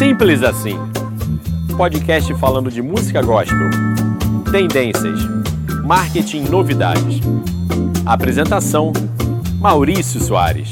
Simples 0.00 0.42
assim. 0.42 0.78
Podcast 1.76 2.32
falando 2.36 2.70
de 2.70 2.80
música 2.80 3.20
gospel, 3.20 3.68
tendências, 4.50 5.20
marketing 5.84 6.44
novidades. 6.44 7.20
Apresentação: 8.06 8.94
Maurício 9.58 10.18
Soares. 10.18 10.70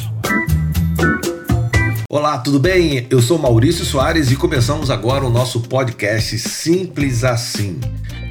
Olá, 2.09 2.38
tudo 2.38 2.59
bem? 2.59 3.06
Eu 3.11 3.21
sou 3.21 3.38
Maurício 3.38 3.85
Soares 3.85 4.30
e 4.30 4.37
começamos 4.37 4.91
agora 4.91 5.27
o 5.27 5.31
nosso 5.31 5.61
podcast 5.61 6.39
Simples 6.39 7.23
Assim. 7.23 7.79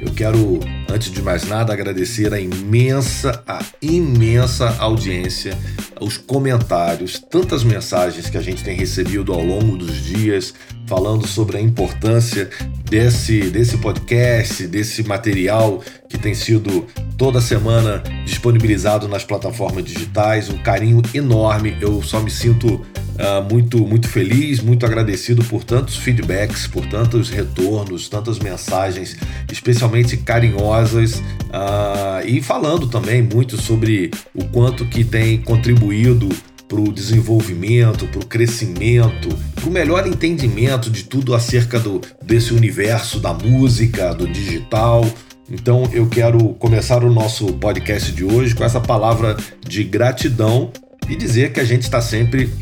Eu 0.00 0.12
quero, 0.12 0.58
antes 0.92 1.12
de 1.12 1.22
mais 1.22 1.46
nada, 1.46 1.72
agradecer 1.72 2.34
a 2.34 2.40
imensa, 2.40 3.40
a 3.46 3.60
imensa 3.80 4.74
audiência, 4.80 5.56
os 6.00 6.16
comentários, 6.16 7.20
tantas 7.20 7.62
mensagens 7.62 8.28
que 8.28 8.36
a 8.36 8.42
gente 8.42 8.64
tem 8.64 8.76
recebido 8.76 9.32
ao 9.32 9.44
longo 9.44 9.76
dos 9.76 9.94
dias 9.96 10.54
falando 10.88 11.26
sobre 11.26 11.58
a 11.58 11.60
importância 11.60 12.48
desse, 12.88 13.42
desse 13.50 13.76
podcast, 13.76 14.66
desse 14.66 15.02
material 15.02 15.82
que 16.08 16.16
tem 16.16 16.34
sido 16.34 16.86
toda 17.18 17.40
semana 17.40 18.02
disponibilizado 18.24 19.06
nas 19.06 19.22
plataformas 19.22 19.84
digitais. 19.84 20.48
Um 20.48 20.56
carinho 20.58 21.02
enorme. 21.12 21.76
Eu 21.80 22.02
só 22.02 22.20
me 22.20 22.30
sinto 22.30 22.80
Uh, 23.18 23.42
muito, 23.52 23.78
muito 23.78 24.06
feliz, 24.08 24.60
muito 24.60 24.86
agradecido 24.86 25.42
por 25.42 25.64
tantos 25.64 25.96
feedbacks, 25.96 26.68
por 26.68 26.86
tantos 26.86 27.28
retornos, 27.28 28.08
tantas 28.08 28.38
mensagens, 28.38 29.16
especialmente 29.50 30.16
carinhosas, 30.18 31.16
uh, 31.16 32.24
e 32.24 32.40
falando 32.40 32.86
também 32.86 33.20
muito 33.20 33.60
sobre 33.60 34.12
o 34.32 34.44
quanto 34.44 34.86
que 34.86 35.02
tem 35.02 35.42
contribuído 35.42 36.28
para 36.68 36.80
o 36.80 36.92
desenvolvimento, 36.92 38.06
para 38.06 38.20
o 38.20 38.26
crescimento, 38.26 39.28
para 39.54 39.66
o 39.66 39.72
melhor 39.72 40.06
entendimento 40.06 40.90
de 40.90 41.04
tudo 41.04 41.34
acerca 41.34 41.80
do, 41.80 42.00
desse 42.22 42.52
universo 42.52 43.18
da 43.18 43.32
música, 43.32 44.14
do 44.14 44.28
digital. 44.28 45.04
Então 45.50 45.88
eu 45.92 46.06
quero 46.06 46.50
começar 46.54 47.02
o 47.02 47.10
nosso 47.10 47.46
podcast 47.54 48.12
de 48.12 48.22
hoje 48.22 48.54
com 48.54 48.62
essa 48.62 48.80
palavra 48.80 49.34
de 49.66 49.82
gratidão 49.82 50.70
e 51.08 51.16
dizer 51.16 51.52
que 51.52 51.60
a 51.60 51.64
gente 51.64 51.82
está 51.82 52.02
sempre 52.02 52.52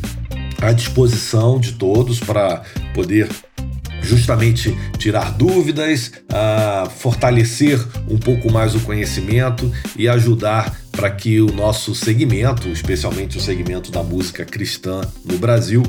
à 0.62 0.72
disposição 0.72 1.58
de 1.58 1.72
todos 1.72 2.20
para 2.20 2.62
poder 2.94 3.28
justamente 4.02 4.76
tirar 4.98 5.32
dúvidas, 5.32 6.12
uh, 6.30 6.88
fortalecer 6.90 7.78
um 8.08 8.18
pouco 8.18 8.50
mais 8.52 8.74
o 8.74 8.80
conhecimento 8.80 9.70
e 9.96 10.08
ajudar 10.08 10.78
para 10.92 11.10
que 11.10 11.40
o 11.40 11.52
nosso 11.52 11.94
segmento, 11.94 12.68
especialmente 12.68 13.36
o 13.36 13.40
segmento 13.40 13.90
da 13.90 14.02
música 14.02 14.44
cristã 14.44 15.02
no 15.24 15.36
Brasil, 15.36 15.82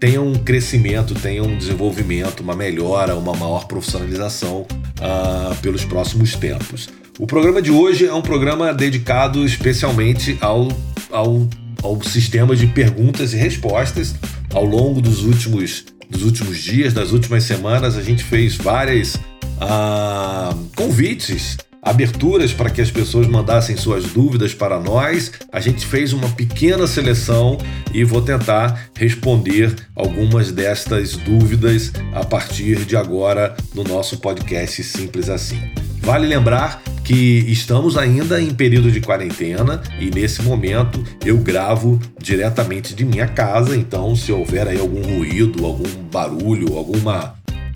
tenha 0.00 0.22
um 0.22 0.34
crescimento, 0.34 1.14
tenha 1.14 1.42
um 1.42 1.56
desenvolvimento, 1.56 2.40
uma 2.40 2.56
melhora, 2.56 3.14
uma 3.14 3.34
maior 3.34 3.66
profissionalização 3.66 4.62
uh, 4.62 5.54
pelos 5.60 5.84
próximos 5.84 6.34
tempos. 6.34 6.88
O 7.18 7.26
programa 7.26 7.60
de 7.60 7.70
hoje 7.70 8.06
é 8.06 8.14
um 8.14 8.22
programa 8.22 8.72
dedicado 8.72 9.44
especialmente 9.44 10.36
ao, 10.40 10.68
ao 11.10 11.46
ao 11.84 12.02
sistema 12.02 12.56
de 12.56 12.66
perguntas 12.66 13.34
e 13.34 13.36
respostas. 13.36 14.14
Ao 14.52 14.64
longo 14.64 15.02
dos 15.02 15.22
últimos, 15.22 15.84
dos 16.10 16.22
últimos 16.22 16.58
dias, 16.58 16.92
das 16.92 17.12
últimas 17.12 17.44
semanas, 17.44 17.96
a 17.96 18.02
gente 18.02 18.24
fez 18.24 18.56
várias 18.56 19.16
ah, 19.60 20.54
convites, 20.76 21.56
aberturas 21.84 22.52
para 22.52 22.70
que 22.70 22.80
as 22.80 22.90
pessoas 22.90 23.26
mandassem 23.26 23.76
suas 23.76 24.04
dúvidas 24.06 24.54
para 24.54 24.80
nós. 24.80 25.32
A 25.52 25.60
gente 25.60 25.84
fez 25.84 26.12
uma 26.12 26.28
pequena 26.30 26.86
seleção 26.86 27.58
e 27.92 28.02
vou 28.04 28.22
tentar 28.22 28.88
responder 28.96 29.74
algumas 29.94 30.50
destas 30.50 31.16
dúvidas 31.16 31.92
a 32.14 32.24
partir 32.24 32.84
de 32.86 32.96
agora 32.96 33.54
no 33.74 33.84
nosso 33.84 34.18
podcast 34.18 34.82
Simples 34.82 35.28
Assim. 35.28 35.60
Vale 36.00 36.26
lembrar 36.26 36.82
que 37.04 37.44
estamos 37.48 37.96
ainda 37.98 38.40
em 38.40 38.50
período 38.50 38.90
de 38.90 39.00
quarentena 39.00 39.82
e 40.00 40.10
nesse 40.10 40.42
momento 40.42 41.04
eu 41.24 41.36
gravo 41.36 42.00
diretamente 42.18 42.94
de 42.94 43.04
minha 43.04 43.28
casa, 43.28 43.76
então 43.76 44.16
se 44.16 44.32
houver 44.32 44.66
aí 44.66 44.80
algum 44.80 45.02
ruído, 45.02 45.64
algum 45.64 45.88
barulho, 46.10 46.76
alguma 46.76 47.34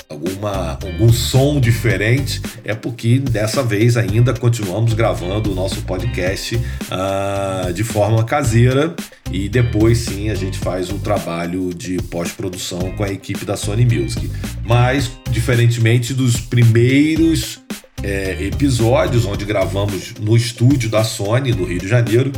alguma 0.08 0.78
algum 0.82 1.12
som 1.12 1.60
diferente 1.60 2.40
é 2.64 2.74
porque 2.74 3.18
dessa 3.18 3.62
vez 3.62 3.94
ainda 3.94 4.32
continuamos 4.32 4.94
gravando 4.94 5.52
o 5.52 5.54
nosso 5.54 5.82
podcast 5.82 6.56
uh, 6.56 7.72
de 7.72 7.84
forma 7.84 8.24
caseira 8.24 8.94
e 9.30 9.48
depois 9.50 9.98
sim 9.98 10.30
a 10.30 10.34
gente 10.34 10.58
faz 10.58 10.90
o 10.90 10.98
trabalho 10.98 11.74
de 11.74 11.98
pós-produção 12.04 12.90
com 12.96 13.04
a 13.04 13.10
equipe 13.10 13.44
da 13.44 13.56
Sony 13.56 13.84
Music. 13.84 14.30
Mas 14.64 15.10
diferentemente 15.30 16.14
dos 16.14 16.40
primeiros 16.40 17.60
é, 18.02 18.44
episódios 18.44 19.24
onde 19.24 19.44
gravamos 19.44 20.14
no 20.20 20.36
estúdio 20.36 20.88
da 20.88 21.04
Sony, 21.04 21.52
no 21.52 21.64
Rio 21.64 21.80
de 21.80 21.88
Janeiro. 21.88 22.32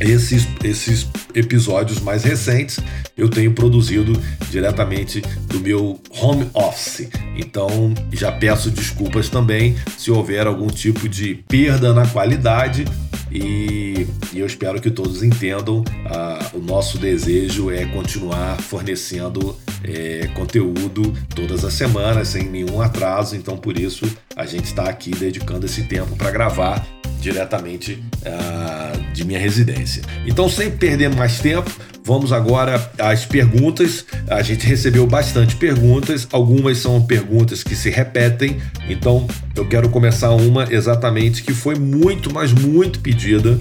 Esses, 0.00 0.46
esses 0.62 1.08
episódios 1.34 2.00
mais 2.00 2.22
recentes 2.22 2.78
eu 3.16 3.28
tenho 3.28 3.52
produzido 3.52 4.12
diretamente 4.48 5.20
do 5.48 5.58
meu 5.58 6.00
home 6.20 6.48
office. 6.54 7.08
Então 7.36 7.92
já 8.12 8.30
peço 8.30 8.70
desculpas 8.70 9.28
também 9.28 9.76
se 9.96 10.10
houver 10.10 10.46
algum 10.46 10.68
tipo 10.68 11.08
de 11.08 11.34
perda 11.48 11.92
na 11.92 12.06
qualidade 12.06 12.84
e, 13.30 14.06
e 14.32 14.38
eu 14.38 14.46
espero 14.46 14.80
que 14.80 14.90
todos 14.90 15.22
entendam. 15.22 15.84
Ah, 16.06 16.50
o 16.54 16.58
nosso 16.58 16.98
desejo 16.98 17.70
é 17.70 17.84
continuar 17.86 18.60
fornecendo 18.60 19.56
é, 19.84 20.28
conteúdo 20.34 21.12
todas 21.34 21.64
as 21.64 21.74
semanas, 21.74 22.28
sem 22.28 22.44
nenhum 22.44 22.80
atraso. 22.80 23.36
Então, 23.36 23.56
por 23.56 23.78
isso, 23.78 24.04
a 24.34 24.46
gente 24.46 24.64
está 24.64 24.84
aqui 24.84 25.10
dedicando 25.10 25.66
esse 25.66 25.84
tempo 25.84 26.16
para 26.16 26.30
gravar 26.30 26.86
diretamente 27.20 28.02
uh, 28.22 29.12
de 29.12 29.24
minha 29.24 29.38
residência. 29.38 30.02
Então, 30.24 30.48
sem 30.48 30.70
perder 30.70 31.14
mais 31.14 31.40
tempo, 31.40 31.70
vamos 32.04 32.32
agora 32.32 32.90
às 32.98 33.24
perguntas. 33.24 34.04
A 34.28 34.40
gente 34.42 34.66
recebeu 34.66 35.06
bastante 35.06 35.56
perguntas, 35.56 36.28
algumas 36.30 36.78
são 36.78 37.02
perguntas 37.04 37.62
que 37.62 37.74
se 37.74 37.90
repetem. 37.90 38.58
Então, 38.88 39.26
eu 39.56 39.66
quero 39.66 39.88
começar 39.88 40.30
uma 40.30 40.72
exatamente 40.72 41.42
que 41.42 41.52
foi 41.52 41.74
muito, 41.74 42.32
mas 42.32 42.52
muito 42.52 43.00
pedida 43.00 43.58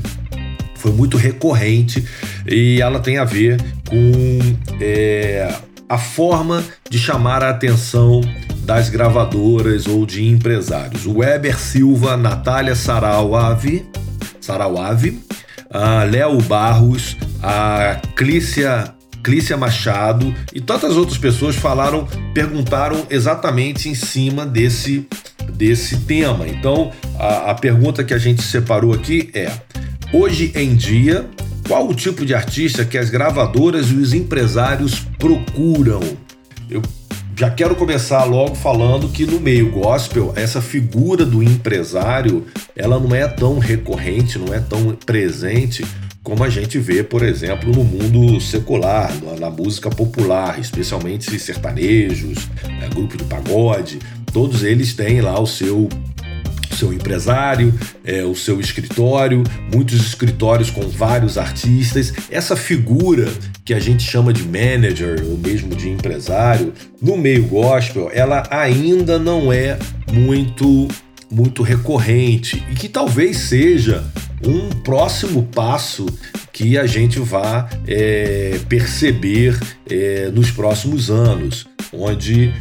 foi 0.76 0.92
muito 0.92 1.18
recorrente 1.18 2.06
e 2.46 2.80
ela 2.80 3.00
tem 3.00 3.18
a 3.18 3.26
ver 3.26 3.60
com 3.90 4.40
é, 4.80 5.52
a 5.90 5.98
forma 5.98 6.64
de 6.90 7.00
chamar 7.00 7.44
a 7.44 7.50
atenção 7.50 8.22
das 8.64 8.90
gravadoras 8.90 9.88
ou 9.88 10.06
de 10.06 10.26
empresários. 10.28 11.06
O 11.06 11.20
Weber 11.20 11.58
Silva, 11.58 12.18
Natália 12.18 12.76
Sarauave, 12.76 13.86
Sarauave 14.42 15.28
a 15.70 16.04
Léo 16.04 16.42
Barros, 16.42 17.18
a 17.42 18.00
Clícia, 18.16 18.94
Clícia 19.24 19.58
Machado 19.58 20.34
e 20.54 20.62
tantas 20.62 20.96
outras 20.96 21.18
pessoas 21.18 21.56
falaram, 21.56 22.08
perguntaram 22.34 23.06
exatamente 23.10 23.90
em 23.90 23.96
cima 23.96 24.46
desse, 24.46 25.08
desse 25.54 25.98
tema. 26.02 26.48
Então, 26.48 26.92
a, 27.20 27.52
a 27.52 27.56
pergunta 27.56 28.04
que 28.04 28.14
a 28.14 28.18
gente 28.18 28.42
separou 28.42 28.94
aqui 28.94 29.30
é: 29.34 29.52
hoje 30.14 30.52
em 30.56 30.76
dia, 30.76 31.30
qual 31.68 31.88
o 31.88 31.94
tipo 31.94 32.26
de 32.26 32.34
artista 32.34 32.86
que 32.86 32.98
as 32.98 33.10
gravadoras 33.10 33.88
e 33.92 33.96
os 33.96 34.14
empresários 34.14 35.02
procuram? 35.20 36.00
Eu 36.70 36.82
já 37.36 37.52
quero 37.52 37.76
começar 37.76 38.24
logo 38.24 38.56
falando 38.56 39.10
que 39.10 39.26
no 39.26 39.40
meio 39.40 39.70
gospel, 39.70 40.32
essa 40.36 40.62
figura 40.62 41.26
do 41.26 41.44
empresário, 41.44 42.46
ela 42.76 42.98
não 42.98 43.14
é 43.14 43.28
tão 43.28 43.60
recorrente, 43.60 44.40
não 44.40 44.54
é 44.54 44.60
tão 44.60 44.98
presente 45.06 45.86
como 46.24 46.44
a 46.44 46.50
gente 46.50 46.78
vê, 46.78 47.04
por 47.04 47.24
exemplo, 47.24 47.72
no 47.72 47.84
mundo 47.84 48.40
secular, 48.42 49.12
na 49.40 49.50
música 49.50 49.90
popular, 49.90 50.60
especialmente 50.60 51.40
sertanejos, 51.40 52.50
né, 52.66 52.90
grupo 52.94 53.16
de 53.16 53.24
pagode, 53.24 54.00
todos 54.34 54.62
eles 54.64 54.94
têm 54.94 55.22
lá 55.22 55.40
o 55.40 55.48
seu 55.48 55.88
seu 56.78 56.94
empresário, 56.94 57.74
é, 58.04 58.24
o 58.24 58.36
seu 58.36 58.60
escritório, 58.60 59.44
muitos 59.74 60.00
escritórios 60.00 60.70
com 60.70 60.88
vários 60.88 61.38
artistas. 61.38 62.14
Essa 62.30 62.56
figura 62.56 63.28
que 63.66 63.74
a 63.74 63.80
gente 63.80 64.04
chama 64.04 64.32
de 64.32 64.44
manager 64.44 65.24
ou 65.26 65.38
mesmo 65.38 65.76
de 65.76 65.90
empresário 65.90 66.74
no 67.02 67.18
meio 67.18 67.46
gospel, 67.48 68.10
ela 68.14 68.44
ainda 68.50 69.18
não 69.20 69.52
é 69.52 69.78
muito 70.12 70.88
muito 71.30 71.62
recorrente 71.62 72.64
e 72.72 72.76
que 72.76 72.88
talvez 72.88 73.38
seja 73.38 74.02
um 74.42 74.70
próximo 74.70 75.44
passo 75.44 76.06
que 76.54 76.78
a 76.78 76.88
gente 76.88 77.20
vá 77.20 77.70
é, 77.86 78.60
perceber 78.70 79.60
é, 79.90 80.30
nos 80.34 80.52
próximos 80.52 81.12
anos, 81.12 81.68
onde 81.92 82.54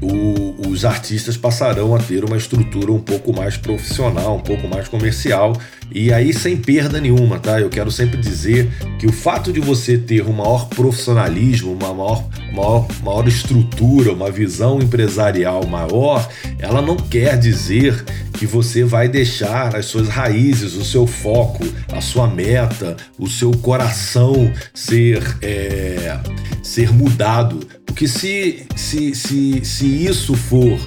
o, 0.00 0.68
os 0.68 0.84
artistas 0.84 1.36
passarão 1.36 1.94
a 1.94 1.98
ter 1.98 2.24
uma 2.24 2.36
estrutura 2.36 2.90
um 2.90 3.00
pouco 3.00 3.32
mais 3.32 3.56
profissional, 3.56 4.36
um 4.36 4.40
pouco 4.40 4.66
mais 4.66 4.88
comercial 4.88 5.52
e 5.92 6.12
aí 6.12 6.32
sem 6.32 6.56
perda 6.56 7.00
nenhuma, 7.00 7.38
tá? 7.38 7.60
Eu 7.60 7.68
quero 7.68 7.90
sempre 7.90 8.16
dizer 8.18 8.70
que 8.98 9.06
o 9.06 9.12
fato 9.12 9.52
de 9.52 9.60
você 9.60 9.98
ter 9.98 10.24
um 10.24 10.32
maior 10.32 10.68
profissionalismo, 10.68 11.72
uma 11.72 11.92
maior, 11.92 12.28
maior, 12.52 12.86
maior 13.02 13.28
estrutura, 13.28 14.12
uma 14.12 14.30
visão 14.30 14.80
empresarial 14.80 15.66
maior, 15.66 16.28
ela 16.58 16.80
não 16.80 16.96
quer 16.96 17.38
dizer 17.38 18.04
que 18.32 18.46
você 18.46 18.84
vai 18.84 19.08
deixar 19.08 19.74
as 19.76 19.86
suas 19.86 20.08
raízes, 20.08 20.74
o 20.74 20.84
seu 20.84 21.06
foco, 21.06 21.66
a 21.92 22.00
sua 22.00 22.26
meta, 22.26 22.96
o 23.18 23.28
seu 23.28 23.50
coração 23.50 24.52
ser, 24.72 25.22
é, 25.42 26.18
ser 26.62 26.92
mudado. 26.92 27.60
Porque 27.84 28.06
se, 28.06 28.64
se, 28.76 29.14
se, 29.14 29.64
se 29.64 29.86
isso 30.06 30.34
for 30.34 30.78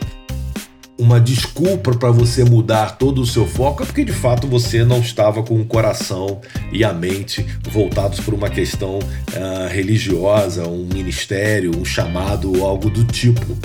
uma 1.00 1.20
desculpa 1.20 1.92
para 1.92 2.12
você 2.12 2.44
mudar 2.44 2.98
todo 2.98 3.22
o 3.22 3.26
seu 3.26 3.48
foco 3.48 3.84
é 3.84 3.86
porque 3.86 4.06
de 4.06 4.12
fato 4.12 4.48
você 4.48 4.84
não 4.84 5.00
estava 5.00 5.44
com 5.44 5.60
o 5.60 5.66
coração 5.66 6.40
e 6.72 6.84
a 6.84 6.94
mente 6.94 7.46
voltados 7.70 8.20
para 8.20 8.36
uma 8.36 8.50
questão 8.50 9.00
uh, 9.00 9.68
religiosa, 9.70 10.68
um 10.68 10.86
ministério, 10.86 11.72
um 11.78 11.84
chamado 11.84 12.64
algo 12.64 12.90
do 12.90 13.04
tipo. 13.04 13.58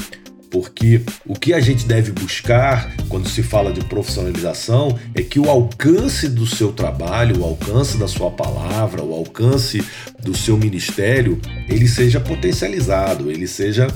Porque 0.50 1.02
o 1.26 1.34
que 1.34 1.52
a 1.52 1.60
gente 1.60 1.86
deve 1.86 2.10
buscar 2.10 2.96
quando 3.10 3.28
se 3.28 3.42
fala 3.42 3.70
de 3.70 3.84
profissionalização 3.84 4.98
é 5.14 5.20
que 5.20 5.38
o 5.38 5.50
alcance 5.50 6.26
do 6.26 6.46
seu 6.46 6.72
trabalho, 6.72 7.40
o 7.40 7.44
alcance 7.44 7.98
da 7.98 8.08
sua 8.08 8.30
palavra, 8.30 9.02
o 9.02 9.12
alcance 9.12 9.84
do 10.22 10.34
seu 10.34 10.56
ministério, 10.56 11.38
ele 11.68 11.86
seja 11.86 12.18
potencializado, 12.18 13.30
ele 13.30 13.46
seja 13.46 13.88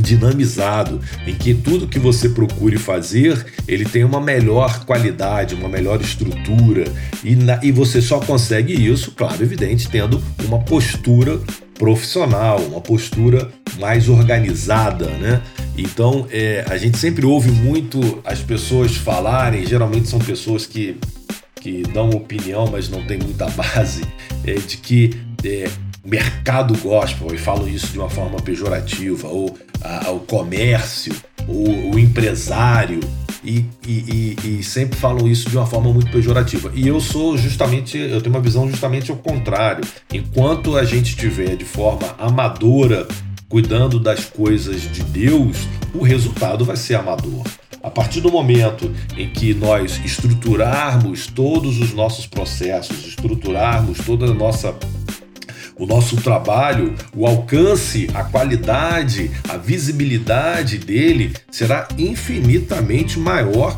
dinamizado, 0.00 1.00
em 1.26 1.34
que 1.34 1.54
tudo 1.54 1.86
que 1.86 1.98
você 1.98 2.28
procure 2.28 2.78
fazer, 2.78 3.44
ele 3.68 3.84
tem 3.84 4.04
uma 4.04 4.20
melhor 4.20 4.84
qualidade, 4.84 5.54
uma 5.54 5.68
melhor 5.68 6.00
estrutura, 6.00 6.84
e, 7.22 7.36
na, 7.36 7.60
e 7.62 7.70
você 7.70 8.00
só 8.00 8.18
consegue 8.18 8.72
isso, 8.72 9.12
claro, 9.12 9.42
evidente, 9.42 9.88
tendo 9.88 10.22
uma 10.44 10.58
postura 10.60 11.38
profissional, 11.74 12.60
uma 12.60 12.80
postura 12.80 13.50
mais 13.78 14.08
organizada, 14.08 15.06
né? 15.06 15.42
Então, 15.76 16.26
é, 16.30 16.64
a 16.68 16.76
gente 16.76 16.96
sempre 16.98 17.24
ouve 17.26 17.50
muito 17.50 18.20
as 18.24 18.40
pessoas 18.40 18.94
falarem, 18.94 19.66
geralmente 19.66 20.08
são 20.08 20.18
pessoas 20.18 20.66
que, 20.66 20.96
que 21.60 21.82
dão 21.82 22.10
opinião, 22.10 22.66
mas 22.70 22.88
não 22.88 23.04
tem 23.04 23.18
muita 23.18 23.48
base, 23.50 24.02
é, 24.44 24.54
de 24.54 24.76
que 24.76 25.20
é, 25.44 25.68
mercado 26.04 26.76
gospel, 26.78 27.34
e 27.34 27.38
falam 27.38 27.68
isso 27.68 27.88
de 27.88 27.98
uma 27.98 28.10
forma 28.10 28.38
pejorativa, 28.40 29.28
ou 29.28 29.56
o 30.10 30.20
comércio, 30.20 31.14
o, 31.48 31.94
o 31.94 31.98
empresário, 31.98 33.00
e, 33.44 33.64
e, 33.86 34.36
e, 34.44 34.58
e, 34.58 34.62
sempre 34.62 34.96
falam 34.96 35.26
isso 35.26 35.50
de 35.50 35.56
uma 35.56 35.66
forma 35.66 35.92
muito 35.92 36.10
pejorativa. 36.12 36.70
E 36.74 36.86
eu 36.86 37.00
sou 37.00 37.36
justamente, 37.36 37.98
eu 37.98 38.20
tenho 38.20 38.34
uma 38.34 38.40
visão 38.40 38.68
justamente 38.70 39.10
ao 39.10 39.16
contrário. 39.16 39.82
Enquanto 40.12 40.76
a 40.76 40.84
gente 40.84 41.10
estiver 41.10 41.56
de 41.56 41.64
forma 41.64 42.14
amadora 42.18 43.06
cuidando 43.48 43.98
das 43.98 44.24
coisas 44.24 44.82
de 44.82 45.02
Deus, 45.02 45.56
o 45.92 46.02
resultado 46.04 46.64
vai 46.64 46.76
ser 46.76 46.94
amador. 46.94 47.44
A 47.82 47.90
partir 47.90 48.20
do 48.20 48.30
momento 48.30 48.90
em 49.16 49.28
que 49.28 49.52
nós 49.52 50.00
estruturarmos 50.04 51.26
todos 51.26 51.80
os 51.80 51.92
nossos 51.92 52.26
processos, 52.26 53.08
estruturarmos 53.08 53.98
toda 53.98 54.26
a 54.26 54.32
nossa 54.32 54.72
o 55.82 55.86
nosso 55.86 56.16
trabalho, 56.16 56.94
o 57.12 57.26
alcance, 57.26 58.08
a 58.14 58.22
qualidade, 58.22 59.32
a 59.48 59.56
visibilidade 59.56 60.78
dele 60.78 61.32
será 61.50 61.88
infinitamente 61.98 63.18
maior 63.18 63.76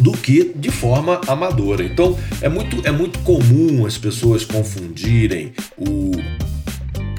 do 0.00 0.10
que 0.10 0.52
de 0.56 0.68
forma 0.68 1.20
amadora. 1.28 1.84
Então 1.84 2.18
é 2.42 2.48
muito, 2.48 2.84
é 2.84 2.90
muito 2.90 3.20
comum 3.20 3.86
as 3.86 3.96
pessoas 3.96 4.44
confundirem 4.44 5.52
o, 5.78 6.10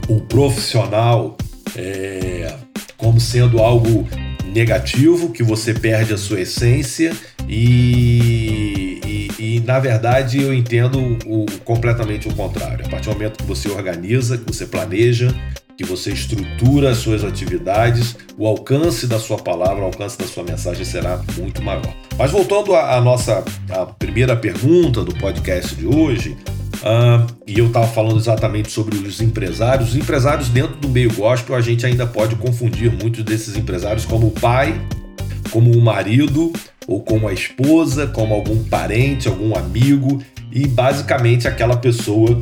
o 0.09 0.19
profissional 0.19 1.37
é, 1.73 2.53
como 2.97 3.21
sendo 3.21 3.59
algo 3.59 4.05
negativo, 4.53 5.31
que 5.31 5.43
você 5.43 5.73
perde 5.73 6.13
a 6.13 6.17
sua 6.17 6.41
essência 6.41 7.15
e, 7.47 8.86
e, 9.39 9.59
na 9.61 9.79
verdade 9.79 10.41
eu 10.41 10.53
entendo 10.53 11.17
o, 11.25 11.45
completamente 11.63 12.27
o 12.27 12.33
contrário. 12.33 12.85
A 12.85 12.89
partir 12.89 13.09
do 13.09 13.13
momento 13.13 13.37
que 13.37 13.45
você 13.45 13.69
organiza, 13.69 14.37
que 14.37 14.45
você 14.45 14.65
planeja, 14.65 15.33
que 15.77 15.83
você 15.83 16.11
estrutura 16.11 16.89
as 16.89 16.97
suas 16.97 17.23
atividades, 17.23 18.17
o 18.37 18.47
alcance 18.47 19.05
da 19.05 19.19
sua 19.19 19.37
palavra, 19.37 19.83
o 19.83 19.85
alcance 19.85 20.17
da 20.17 20.25
sua 20.25 20.43
mensagem 20.43 20.83
será 20.83 21.21
muito 21.37 21.61
maior. 21.61 21.93
Mas 22.17 22.31
voltando 22.31 22.75
à 22.75 22.99
nossa 22.99 23.45
à 23.69 23.85
primeira 23.85 24.35
pergunta 24.35 25.03
do 25.03 25.13
podcast 25.15 25.75
de 25.75 25.85
hoje, 25.85 26.35
Uh, 26.77 27.25
e 27.47 27.57
eu 27.57 27.67
estava 27.67 27.87
falando 27.87 28.17
exatamente 28.17 28.71
sobre 28.71 28.95
os 28.95 29.19
empresários. 29.19 29.89
Os 29.89 29.95
empresários 29.95 30.47
dentro 30.49 30.75
do 30.75 30.87
meio 30.87 31.11
gospel, 31.11 31.55
a 31.55 31.61
gente 31.61 31.85
ainda 31.85 32.05
pode 32.05 32.35
confundir 32.35 32.91
muitos 32.91 33.23
desses 33.23 33.57
empresários 33.57 34.05
como 34.05 34.27
o 34.27 34.31
pai, 34.31 34.79
como 35.49 35.71
o 35.71 35.81
marido, 35.81 36.53
ou 36.87 37.03
como 37.03 37.27
a 37.27 37.33
esposa, 37.33 38.07
como 38.07 38.33
algum 38.33 38.63
parente, 38.63 39.27
algum 39.27 39.55
amigo, 39.55 40.19
e 40.51 40.65
basicamente 40.65 41.47
aquela 41.47 41.75
pessoa 41.75 42.41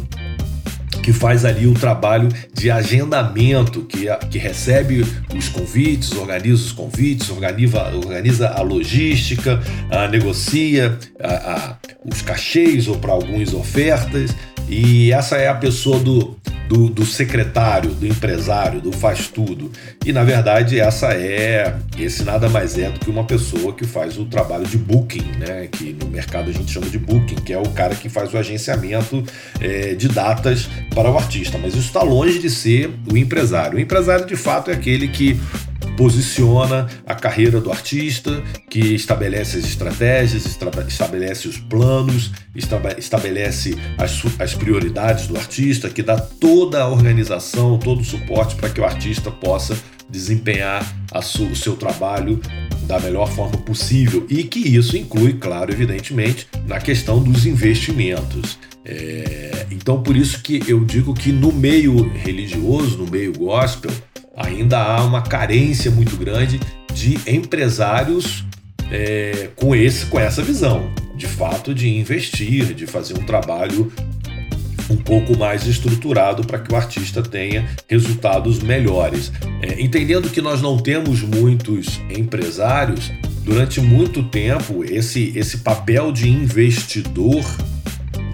que 1.05 1.13
faz 1.13 1.45
ali 1.45 1.67
o 1.67 1.73
trabalho 1.73 2.29
de 2.51 2.71
agendamento, 2.71 3.83
que, 3.83 4.07
que 4.31 4.39
recebe 4.39 5.05
os 5.35 5.49
convites, 5.49 6.11
organiza 6.13 6.63
os 6.63 6.71
convites, 6.71 7.29
organiza, 7.29 7.83
organiza 7.95 8.49
a 8.49 8.61
logística, 8.61 9.61
a, 9.91 10.07
negocia 10.07 10.97
a, 11.21 11.33
a, 11.33 11.77
os 12.03 12.23
cachês 12.23 12.87
ou 12.87 12.97
para 12.97 13.11
algumas 13.11 13.53
ofertas. 13.53 14.35
E 14.67 15.11
essa 15.11 15.37
é 15.37 15.47
a 15.47 15.53
pessoa 15.53 15.99
do, 15.99 16.35
do, 16.67 16.89
do, 16.89 17.05
secretário, 17.05 17.91
do 17.91 18.07
empresário, 18.07 18.81
do 18.81 18.91
faz 18.91 19.27
tudo. 19.27 19.71
E 20.03 20.11
na 20.11 20.23
verdade 20.23 20.79
essa 20.79 21.13
é, 21.13 21.75
esse 21.97 22.23
nada 22.23 22.49
mais 22.49 22.77
é 22.77 22.89
do 22.89 22.99
que 22.99 23.09
uma 23.09 23.23
pessoa 23.23 23.73
que 23.73 23.85
faz 23.85 24.17
o 24.17 24.25
trabalho 24.25 24.65
de 24.65 24.77
booking, 24.77 25.25
né? 25.37 25.67
Que 25.71 25.93
no 25.93 26.07
mercado 26.07 26.49
a 26.49 26.53
gente 26.53 26.71
chama 26.71 26.87
de 26.87 26.97
booking, 26.97 27.35
que 27.35 27.53
é 27.53 27.59
o 27.59 27.69
cara 27.69 27.93
que 27.95 28.09
faz 28.09 28.33
o 28.33 28.37
agenciamento 28.37 29.23
é, 29.59 29.93
de 29.93 30.07
datas 30.07 30.67
para 30.93 31.11
o 31.11 31.17
artista. 31.17 31.57
Mas 31.57 31.75
isso 31.75 31.87
está 31.87 32.01
longe 32.01 32.39
de 32.39 32.49
ser 32.49 32.91
o 33.11 33.15
empresário. 33.15 33.77
O 33.77 33.79
empresário 33.79 34.25
de 34.25 34.35
fato 34.35 34.71
é 34.71 34.73
aquele 34.73 35.07
que 35.07 35.39
posiciona 35.95 36.87
a 37.05 37.15
carreira 37.15 37.59
do 37.59 37.71
artista, 37.71 38.43
que 38.69 38.79
estabelece 38.93 39.57
as 39.57 39.65
estratégias, 39.65 40.45
estabelece 40.45 41.47
os 41.47 41.57
planos, 41.57 42.31
estabelece 42.97 43.77
as, 43.97 44.21
as 44.39 44.53
prioridades 44.53 45.27
do 45.27 45.37
artista, 45.37 45.89
que 45.89 46.03
dá 46.03 46.17
toda 46.17 46.81
a 46.81 46.87
organização, 46.87 47.77
todo 47.77 48.01
o 48.01 48.05
suporte 48.05 48.55
para 48.55 48.69
que 48.69 48.81
o 48.81 48.85
artista 48.85 49.31
possa 49.31 49.77
desempenhar 50.09 50.85
su, 51.21 51.45
o 51.45 51.55
seu 51.55 51.75
trabalho 51.75 52.39
da 52.83 52.99
melhor 52.99 53.31
forma 53.31 53.57
possível 53.57 54.25
e 54.29 54.43
que 54.43 54.59
isso 54.59 54.95
inclui, 54.95 55.33
claro, 55.33 55.71
evidentemente, 55.71 56.47
na 56.67 56.79
questão 56.79 57.21
dos 57.21 57.45
investimentos. 57.45 58.59
É, 58.83 59.65
então, 59.71 60.03
por 60.03 60.15
isso 60.15 60.41
que 60.41 60.61
eu 60.67 60.83
digo 60.85 61.13
que 61.13 61.31
no 61.31 61.51
meio 61.51 62.07
religioso, 62.09 62.97
no 62.97 63.09
meio 63.09 63.33
gospel, 63.33 63.91
ainda 64.35 64.79
há 64.79 65.03
uma 65.03 65.21
carência 65.21 65.89
muito 65.91 66.15
grande 66.17 66.59
de 66.93 67.17
empresários 67.27 68.43
é, 68.91 69.49
com, 69.55 69.75
esse, 69.75 70.05
com 70.05 70.19
essa 70.19 70.41
visão, 70.41 70.89
de 71.15 71.27
fato, 71.27 71.73
de 71.73 71.89
investir, 71.89 72.73
de 72.73 72.85
fazer 72.85 73.13
um 73.13 73.25
trabalho 73.25 73.91
um 74.89 74.97
pouco 74.97 75.35
mais 75.37 75.65
estruturado 75.65 76.43
para 76.45 76.59
que 76.59 76.71
o 76.71 76.75
artista 76.75 77.23
tenha 77.23 77.67
resultados 77.87 78.59
melhores. 78.59 79.31
É, 79.61 79.81
entendendo 79.81 80.29
que 80.29 80.41
nós 80.41 80.61
não 80.61 80.77
temos 80.77 81.21
muitos 81.21 81.99
empresários, 82.09 83.11
durante 83.45 83.79
muito 83.79 84.23
tempo 84.23 84.83
esse, 84.83 85.31
esse 85.35 85.59
papel 85.59 86.11
de 86.11 86.27
investidor 86.27 87.45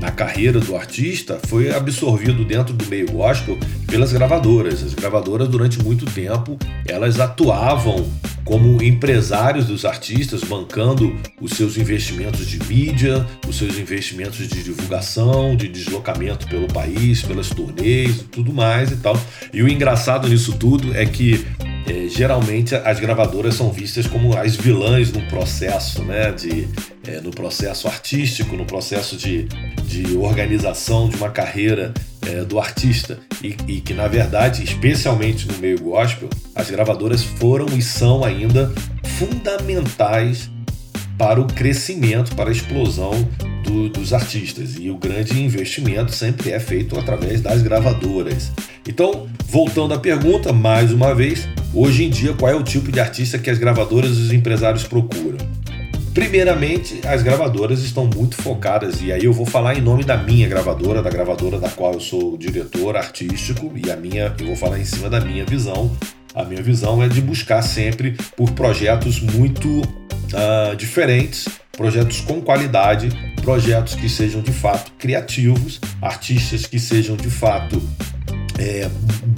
na 0.02 0.10
carreira 0.10 0.60
do 0.60 0.76
artista 0.76 1.40
foi 1.48 1.74
absorvido 1.74 2.44
dentro 2.44 2.74
do 2.74 2.86
meio 2.88 3.10
gospel 3.12 3.58
pelas 3.86 4.12
gravadoras. 4.12 4.84
As 4.84 4.96
gravadoras 4.96 5.48
durante 5.48 5.82
muito 5.82 6.06
tempo 6.06 6.58
elas 6.88 7.20
atuavam 7.20 8.10
como 8.44 8.82
empresários 8.82 9.68
dos 9.68 9.86
artistas, 9.86 10.44
bancando 10.44 11.16
os 11.40 11.52
seus 11.52 11.78
investimentos 11.78 12.48
de 12.48 12.62
mídia, 12.66 13.26
os 13.48 13.58
seus 13.58 13.78
investimentos 13.78 14.48
de 14.48 14.64
divulgação, 14.64 15.56
de 15.56 15.68
deslocamento 15.68 16.48
pelo 16.48 16.68
país, 16.68 17.22
pelas 17.22 17.50
turnês 17.50 18.26
tudo 18.32 18.52
mais 18.52 18.92
e 18.92 18.98
tal. 18.98 19.16
E 19.54 19.62
o 19.62 19.70
engraçado 19.70 20.28
nisso 20.28 20.54
tudo 20.58 20.96
é 20.96 21.06
que 21.06 21.46
é, 21.88 22.08
geralmente 22.08 22.76
as 22.76 23.00
gravadoras 23.00 23.56
são 23.56 23.72
vistas 23.72 24.08
como 24.08 24.38
as 24.38 24.56
vilãs 24.56 25.12
no 25.12 25.22
processo, 25.28 26.04
né? 26.04 26.32
De, 26.32 26.68
é, 27.08 27.20
no 27.22 27.32
processo 27.32 27.88
artístico, 27.88 28.56
no 28.56 28.66
processo 28.66 29.18
de, 29.18 29.46
de 29.86 30.16
organização 30.18 31.10
de 31.10 31.16
uma 31.16 31.30
carreira 31.30 31.94
é, 32.28 32.44
do 32.44 32.60
artista. 32.60 33.20
E, 33.44 33.56
e, 33.68 33.82
que, 33.82 33.94
na 33.94 34.08
verdade, 34.08 34.64
especialmente 34.64 35.48
no 35.48 35.58
meio 35.58 35.80
gospel, 35.80 36.30
as 36.56 36.70
gravadoras 36.70 37.24
foram 37.24 37.66
e 37.76 37.82
são 37.82 38.24
ainda 38.24 38.72
fundamentais 39.18 40.50
para 41.18 41.40
o 41.40 41.46
crescimento, 41.48 42.36
para 42.36 42.50
a 42.50 42.52
explosão 42.52 43.28
do, 43.64 43.90
dos 43.90 44.14
artistas. 44.14 44.76
E 44.80 44.90
o 44.90 44.98
grande 44.98 45.42
investimento 45.42 46.12
sempre 46.12 46.52
é 46.52 46.60
feito 46.60 46.98
através 46.98 47.42
das 47.42 47.62
gravadoras. 47.62 48.52
Então, 48.88 49.28
voltando 49.46 49.94
à 49.94 50.00
pergunta, 50.00 50.52
mais 50.52 50.92
uma 50.92 51.14
vez, 51.14 51.48
hoje 51.74 52.04
em 52.04 52.10
dia, 52.10 52.34
qual 52.34 52.52
é 52.52 52.56
o 52.56 52.64
tipo 52.64 52.92
de 52.92 53.00
artista 53.00 53.38
que 53.38 53.50
as 53.50 53.58
gravadoras 53.58 54.18
e 54.18 54.22
os 54.22 54.34
empresários 54.34 54.84
procuram? 54.84 55.38
Primeiramente, 56.14 57.00
as 57.08 57.24
gravadoras 57.24 57.82
estão 57.84 58.06
muito 58.06 58.36
focadas, 58.36 59.02
e 59.02 59.14
aí 59.14 59.24
eu 59.24 59.32
vou 59.32 59.46
falar 59.46 59.78
em 59.78 59.82
nome 59.82 60.04
da 60.04 60.18
minha 60.18 60.46
gravadora, 60.46 61.02
da 61.02 61.10
gravadora 61.10 61.58
da 61.58 61.70
qual 61.70 61.94
eu 61.94 62.02
sou 62.02 62.38
diretor 62.38 62.98
artístico, 62.98 63.72
e 63.76 63.90
a 63.90 63.96
minha, 63.96 64.36
eu 64.38 64.48
vou 64.48 64.56
falar 64.58 64.78
em 64.78 64.84
cima 64.84 65.10
da 65.10 65.22
minha 65.22 65.46
visão. 65.46 65.90
A 66.36 66.44
minha 66.44 66.62
visão 66.62 67.02
é 67.02 67.08
de 67.08 67.22
buscar 67.22 67.62
sempre 67.62 68.18
por 68.36 68.52
projetos 68.52 69.22
muito 69.22 69.82
uh, 70.34 70.76
diferentes, 70.76 71.48
projetos 71.72 72.22
com 72.22 72.42
qualidade, 72.42 73.10
projetos 73.42 73.96
que 73.96 74.08
sejam 74.08 74.42
de 74.42 74.52
fato 74.52 74.92
criativos, 74.98 75.80
artistas 76.02 76.66
que 76.66 76.80
sejam 76.80 77.16
de 77.16 77.30
fato 77.30 77.82
é, 78.60 78.90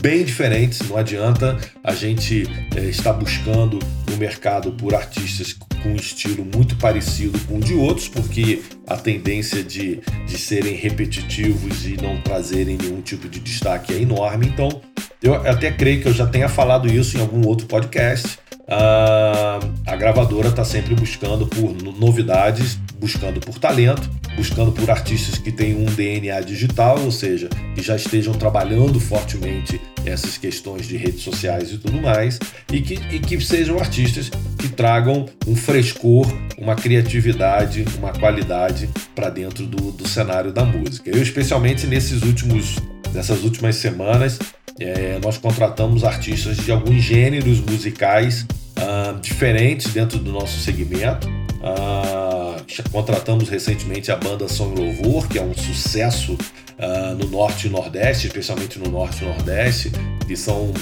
bem 0.02 0.24
diferentes. 0.24 0.82
Não 0.88 0.98
adianta 0.98 1.58
a 1.84 1.94
gente 1.94 2.48
é, 2.76 2.82
estar 2.82 3.14
buscando 3.14 3.80
no 4.10 4.18
mercado 4.18 4.74
por 4.74 4.94
artistas 4.94 5.54
com 5.82 5.90
um 5.90 5.96
estilo 5.96 6.46
muito 6.54 6.76
parecido 6.76 7.40
com 7.48 7.58
o 7.58 7.60
de 7.60 7.74
outros, 7.74 8.08
porque 8.08 8.62
a 8.88 8.98
tendência 8.98 9.64
de, 9.64 10.02
de 10.26 10.38
serem 10.38 10.76
repetitivos 10.76 11.86
e 11.86 11.98
não 12.02 12.22
trazerem 12.22 12.78
nenhum 12.78 13.02
tipo 13.02 13.30
de 13.30 13.40
destaque 13.40 13.94
é 13.94 14.02
enorme. 14.02 14.48
Então, 14.48 14.82
eu 15.22 15.36
até 15.36 15.72
creio 15.72 16.02
que 16.02 16.08
eu 16.10 16.14
já 16.14 16.28
tenha 16.28 16.50
falado 16.50 16.88
isso 16.92 17.18
em 17.18 17.22
algum 17.22 17.48
outro 17.48 17.66
podcast. 17.66 18.40
Uh, 18.64 19.74
a 19.86 19.96
gravadora 19.98 20.48
está 20.48 20.64
sempre 20.64 20.96
buscando 20.96 21.46
por 21.46 21.74
novidades, 22.00 22.80
buscando 22.98 23.42
por 23.42 23.60
talento, 23.60 24.10
buscando 24.38 24.72
por 24.72 24.90
artistas 24.90 25.38
que 25.38 25.52
têm 25.52 25.76
um 25.76 25.86
DNA 25.86 26.40
digital, 26.42 27.00
ou 27.04 27.12
seja, 27.12 27.50
que 27.76 27.82
já 27.82 27.96
estejam 27.96 28.34
trabalhando 28.34 29.00
fortemente 29.02 29.82
essas 30.06 30.38
questões 30.38 30.88
de 30.88 30.96
redes 30.96 31.22
sociais 31.22 31.72
e 31.72 31.78
tudo 31.78 32.02
mais, 32.02 32.40
e 32.72 32.82
que, 32.82 32.94
e 33.14 33.20
que 33.20 33.40
sejam 33.42 33.78
artistas 33.78 34.32
que 34.58 34.70
tragam 34.70 35.26
um 35.46 35.56
frescor, 35.56 36.26
uma 36.58 36.76
criatividade, 36.76 37.86
uma 37.98 38.14
qualidade 38.14 38.90
para 39.14 39.30
dentro 39.30 39.66
do, 39.66 39.92
do 39.92 40.08
cenário 40.08 40.54
da 40.54 40.64
música. 40.64 41.10
Eu, 41.10 41.22
especialmente 41.22 41.86
nesses 41.86 42.22
últimos, 42.22 42.78
nessas 43.14 43.44
últimas 43.44 43.76
semanas, 43.76 44.40
é, 44.80 45.20
nós 45.24 45.38
contratamos 45.38 46.04
artistas 46.04 46.58
de 46.58 46.72
alguns 46.72 47.02
gêneros 47.04 47.60
musicais 47.60 48.46
uh, 48.78 49.20
diferentes 49.20 49.94
dentro 49.94 50.18
do 50.18 50.32
nosso 50.32 50.60
segmento. 50.60 51.28
Uh, 51.28 52.92
contratamos 52.92 53.50
recentemente 53.50 54.12
a 54.12 54.16
banda 54.16 54.48
Som 54.48 54.74
Louvor, 54.74 55.28
que 55.28 55.38
é 55.38 55.42
um 55.42 55.54
sucesso 55.54 56.34
uh, 56.34 57.16
no 57.18 57.30
Norte 57.30 57.68
e 57.68 57.70
Nordeste, 57.70 58.28
especialmente 58.28 58.80
no 58.80 58.90
Norte 58.90 59.24
e 59.24 59.28
Nordeste, 59.28 59.92
que 60.28 60.36
são 60.36 60.74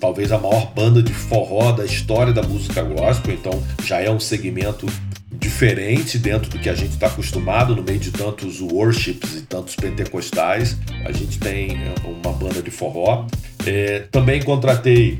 talvez 0.00 0.32
a 0.32 0.38
maior 0.38 0.72
banda 0.72 1.02
de 1.02 1.12
forró 1.12 1.72
da 1.72 1.84
história 1.84 2.32
da 2.32 2.42
música 2.42 2.82
gospel, 2.82 3.34
então 3.34 3.62
já 3.84 4.00
é 4.00 4.10
um 4.10 4.20
segmento 4.20 4.86
diferente 5.40 6.18
dentro 6.18 6.50
do 6.50 6.58
que 6.58 6.68
a 6.68 6.74
gente 6.74 6.92
está 6.92 7.06
acostumado 7.06 7.74
no 7.74 7.82
meio 7.82 7.98
de 7.98 8.12
tantos 8.12 8.60
worships 8.60 9.34
e 9.34 9.40
tantos 9.42 9.74
pentecostais. 9.74 10.76
A 11.04 11.10
gente 11.10 11.38
tem 11.38 11.72
é, 11.72 11.94
uma 12.04 12.32
banda 12.32 12.62
de 12.62 12.70
forró. 12.70 13.26
É, 13.66 14.00
também 14.10 14.42
contratei 14.42 15.18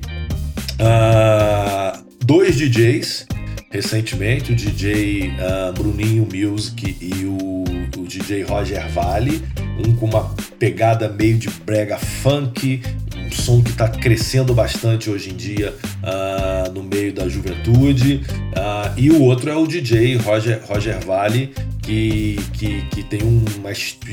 uh, 0.79 2.05
dois 2.25 2.57
DJs 2.57 3.27
recentemente, 3.71 4.53
o 4.53 4.57
DJ 4.57 5.29
uh, 5.29 5.33
ah, 5.39 5.73
Bruninho 5.73 6.27
Music 6.27 6.97
e 7.01 7.25
o, 7.25 7.65
o 7.97 8.07
DJ 8.07 8.43
Roger 8.43 8.89
Vale, 8.89 9.41
um 9.87 9.95
com 9.95 10.07
uma 10.07 10.35
pegada 10.59 11.09
meio 11.09 11.39
de 11.39 11.49
brega 11.49 11.97
funk, 11.97 12.83
um 13.17 13.31
som 13.31 13.63
que 13.63 13.71
está 13.71 13.89
crescendo 13.89 14.53
bastante 14.53 15.09
hoje 15.09 15.31
em 15.31 15.37
dia 15.37 15.73
uh, 16.03 16.30
meio 17.01 17.13
da 17.13 17.29
juventude. 17.29 18.23
Uh, 18.55 18.93
e 18.97 19.11
o 19.11 19.23
outro 19.23 19.51
é 19.51 19.57
o 19.57 19.67
DJ 19.67 20.17
Roger, 20.17 20.61
Roger 20.67 21.01
Vale, 21.05 21.53
que, 21.83 22.39
que, 22.53 22.83
que 22.91 23.03
tem 23.05 23.23
um, 23.23 23.43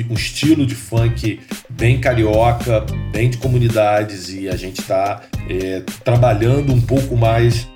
um 0.10 0.14
estilo 0.14 0.66
de 0.66 0.74
funk 0.74 1.40
bem 1.70 2.00
carioca, 2.00 2.86
bem 3.12 3.30
de 3.30 3.38
comunidades, 3.38 4.34
e 4.34 4.48
a 4.48 4.56
gente 4.56 4.80
está 4.80 5.22
é, 5.50 5.82
trabalhando 6.04 6.74
um 6.74 6.82
pouco 6.82 7.18
mais 7.18 7.68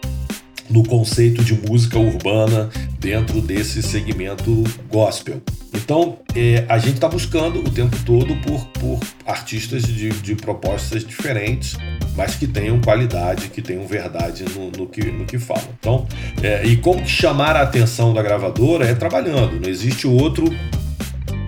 no 0.71 0.83
conceito 0.83 1.43
de 1.43 1.53
música 1.53 1.99
urbana 1.99 2.69
dentro 2.99 3.41
desse 3.41 3.83
segmento 3.83 4.63
gospel. 4.89 5.41
Então, 5.73 6.19
é, 6.35 6.65
a 6.67 6.77
gente 6.77 6.95
está 6.95 7.07
buscando 7.07 7.59
o 7.59 7.69
tempo 7.69 7.95
todo 8.05 8.35
por, 8.37 8.65
por 8.67 8.99
artistas 9.25 9.83
de, 9.83 10.09
de, 10.09 10.35
propostas 10.35 11.03
diferentes, 11.03 11.77
mas 12.15 12.35
que 12.35 12.45
tenham 12.45 12.79
qualidade, 12.81 13.47
que 13.49 13.61
tenham 13.61 13.85
verdade 13.87 14.45
no, 14.55 14.71
no 14.71 14.87
que, 14.87 15.03
no 15.11 15.25
que 15.25 15.39
falam. 15.39 15.69
Então, 15.79 16.07
é, 16.43 16.65
e 16.65 16.77
como 16.77 17.05
chamar 17.05 17.55
a 17.55 17.61
atenção 17.61 18.13
da 18.13 18.21
gravadora 18.21 18.85
é 18.85 18.93
trabalhando. 18.93 19.59
Não 19.59 19.69
existe 19.69 20.07
outro, 20.07 20.45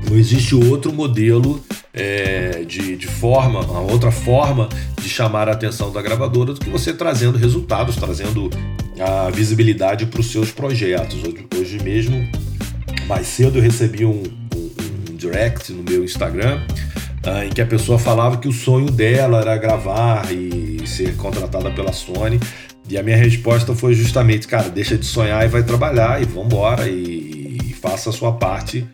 não 0.09 0.17
existe 0.17 0.55
outro 0.55 0.93
modelo 0.93 1.63
é, 1.93 2.63
de, 2.65 2.97
de 2.97 3.07
forma, 3.07 3.59
uma 3.59 3.81
outra 3.81 4.11
forma 4.11 4.67
de 5.01 5.09
chamar 5.09 5.49
a 5.49 5.51
atenção 5.51 5.91
da 5.91 6.01
gravadora 6.01 6.53
do 6.53 6.59
que 6.59 6.69
você 6.69 6.93
trazendo 6.93 7.37
resultados, 7.37 7.97
trazendo 7.97 8.49
a 8.99 9.29
visibilidade 9.29 10.05
para 10.05 10.19
os 10.19 10.31
seus 10.31 10.51
projetos. 10.51 11.23
Hoje, 11.23 11.47
hoje 11.59 11.83
mesmo 11.83 12.27
mais 13.07 13.27
cedo 13.27 13.57
eu 13.57 13.61
recebi 13.61 14.05
um, 14.05 14.23
um, 14.55 15.11
um 15.11 15.15
direct 15.15 15.71
no 15.71 15.83
meu 15.83 16.03
Instagram 16.03 16.61
uh, 17.25 17.43
em 17.43 17.49
que 17.49 17.61
a 17.61 17.65
pessoa 17.65 17.97
falava 17.97 18.37
que 18.37 18.47
o 18.47 18.51
sonho 18.51 18.89
dela 18.91 19.41
era 19.41 19.57
gravar 19.57 20.31
e 20.31 20.85
ser 20.85 21.15
contratada 21.15 21.71
pela 21.71 21.93
Sony. 21.93 22.39
E 22.89 22.97
a 22.97 23.03
minha 23.03 23.17
resposta 23.17 23.73
foi 23.73 23.93
justamente, 23.93 24.47
cara, 24.47 24.69
deixa 24.69 24.97
de 24.97 25.05
sonhar 25.05 25.43
e 25.45 25.47
vai 25.47 25.63
trabalhar 25.63 26.21
e 26.21 26.25
vambora 26.25 26.87
e, 26.87 27.57
e 27.63 27.73
faça 27.73 28.09
a 28.09 28.13
sua 28.13 28.33
parte. 28.33 28.85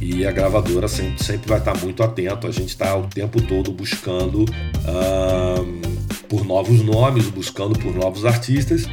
E 0.00 0.26
a 0.26 0.32
gravadora 0.32 0.88
sempre, 0.88 1.22
sempre 1.22 1.48
vai 1.48 1.58
estar 1.58 1.76
muito 1.76 2.02
atento. 2.02 2.46
A 2.46 2.50
gente 2.50 2.70
está 2.70 2.96
o 2.96 3.06
tempo 3.06 3.40
todo 3.40 3.70
buscando 3.70 4.42
uh, 4.44 6.24
por 6.28 6.44
novos 6.44 6.82
nomes, 6.82 7.28
buscando 7.28 7.78
por 7.78 7.94
novos 7.94 8.24
artistas 8.24 8.86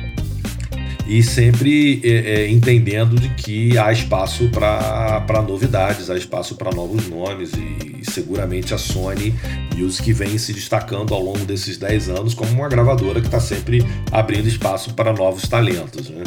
e 1.11 1.21
sempre 1.21 1.99
é, 2.05 2.09
é, 2.43 2.49
entendendo 2.49 3.19
de 3.19 3.27
que 3.35 3.77
há 3.77 3.91
espaço 3.91 4.49
para 4.49 5.41
novidades, 5.45 6.09
há 6.09 6.15
espaço 6.15 6.55
para 6.55 6.71
novos 6.71 7.09
nomes 7.09 7.51
e, 7.51 7.99
e, 7.99 8.09
seguramente 8.09 8.73
a 8.73 8.77
Sony 8.77 9.35
Music 9.75 10.13
vem 10.13 10.37
se 10.37 10.53
destacando 10.53 11.13
ao 11.13 11.21
longo 11.21 11.39
desses 11.39 11.77
10 11.77 12.07
anos 12.07 12.33
como 12.33 12.51
uma 12.51 12.69
gravadora 12.69 13.19
que 13.19 13.27
está 13.27 13.41
sempre 13.41 13.85
abrindo 14.09 14.47
espaço 14.47 14.93
para 14.93 15.11
novos 15.11 15.45
talentos. 15.49 16.09
Né? 16.09 16.23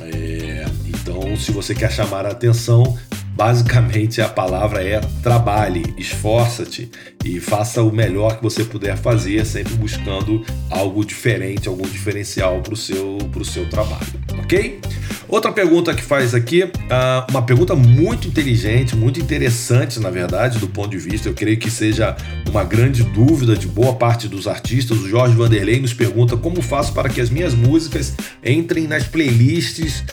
É, 0.00 0.64
então, 0.86 1.36
se 1.36 1.52
você 1.52 1.74
quer 1.74 1.92
chamar 1.92 2.24
a 2.24 2.30
atenção, 2.30 2.96
Basicamente 3.36 4.22
a 4.22 4.30
palavra 4.30 4.82
é 4.82 4.98
trabalhe, 5.22 5.94
esforça-te 5.98 6.90
e 7.22 7.38
faça 7.38 7.82
o 7.82 7.92
melhor 7.92 8.38
que 8.38 8.42
você 8.42 8.64
puder 8.64 8.96
fazer, 8.96 9.44
sempre 9.44 9.74
buscando 9.74 10.42
algo 10.70 11.04
diferente, 11.04 11.68
algum 11.68 11.86
diferencial 11.86 12.62
para 12.62 12.72
o 12.72 12.76
seu, 12.76 13.18
seu 13.44 13.68
trabalho, 13.68 14.06
ok? 14.38 14.80
Outra 15.28 15.52
pergunta 15.52 15.92
que 15.92 16.02
faz 16.02 16.34
aqui, 16.34 16.62
uh, 16.62 17.30
uma 17.30 17.42
pergunta 17.42 17.74
muito 17.74 18.26
inteligente, 18.26 18.96
muito 18.96 19.20
interessante, 19.20 20.00
na 20.00 20.08
verdade, 20.08 20.58
do 20.58 20.68
ponto 20.68 20.88
de 20.88 20.98
vista, 20.98 21.28
eu 21.28 21.34
creio 21.34 21.58
que 21.58 21.70
seja 21.70 22.16
uma 22.48 22.64
grande 22.64 23.02
dúvida 23.02 23.54
de 23.54 23.66
boa 23.66 23.94
parte 23.94 24.28
dos 24.28 24.46
artistas. 24.46 24.96
O 24.98 25.08
Jorge 25.08 25.34
Vanderlei 25.34 25.80
nos 25.80 25.92
pergunta 25.92 26.36
como 26.36 26.62
faço 26.62 26.94
para 26.94 27.08
que 27.08 27.20
as 27.20 27.28
minhas 27.28 27.54
músicas 27.54 28.14
entrem 28.42 28.86
nas 28.86 29.04
playlists 29.04 30.04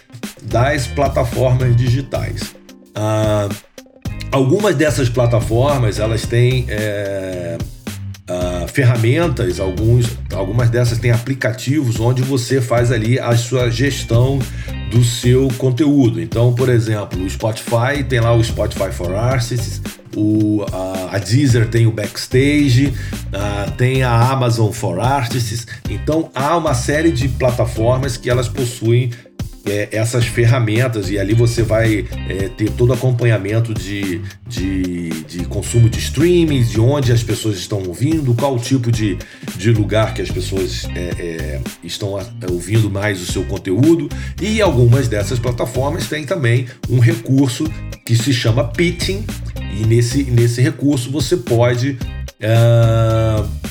das 0.41 0.87
plataformas 0.87 1.75
digitais. 1.75 2.62
Ah, 2.95 3.49
algumas 4.31 4.75
dessas 4.75 5.09
plataformas 5.09 5.99
elas 5.99 6.25
têm 6.25 6.65
é, 6.69 7.57
ah, 8.27 8.65
ferramentas, 8.67 9.59
alguns, 9.59 10.17
algumas 10.33 10.69
dessas 10.69 10.97
têm 10.97 11.11
aplicativos 11.11 11.99
onde 11.99 12.21
você 12.21 12.61
faz 12.61 12.91
ali 12.91 13.19
a 13.19 13.35
sua 13.35 13.69
gestão 13.69 14.39
do 14.89 15.03
seu 15.03 15.47
conteúdo. 15.57 16.21
Então, 16.21 16.53
por 16.53 16.69
exemplo, 16.69 17.23
o 17.23 17.29
Spotify 17.29 18.03
tem 18.07 18.19
lá 18.19 18.33
o 18.33 18.43
Spotify 18.43 18.91
for 18.91 19.13
Artists, 19.13 19.81
o, 20.15 20.63
a, 20.71 21.15
a 21.15 21.17
Deezer 21.17 21.67
tem 21.67 21.87
o 21.87 21.91
Backstage, 21.91 22.93
a, 23.33 23.71
tem 23.71 24.03
a 24.03 24.31
Amazon 24.31 24.71
for 24.71 24.99
Artists. 24.99 25.67
Então 25.89 26.29
há 26.33 26.55
uma 26.55 26.73
série 26.73 27.11
de 27.11 27.27
plataformas 27.27 28.17
que 28.17 28.29
elas 28.29 28.47
possuem 28.47 29.11
é, 29.65 29.89
essas 29.91 30.25
ferramentas 30.25 31.09
e 31.09 31.17
ali 31.17 31.33
você 31.33 31.63
vai 31.63 32.05
é, 32.27 32.49
ter 32.49 32.69
todo 32.71 32.89
o 32.89 32.93
acompanhamento 32.93 33.73
de, 33.73 34.21
de, 34.47 35.09
de, 35.23 35.45
consumo 35.45 35.89
de 35.89 35.99
streaming, 35.99 36.63
de 36.63 36.79
onde 36.79 37.11
as 37.11 37.23
pessoas 37.23 37.57
estão 37.57 37.83
ouvindo, 37.83 38.33
qual 38.33 38.55
o 38.55 38.59
tipo 38.59 38.91
de, 38.91 39.17
de 39.55 39.71
lugar 39.71 40.13
que 40.13 40.21
as 40.21 40.29
pessoas 40.29 40.85
é, 40.95 40.99
é 41.19 41.61
estão 41.83 42.19
ouvindo 42.49 42.89
mais 42.89 43.21
o 43.21 43.25
seu 43.25 43.43
conteúdo. 43.45 44.09
E 44.41 44.61
algumas 44.61 45.07
dessas 45.07 45.39
plataformas 45.39 46.07
têm 46.07 46.25
também 46.25 46.67
um 46.89 46.99
recurso 46.99 47.65
que 48.05 48.15
se 48.15 48.33
chama 48.33 48.65
pitching 48.65 49.25
e 49.79 49.85
nesse, 49.85 50.23
nesse 50.25 50.61
recurso 50.61 51.09
você 51.09 51.37
pode 51.37 51.97
uh, 52.41 53.62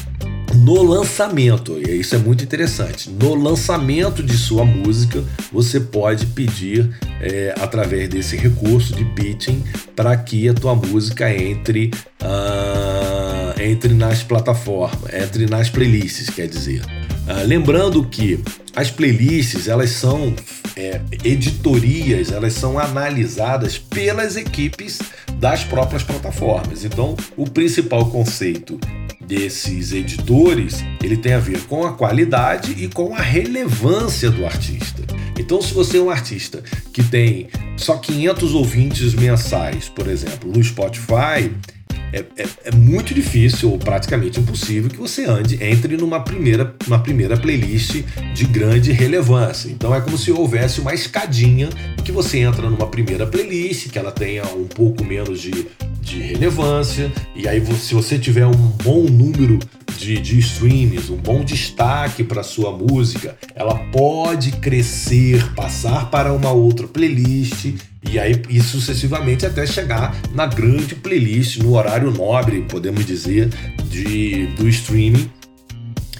no 0.54 0.82
lançamento, 0.82 1.78
e 1.78 2.00
isso 2.00 2.14
é 2.14 2.18
muito 2.18 2.44
interessante, 2.44 3.10
no 3.10 3.34
lançamento 3.34 4.22
de 4.22 4.36
sua 4.36 4.64
música, 4.64 5.22
você 5.52 5.80
pode 5.80 6.26
pedir 6.26 6.90
é, 7.20 7.54
através 7.60 8.08
desse 8.08 8.36
recurso 8.36 8.94
de 8.94 9.04
pitching 9.04 9.62
para 9.94 10.16
que 10.16 10.48
a 10.48 10.54
tua 10.54 10.74
música 10.74 11.32
entre, 11.32 11.90
uh, 12.22 13.60
entre 13.60 13.94
nas 13.94 14.22
plataformas, 14.22 15.12
entre 15.12 15.46
nas 15.46 15.70
playlists, 15.70 16.30
quer 16.30 16.48
dizer. 16.48 16.82
Uh, 17.26 17.46
lembrando 17.46 18.04
que 18.04 18.40
as 18.74 18.90
playlists 18.90 19.68
elas 19.68 19.90
são 19.90 20.34
é, 20.76 21.00
editorias, 21.24 22.32
elas 22.32 22.54
são 22.54 22.78
analisadas 22.78 23.78
pelas 23.78 24.36
equipes 24.36 24.98
das 25.34 25.64
próprias 25.64 26.02
plataformas. 26.02 26.84
Então, 26.84 27.16
o 27.36 27.48
principal 27.48 28.10
conceito 28.10 28.78
desses 29.20 29.92
editores, 29.92 30.84
ele 31.02 31.16
tem 31.16 31.34
a 31.34 31.38
ver 31.38 31.60
com 31.62 31.84
a 31.84 31.92
qualidade 31.92 32.72
e 32.72 32.88
com 32.88 33.14
a 33.14 33.20
relevância 33.20 34.30
do 34.30 34.44
artista. 34.44 35.02
Então, 35.38 35.60
se 35.62 35.72
você 35.72 35.98
é 35.98 36.02
um 36.02 36.10
artista 36.10 36.62
que 36.92 37.02
tem 37.02 37.48
só 37.76 37.96
500 37.96 38.54
ouvintes 38.54 39.14
mensais, 39.14 39.88
por 39.88 40.06
exemplo, 40.06 40.52
no 40.52 40.62
Spotify, 40.62 41.50
é, 42.12 42.24
é, 42.36 42.48
é, 42.64 42.70
muito 42.74 43.14
difícil 43.14 43.70
ou 43.70 43.78
praticamente 43.78 44.38
impossível 44.38 44.90
que 44.90 44.98
você 44.98 45.24
ande 45.24 45.62
entre 45.62 45.96
numa 45.96 46.20
primeira, 46.20 46.74
uma 46.86 46.98
primeira 46.98 47.36
playlist 47.36 48.02
de 48.34 48.44
grande 48.44 48.92
relevância. 48.92 49.70
Então 49.70 49.94
é 49.94 50.00
como 50.00 50.18
se 50.18 50.30
houvesse 50.30 50.80
uma 50.80 50.92
escadinha 50.92 51.70
que 52.04 52.12
você 52.12 52.38
entra 52.40 52.68
numa 52.68 52.86
primeira 52.86 53.26
playlist, 53.26 53.90
que 53.90 53.98
ela 53.98 54.12
tenha 54.12 54.44
um 54.54 54.66
pouco 54.66 55.02
menos 55.02 55.40
de, 55.40 55.66
de 56.00 56.20
relevância, 56.20 57.10
e 57.34 57.48
aí 57.48 57.64
se 57.76 57.94
você 57.94 58.18
tiver 58.18 58.46
um 58.46 58.52
bom 58.52 59.04
número 59.04 59.58
de, 59.96 60.20
de 60.20 60.38
streams, 60.38 61.10
um 61.10 61.16
bom 61.16 61.44
destaque 61.44 62.24
para 62.24 62.42
sua 62.42 62.76
música, 62.76 63.36
ela 63.54 63.76
pode 63.90 64.52
crescer, 64.52 65.54
passar 65.54 66.10
para 66.10 66.32
uma 66.32 66.50
outra 66.50 66.86
playlist 66.86 67.74
e 68.10 68.18
aí 68.18 68.40
e 68.48 68.60
sucessivamente 68.60 69.46
até 69.46 69.66
chegar 69.66 70.16
na 70.34 70.46
grande 70.46 70.94
playlist, 70.94 71.58
no 71.58 71.74
horário 71.74 72.10
nobre, 72.10 72.62
podemos 72.62 73.06
dizer, 73.06 73.48
de, 73.88 74.46
do 74.56 74.68
streaming. 74.68 75.30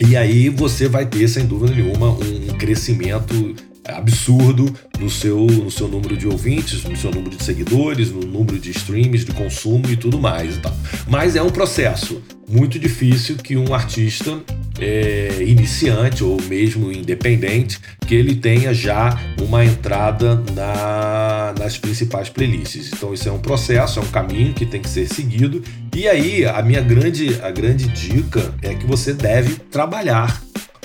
E 0.00 0.16
aí 0.16 0.48
você 0.48 0.88
vai 0.88 1.06
ter, 1.06 1.28
sem 1.28 1.46
dúvida 1.46 1.74
nenhuma, 1.74 2.10
um 2.10 2.58
crescimento 2.58 3.54
absurdo 3.84 4.72
no 4.98 5.10
seu, 5.10 5.44
no 5.46 5.70
seu 5.70 5.88
número 5.88 6.16
de 6.16 6.26
ouvintes, 6.26 6.84
no 6.84 6.96
seu 6.96 7.10
número 7.10 7.36
de 7.36 7.42
seguidores, 7.42 8.10
no 8.10 8.20
número 8.20 8.58
de 8.58 8.70
streams, 8.70 9.24
de 9.24 9.32
consumo 9.32 9.88
e 9.90 9.96
tudo 9.96 10.18
mais 10.18 10.56
e 10.56 10.60
tal. 10.60 10.76
Mas 11.08 11.36
é 11.36 11.42
um 11.42 11.50
processo 11.50 12.22
muito 12.48 12.78
difícil 12.78 13.36
que 13.36 13.56
um 13.56 13.74
artista 13.74 14.40
é, 14.78 15.42
iniciante 15.42 16.24
ou 16.24 16.40
mesmo 16.42 16.90
independente 16.90 17.78
que 18.06 18.14
ele 18.14 18.34
tenha 18.34 18.74
já 18.74 19.18
uma 19.40 19.64
entrada 19.64 20.42
na, 20.54 21.54
nas 21.58 21.78
principais 21.78 22.28
playlists. 22.28 22.90
Então 22.92 23.14
isso 23.14 23.28
é 23.28 23.32
um 23.32 23.38
processo, 23.38 23.98
é 23.98 24.02
um 24.02 24.06
caminho 24.06 24.52
que 24.52 24.66
tem 24.66 24.80
que 24.80 24.88
ser 24.88 25.06
seguido. 25.06 25.62
E 25.94 26.08
aí 26.08 26.44
a 26.44 26.62
minha 26.62 26.80
grande, 26.80 27.38
a 27.42 27.50
grande 27.50 27.86
dica 27.88 28.52
é 28.62 28.74
que 28.74 28.86
você 28.86 29.12
deve 29.12 29.54
trabalhar 29.54 30.42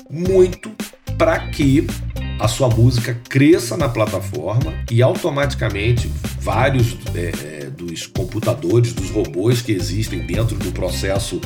muito 0.10 0.72
para 1.18 1.40
que 1.40 1.88
a 2.40 2.48
sua 2.48 2.70
música 2.70 3.20
cresça 3.28 3.76
na 3.76 3.90
plataforma 3.90 4.74
e 4.92 5.02
automaticamente 5.02 6.10
vários 6.40 6.98
é, 7.16 7.32
é, 7.64 7.70
dos 7.70 8.06
computadores, 8.06 8.94
dos 8.94 9.10
robôs 9.10 9.62
que 9.62 9.72
existem 9.72 10.26
dentro 10.26 10.56
do 10.58 10.72
processo 10.72 11.42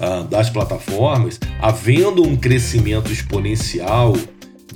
uh, 0.00 0.24
das 0.24 0.50
plataformas, 0.50 1.38
havendo 1.60 2.22
um 2.22 2.36
crescimento 2.36 3.12
exponencial 3.12 4.14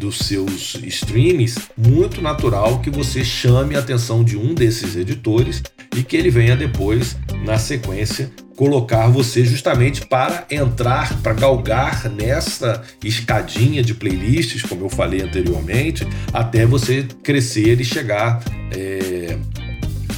dos 0.01 0.17
seus 0.21 0.77
streams, 0.87 1.57
muito 1.77 2.23
natural 2.23 2.81
que 2.81 2.89
você 2.89 3.23
chame 3.23 3.77
a 3.77 3.81
atenção 3.81 4.25
de 4.25 4.35
um 4.35 4.55
desses 4.55 4.97
editores 4.97 5.63
e 5.95 6.03
que 6.03 6.17
ele 6.17 6.31
venha 6.31 6.57
depois, 6.57 7.19
na 7.45 7.59
sequência, 7.59 8.33
colocar 8.57 9.09
você 9.09 9.45
justamente 9.45 10.07
para 10.07 10.47
entrar, 10.51 11.21
para 11.21 11.35
galgar 11.35 12.09
nessa 12.09 12.83
escadinha 13.05 13.83
de 13.83 13.93
playlists, 13.93 14.63
como 14.63 14.87
eu 14.87 14.89
falei 14.89 15.21
anteriormente, 15.21 16.07
até 16.33 16.65
você 16.65 17.07
crescer 17.23 17.79
e 17.79 17.85
chegar 17.85 18.43
é, 18.73 19.37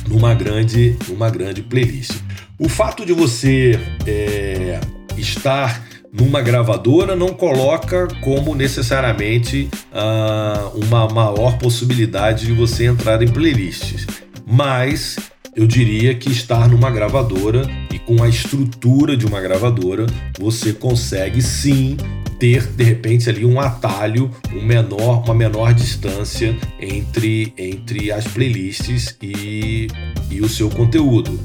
numa, 0.08 0.32
grande, 0.32 0.96
numa 1.08 1.28
grande 1.28 1.60
playlist. 1.60 2.12
O 2.56 2.68
fato 2.68 3.04
de 3.04 3.12
você 3.12 3.80
é, 4.06 4.78
estar 5.16 5.82
numa 6.12 6.42
gravadora 6.42 7.16
não 7.16 7.28
coloca 7.28 8.06
como 8.20 8.54
necessariamente 8.54 9.70
uh, 9.90 10.78
uma 10.78 11.08
maior 11.08 11.56
possibilidade 11.56 12.46
de 12.46 12.52
você 12.52 12.84
entrar 12.84 13.22
em 13.22 13.28
playlists, 13.28 14.06
mas 14.46 15.16
eu 15.56 15.66
diria 15.66 16.14
que 16.14 16.30
estar 16.30 16.68
numa 16.68 16.90
gravadora 16.90 17.62
e 17.90 17.98
com 17.98 18.22
a 18.22 18.28
estrutura 18.28 19.16
de 19.16 19.24
uma 19.24 19.40
gravadora, 19.40 20.06
você 20.38 20.72
consegue 20.72 21.40
sim 21.40 21.96
ter 22.38 22.66
de 22.66 22.84
repente 22.84 23.30
ali 23.30 23.44
um 23.44 23.60
atalho, 23.60 24.30
um 24.52 24.62
menor, 24.62 25.22
uma 25.24 25.34
menor 25.34 25.72
distância 25.72 26.56
entre, 26.80 27.54
entre 27.56 28.10
as 28.10 28.26
playlists 28.26 29.16
e, 29.22 29.86
e 30.30 30.40
o 30.40 30.48
seu 30.48 30.68
conteúdo. 30.68 31.38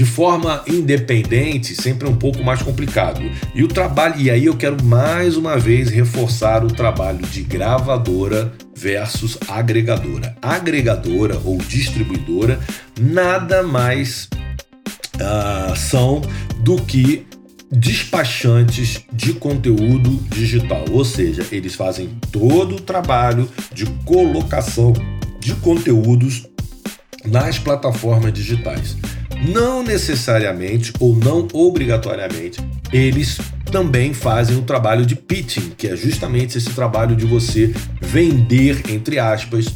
De 0.00 0.06
forma 0.06 0.64
independente, 0.66 1.74
sempre 1.74 2.08
é 2.08 2.10
um 2.10 2.16
pouco 2.16 2.42
mais 2.42 2.62
complicado. 2.62 3.20
E 3.54 3.62
o 3.62 3.68
trabalho, 3.68 4.18
e 4.18 4.30
aí 4.30 4.46
eu 4.46 4.56
quero 4.56 4.82
mais 4.82 5.36
uma 5.36 5.58
vez 5.58 5.90
reforçar 5.90 6.64
o 6.64 6.68
trabalho 6.68 7.18
de 7.26 7.42
gravadora 7.42 8.50
versus 8.74 9.36
agregadora. 9.46 10.34
Agregadora 10.40 11.38
ou 11.44 11.58
distribuidora 11.58 12.58
nada 12.98 13.62
mais 13.62 14.26
uh, 15.16 15.76
são 15.76 16.22
do 16.60 16.76
que 16.76 17.26
despachantes 17.70 19.02
de 19.12 19.34
conteúdo 19.34 20.18
digital, 20.30 20.86
ou 20.90 21.04
seja, 21.04 21.46
eles 21.52 21.74
fazem 21.74 22.08
todo 22.32 22.76
o 22.76 22.80
trabalho 22.80 23.46
de 23.74 23.84
colocação 24.06 24.94
de 25.38 25.54
conteúdos 25.56 26.46
nas 27.22 27.58
plataformas 27.58 28.32
digitais. 28.32 28.96
Não 29.48 29.82
necessariamente 29.82 30.92
ou 31.00 31.16
não 31.16 31.48
obrigatoriamente 31.52 32.60
eles 32.92 33.38
também 33.70 34.12
fazem 34.12 34.56
o 34.56 34.62
trabalho 34.62 35.06
de 35.06 35.14
pitching, 35.14 35.72
que 35.76 35.86
é 35.86 35.96
justamente 35.96 36.58
esse 36.58 36.70
trabalho 36.70 37.14
de 37.14 37.24
você 37.24 37.72
vender, 38.00 38.82
entre 38.90 39.18
aspas, 39.18 39.66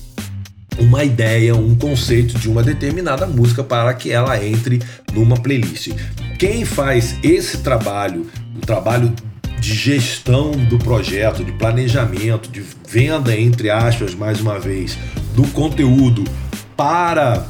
uma 0.78 1.04
ideia, 1.04 1.54
um 1.54 1.76
conceito 1.76 2.36
de 2.38 2.48
uma 2.48 2.62
determinada 2.62 3.26
música 3.26 3.62
para 3.62 3.94
que 3.94 4.10
ela 4.10 4.44
entre 4.44 4.82
numa 5.12 5.36
playlist. 5.36 5.92
Quem 6.38 6.64
faz 6.64 7.16
esse 7.22 7.58
trabalho, 7.58 8.26
o 8.56 8.60
trabalho 8.60 9.12
de 9.60 9.72
gestão 9.72 10.50
do 10.50 10.76
projeto, 10.78 11.44
de 11.44 11.52
planejamento, 11.52 12.50
de 12.50 12.62
venda, 12.88 13.38
entre 13.38 13.70
aspas, 13.70 14.14
mais 14.14 14.40
uma 14.40 14.58
vez, 14.58 14.98
do 15.36 15.46
conteúdo 15.48 16.24
para 16.76 17.46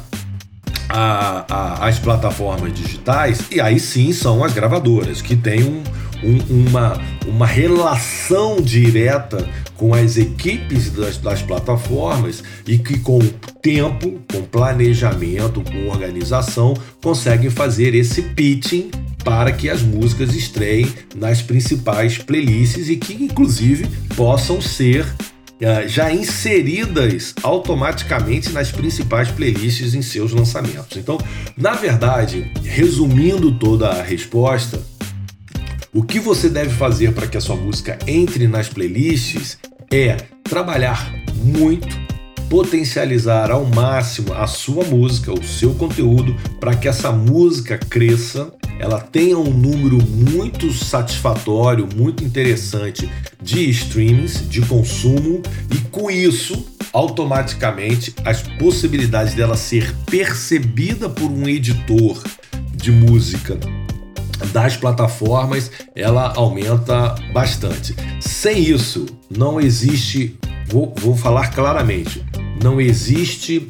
a, 0.95 1.45
a, 1.49 1.87
as 1.87 1.99
plataformas 1.99 2.73
digitais, 2.73 3.41
e 3.51 3.59
aí 3.59 3.77
sim 3.79 4.13
são 4.13 4.41
as 4.43 4.53
gravadoras, 4.53 5.21
que 5.21 5.35
têm 5.35 5.61
um, 5.63 5.83
um, 6.23 6.67
uma, 6.67 7.01
uma 7.27 7.45
relação 7.45 8.61
direta 8.61 9.45
com 9.75 9.93
as 9.93 10.15
equipes 10.15 10.89
das, 10.91 11.17
das 11.17 11.41
plataformas 11.41 12.41
e 12.65 12.77
que 12.77 12.97
com 12.99 13.19
tempo, 13.61 14.21
com 14.31 14.41
planejamento, 14.43 15.61
com 15.61 15.89
organização, 15.89 16.73
conseguem 17.03 17.49
fazer 17.49 17.93
esse 17.93 18.21
pitching 18.21 18.89
para 19.21 19.51
que 19.51 19.69
as 19.69 19.81
músicas 19.81 20.33
estreiem 20.33 20.87
nas 21.13 21.41
principais 21.41 22.19
playlists 22.19 22.87
e 22.87 22.95
que 22.95 23.13
inclusive 23.13 23.85
possam 24.15 24.61
ser 24.61 25.05
já 25.87 26.11
inseridas 26.11 27.33
automaticamente 27.41 28.49
nas 28.49 28.71
principais 28.71 29.29
playlists 29.31 29.93
em 29.93 30.01
seus 30.01 30.31
lançamentos. 30.31 30.97
Então, 30.97 31.17
na 31.57 31.73
verdade, 31.73 32.51
resumindo 32.63 33.57
toda 33.57 33.89
a 33.89 34.03
resposta, 34.03 34.81
o 35.93 36.03
que 36.03 36.19
você 36.19 36.49
deve 36.49 36.71
fazer 36.71 37.13
para 37.13 37.27
que 37.27 37.37
a 37.37 37.41
sua 37.41 37.55
música 37.55 37.97
entre 38.05 38.47
nas 38.47 38.67
playlists 38.67 39.57
é 39.91 40.17
trabalhar 40.43 41.09
muito, 41.35 42.04
potencializar 42.49 43.51
ao 43.51 43.65
máximo 43.65 44.33
a 44.33 44.47
sua 44.47 44.83
música, 44.83 45.33
o 45.33 45.43
seu 45.43 45.73
conteúdo, 45.73 46.35
para 46.59 46.75
que 46.75 46.87
essa 46.87 47.11
música 47.11 47.77
cresça, 47.77 48.53
ela 48.79 48.99
tenha 48.99 49.37
um 49.37 49.51
número 49.51 49.97
muito 50.05 50.71
satisfatório, 50.73 51.87
muito 51.95 52.23
interessante 52.23 53.09
de 53.41 53.69
streamings, 53.69 54.47
de 54.49 54.61
consumo, 54.61 55.41
e 55.71 55.77
com 55.89 56.09
isso, 56.11 56.65
automaticamente, 56.91 58.13
as 58.23 58.41
possibilidades 58.41 59.33
dela 59.33 59.55
ser 59.55 59.93
percebida 60.05 61.09
por 61.09 61.31
um 61.31 61.47
editor 61.47 62.21
de 62.73 62.91
música 62.91 63.57
das 64.51 64.77
plataformas, 64.77 65.71
ela 65.95 66.33
aumenta 66.35 67.15
bastante. 67.33 67.95
Sem 68.19 68.69
isso, 68.69 69.05
não 69.29 69.59
existe, 69.59 70.37
vou, 70.65 70.93
vou 70.97 71.15
falar 71.15 71.51
claramente, 71.51 72.23
não 72.61 72.79
existe 72.79 73.67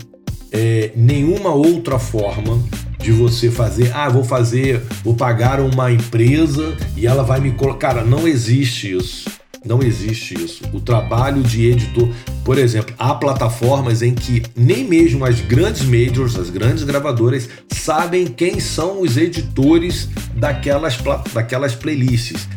é, 0.51 0.91
nenhuma 0.95 1.53
outra 1.53 1.99
forma 1.99 2.62
de 2.99 3.12
você 3.12 3.51
fazer, 3.51 3.91
ah, 3.93 4.10
vou 4.10 4.23
fazer, 4.23 4.81
vou 5.03 5.13
pagar 5.13 5.60
uma 5.60 5.91
empresa 5.91 6.75
e 6.97 7.05
ela 7.05 7.23
vai 7.23 7.39
me 7.39 7.51
colocar. 7.51 7.93
Cara, 7.93 8.03
não 8.03 8.27
existe 8.27 8.95
isso. 8.95 9.29
Não 9.65 9.81
existe 9.81 10.36
isso. 10.36 10.63
O 10.73 10.79
trabalho 10.79 11.41
de 11.41 11.65
editor, 11.65 12.08
por 12.43 12.58
exemplo, 12.58 12.93
há 12.99 13.15
plataformas 13.15 14.03
em 14.03 14.13
que 14.13 14.43
nem 14.55 14.84
mesmo 14.84 15.25
as 15.25 15.41
grandes 15.41 15.84
majors, 15.84 16.36
as 16.36 16.51
grandes 16.51 16.84
gravadoras, 16.84 17.49
sabem 17.71 18.27
quem 18.27 18.60
são 18.60 19.01
os 19.01 19.17
editores 19.17 20.08
daquelas, 20.36 20.97
daquelas 21.34 21.75
playlists. 21.75 22.47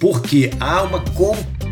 Porque 0.00 0.50
há 0.60 0.82
uma 0.82 1.00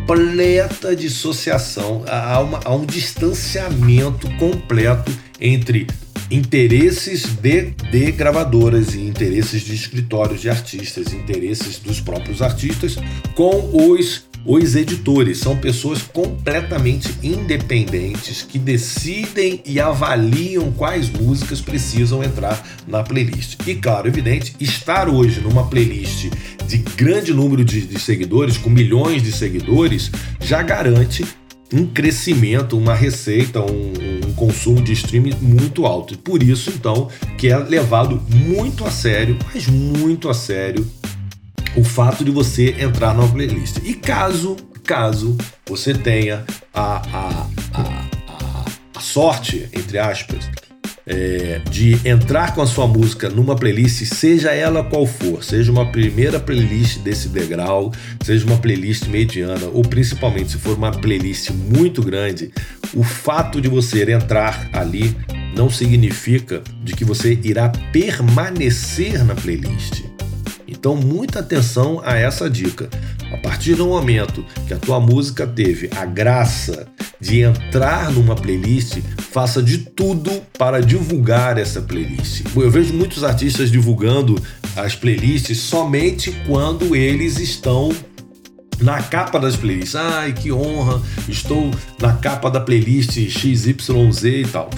completa 0.07 0.95
dissociação, 0.95 2.05
há, 2.07 2.39
uma, 2.41 2.61
há 2.63 2.75
um 2.75 2.85
distanciamento 2.85 4.29
completo 4.37 5.11
entre 5.41 5.87
interesses 6.31 7.25
de, 7.37 7.71
de 7.91 8.13
gravadoras 8.13 8.95
e 8.95 9.01
interesses 9.01 9.63
de 9.63 9.75
escritórios 9.75 10.43
de 10.43 10.51
artistas, 10.51 11.13
interesses 11.13 11.79
dos 11.79 12.01
próprios 12.01 12.43
artistas 12.43 12.97
com 13.35 13.71
os 13.73 14.27
os 14.47 14.77
editores 14.77 15.39
são 15.39 15.57
pessoas 15.57 16.03
completamente 16.03 17.09
independentes 17.23 18.43
que 18.43 18.59
decidem 18.59 19.63
e 19.65 19.81
avaliam 19.81 20.71
quais 20.73 21.09
músicas 21.09 21.61
precisam 21.61 22.23
entrar 22.23 22.63
na 22.87 23.03
playlist. 23.03 23.57
E 23.67 23.75
claro, 23.75 24.07
evidente, 24.07 24.55
estar 24.61 25.09
hoje 25.09 25.41
numa 25.41 25.67
playlist 25.67 26.31
de 26.67 26.79
grande 26.79 27.33
número 27.33 27.65
de, 27.65 27.87
de 27.87 27.99
seguidores, 27.99 28.59
com 28.59 28.69
milhões 28.69 29.23
de 29.23 29.33
seguidores, 29.33 30.11
já 30.41 30.63
garante 30.63 31.25
um 31.73 31.87
crescimento, 31.87 32.77
uma 32.77 32.95
receita, 32.95 33.61
um, 33.61 34.29
um, 34.29 34.33
consumo 34.35 34.83
de 34.83 34.93
streaming 34.93 35.35
muito 35.41 35.87
alto. 35.87 36.15
E 36.15 36.17
por 36.17 36.43
isso, 36.43 36.71
então, 36.71 37.09
que 37.37 37.49
é 37.49 37.57
levado 37.57 38.23
muito 38.31 38.85
a 38.85 38.91
sério, 38.91 39.37
mas 39.53 39.67
muito 39.67 40.29
a 40.29 40.35
sério, 40.35 40.87
o 41.77 41.85
fato 41.85 42.25
de 42.25 42.31
você 42.31 42.75
entrar 42.79 43.15
numa 43.15 43.29
playlist. 43.29 43.79
E 43.85 43.95
caso, 43.95 44.57
caso 44.85 45.37
você 45.67 45.95
tenha 45.95 46.45
a, 46.73 46.97
a, 46.97 47.47
a, 47.75 48.65
a 48.97 49.01
sorte, 49.01 49.69
entre 49.73 49.99
aspas, 49.99 50.49
é, 51.07 51.61
de 51.71 51.99
entrar 52.09 52.55
com 52.55 52.63
a 52.63 52.67
sua 52.67 52.87
música 52.87 53.29
numa 53.29 53.55
playlist, 53.55 54.05
seja 54.07 54.53
ela 54.53 54.83
qual 54.83 55.07
for, 55.07 55.45
seja 55.45 55.71
uma 55.71 55.87
primeira 55.87 56.41
playlist 56.41 56.99
desse 57.01 57.29
degrau, 57.29 57.93
seja 58.23 58.47
uma 58.47 58.57
playlist 58.57 59.07
mediana, 59.07 59.67
ou 59.73 59.83
principalmente 59.83 60.53
se 60.53 60.59
for 60.59 60.77
uma 60.77 60.91
playlist 60.91 61.51
muito 61.51 62.03
grande, 62.03 62.51
o 62.95 63.03
fato 63.03 63.61
de 63.61 63.69
você 63.69 64.11
entrar 64.11 64.69
ali 64.73 65.15
não 65.55 65.69
significa 65.69 66.63
de 66.83 66.95
que 66.95 67.05
você 67.05 67.39
irá 67.43 67.69
permanecer 67.93 69.25
na 69.25 69.35
playlist. 69.35 70.03
Então, 70.85 70.95
muita 70.95 71.39
atenção 71.39 72.03
a 72.05 72.15
essa 72.15 72.51
dica. 72.51 72.91
A 73.33 73.39
partir 73.39 73.75
do 73.75 73.87
momento 73.87 74.45
que 74.69 74.75
a 74.75 74.77
tua 74.77 75.01
música 75.01 75.47
teve 75.47 75.89
a 75.97 76.05
graça 76.05 76.87
de 77.19 77.41
entrar 77.41 78.13
numa 78.13 78.35
playlist, 78.37 78.99
faça 79.33 79.63
de 79.63 79.79
tudo 79.79 80.31
para 80.59 80.83
divulgar 80.83 81.57
essa 81.57 81.81
playlist. 81.81 82.43
Eu 82.55 82.71
vejo 82.71 82.93
muitos 82.93 83.25
artistas 83.25 83.71
divulgando 83.71 84.39
as 84.77 84.95
playlists 84.95 85.57
somente 85.57 86.31
quando 86.47 86.95
eles 86.95 87.39
estão 87.39 87.91
na 88.79 89.03
capa 89.03 89.41
das 89.41 89.57
playlists. 89.57 89.97
Ai, 89.97 90.35
que 90.35 90.53
honra, 90.53 91.01
estou 91.27 91.71
na 91.99 92.13
capa 92.13 92.51
da 92.51 92.61
playlist 92.61 93.13
XYZ 93.13 94.25
e 94.25 94.47
tal. 94.53 94.69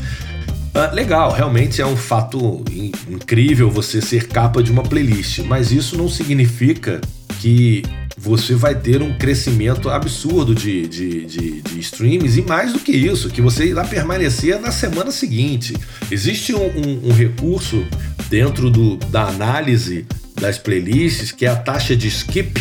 Uh, 0.76 0.94
legal, 0.94 1.32
realmente 1.32 1.80
é 1.80 1.86
um 1.86 1.96
fato 1.96 2.62
incrível 3.08 3.70
você 3.70 4.02
ser 4.02 4.28
capa 4.28 4.62
de 4.62 4.70
uma 4.70 4.82
playlist, 4.82 5.38
mas 5.38 5.72
isso 5.72 5.96
não 5.96 6.06
significa 6.06 7.00
que 7.40 7.82
você 8.14 8.54
vai 8.54 8.74
ter 8.74 9.00
um 9.00 9.16
crescimento 9.16 9.88
absurdo 9.88 10.54
de, 10.54 10.86
de, 10.86 11.24
de, 11.24 11.62
de 11.62 11.80
streams 11.80 12.38
e 12.38 12.42
mais 12.42 12.74
do 12.74 12.78
que 12.78 12.92
isso, 12.92 13.30
que 13.30 13.40
você 13.40 13.64
irá 13.64 13.86
permanecer 13.86 14.60
na 14.60 14.70
semana 14.70 15.10
seguinte. 15.10 15.74
Existe 16.10 16.54
um, 16.54 16.66
um, 16.66 17.08
um 17.08 17.12
recurso 17.12 17.82
dentro 18.28 18.70
do, 18.70 18.98
da 18.98 19.28
análise 19.28 20.04
das 20.38 20.58
playlists 20.58 21.32
que 21.32 21.46
é 21.46 21.48
a 21.48 21.56
taxa 21.56 21.96
de 21.96 22.08
skip, 22.08 22.52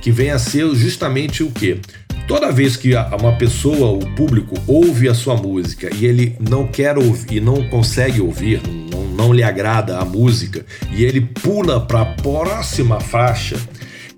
que 0.00 0.12
vem 0.12 0.30
a 0.30 0.38
ser 0.38 0.72
justamente 0.76 1.42
o 1.42 1.50
que? 1.50 1.80
Toda 2.28 2.52
vez 2.52 2.76
que 2.76 2.92
uma 2.94 3.32
pessoa, 3.38 3.90
o 3.90 4.14
público, 4.14 4.54
ouve 4.66 5.08
a 5.08 5.14
sua 5.14 5.34
música 5.34 5.88
e 5.94 6.04
ele 6.04 6.36
não 6.38 6.66
quer 6.66 6.98
ouvir 6.98 7.38
e 7.38 7.40
não 7.40 7.66
consegue 7.70 8.20
ouvir, 8.20 8.60
não, 8.92 9.02
não 9.04 9.32
lhe 9.32 9.42
agrada 9.42 9.98
a 9.98 10.04
música 10.04 10.66
e 10.92 11.02
ele 11.04 11.22
pula 11.22 11.80
para 11.80 12.02
a 12.02 12.04
próxima 12.04 13.00
faixa, 13.00 13.56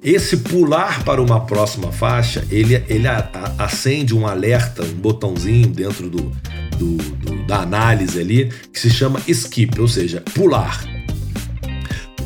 esse 0.02 0.38
pular 0.38 1.04
para 1.04 1.22
uma 1.22 1.46
próxima 1.46 1.92
faixa, 1.92 2.44
ele, 2.50 2.82
ele 2.88 3.06
a, 3.06 3.30
a, 3.32 3.64
acende 3.64 4.12
um 4.12 4.26
alerta, 4.26 4.82
um 4.82 4.94
botãozinho 4.94 5.68
dentro 5.68 6.10
do, 6.10 6.32
do, 6.76 6.96
do, 6.96 7.46
da 7.46 7.60
análise 7.60 8.18
ali, 8.18 8.50
que 8.72 8.80
se 8.80 8.90
chama 8.90 9.20
skip, 9.28 9.80
ou 9.80 9.86
seja, 9.86 10.20
pular. 10.34 10.99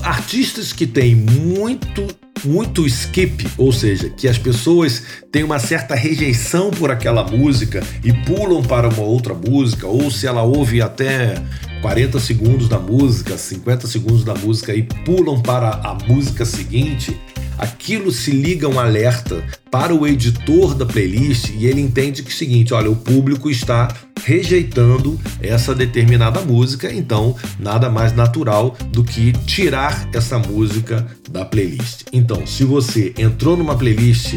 Artistas 0.04 0.72
que 0.72 0.86
têm 0.86 1.14
muito 1.14 2.06
muito 2.44 2.86
skip, 2.86 3.48
ou 3.56 3.72
seja, 3.72 4.10
que 4.10 4.28
as 4.28 4.36
pessoas 4.36 5.02
têm 5.32 5.42
uma 5.42 5.58
certa 5.58 5.94
rejeição 5.94 6.70
por 6.70 6.90
aquela 6.90 7.24
música 7.24 7.82
e 8.04 8.12
pulam 8.12 8.62
para 8.62 8.86
uma 8.86 9.02
outra 9.02 9.32
música, 9.32 9.86
ou 9.86 10.10
se 10.10 10.26
ela 10.26 10.42
ouve 10.42 10.82
até 10.82 11.42
40 11.80 12.20
segundos 12.20 12.68
da 12.68 12.78
música, 12.78 13.38
50 13.38 13.86
segundos 13.86 14.24
da 14.24 14.34
música 14.34 14.74
e 14.74 14.82
pulam 14.82 15.40
para 15.40 15.70
a 15.70 15.94
música 16.06 16.44
seguinte, 16.44 17.18
aquilo 17.58 18.10
se 18.10 18.30
liga 18.30 18.68
um 18.68 18.78
alerta 18.78 19.44
para 19.70 19.94
o 19.94 20.06
editor 20.06 20.74
da 20.74 20.86
playlist 20.86 21.50
e 21.50 21.66
ele 21.66 21.80
entende 21.80 22.22
que 22.22 22.30
é 22.30 22.32
o 22.32 22.36
seguinte, 22.36 22.74
olha, 22.74 22.90
o 22.90 22.96
público 22.96 23.50
está 23.50 23.88
rejeitando 24.24 25.20
essa 25.40 25.74
determinada 25.74 26.40
música, 26.40 26.92
então 26.92 27.36
nada 27.58 27.90
mais 27.90 28.14
natural 28.14 28.76
do 28.90 29.04
que 29.04 29.32
tirar 29.32 30.08
essa 30.14 30.38
música 30.38 31.06
da 31.30 31.44
playlist. 31.44 32.04
Então, 32.12 32.46
se 32.46 32.64
você 32.64 33.12
entrou 33.18 33.56
numa 33.56 33.76
playlist, 33.76 34.34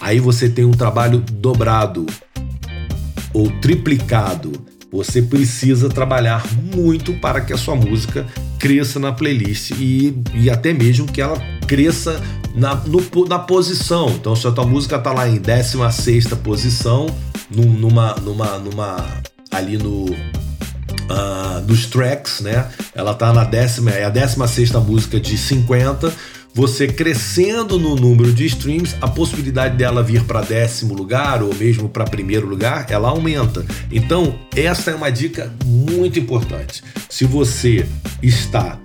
aí 0.00 0.20
você 0.20 0.48
tem 0.48 0.64
um 0.64 0.72
trabalho 0.72 1.24
dobrado 1.32 2.04
ou 3.32 3.50
triplicado. 3.60 4.52
Você 4.90 5.22
precisa 5.22 5.88
trabalhar 5.88 6.44
muito 6.74 7.12
para 7.14 7.40
que 7.40 7.52
a 7.52 7.58
sua 7.58 7.76
música 7.76 8.26
cresça 8.58 8.98
na 8.98 9.12
playlist 9.12 9.70
e, 9.78 10.14
e 10.34 10.50
até 10.50 10.72
mesmo 10.72 11.06
que 11.06 11.20
ela 11.20 11.38
cresça 11.66 12.20
na, 12.54 12.74
no, 12.74 13.02
na 13.26 13.38
posição. 13.38 14.08
Então, 14.10 14.34
se 14.34 14.46
a 14.46 14.50
tua 14.50 14.66
música 14.66 14.96
está 14.96 15.12
lá 15.12 15.28
em 15.28 15.36
16 15.36 16.28
posição, 16.42 17.06
numa, 17.50 18.14
numa, 18.16 18.58
numa 18.58 19.22
ali 19.50 19.78
no 19.78 20.04
uh, 21.08 21.60
dos 21.64 21.86
tracks, 21.86 22.40
né? 22.40 22.68
Ela 22.94 23.14
tá 23.14 23.32
na 23.32 23.44
décima, 23.44 23.90
é 23.90 24.04
a 24.04 24.10
16 24.10 24.72
música 24.72 25.18
de 25.18 25.36
50. 25.36 26.12
Você 26.54 26.88
crescendo 26.88 27.78
no 27.78 27.94
número 27.94 28.32
de 28.32 28.46
streams, 28.46 28.96
a 29.00 29.08
possibilidade 29.08 29.76
dela 29.76 30.02
vir 30.02 30.24
para 30.24 30.40
décimo 30.40 30.94
lugar 30.94 31.42
ou 31.42 31.54
mesmo 31.54 31.88
para 31.88 32.04
primeiro 32.04 32.46
lugar, 32.46 32.86
ela 32.90 33.08
aumenta. 33.08 33.64
Então, 33.92 34.38
essa 34.54 34.90
é 34.90 34.94
uma 34.94 35.10
dica 35.10 35.52
muito 35.64 36.18
importante. 36.18 36.82
Se 37.08 37.24
você 37.24 37.86
está 38.22 38.78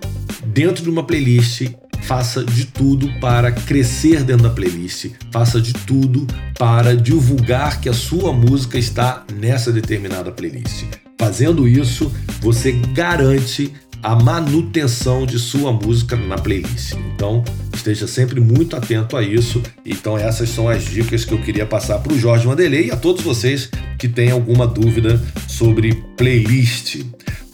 dentro 0.46 0.84
de 0.84 0.90
uma 0.90 1.04
playlist 1.04 1.72
faça 2.04 2.44
de 2.44 2.66
tudo 2.66 3.10
para 3.20 3.52
crescer 3.52 4.24
dentro 4.24 4.44
da 4.44 4.50
playlist, 4.50 5.12
faça 5.32 5.60
de 5.60 5.74
tudo 5.74 6.28
para 6.58 6.96
divulgar 6.96 7.80
que 7.80 7.90
a 7.90 7.94
sua 7.94 8.34
música 8.34 8.78
está 8.78 9.26
nessa 9.34 9.72
determinada 9.72 10.32
playlist. 10.32 10.84
Fazendo 11.18 11.68
isso, 11.68 12.12
você 12.42 12.74
garante 12.94 13.74
a 14.04 14.16
manutenção 14.16 15.26
de 15.26 15.40
sua 15.40 15.72
música 15.72 16.18
na 16.18 16.36
playlist. 16.36 16.94
Então, 17.16 17.42
esteja 17.74 18.06
sempre 18.06 18.42
muito 18.42 18.76
atento 18.76 19.16
a 19.16 19.24
isso. 19.24 19.64
Então, 19.86 20.18
essas 20.18 20.50
são 20.50 20.68
as 20.68 20.84
dicas 20.84 21.24
que 21.24 21.34
eu 21.34 21.42
queria 21.42 21.66
passar 21.66 22.00
para 22.00 22.12
o 22.12 22.20
Jorge 22.20 22.46
Vanderlei 22.46 22.88
e 22.88 22.92
a 22.92 22.98
todos 22.98 23.24
vocês 23.24 23.70
que 23.98 24.10
têm 24.10 24.30
alguma 24.30 24.68
dúvida 24.68 25.20
sobre 25.48 26.04
playlist. 26.18 27.02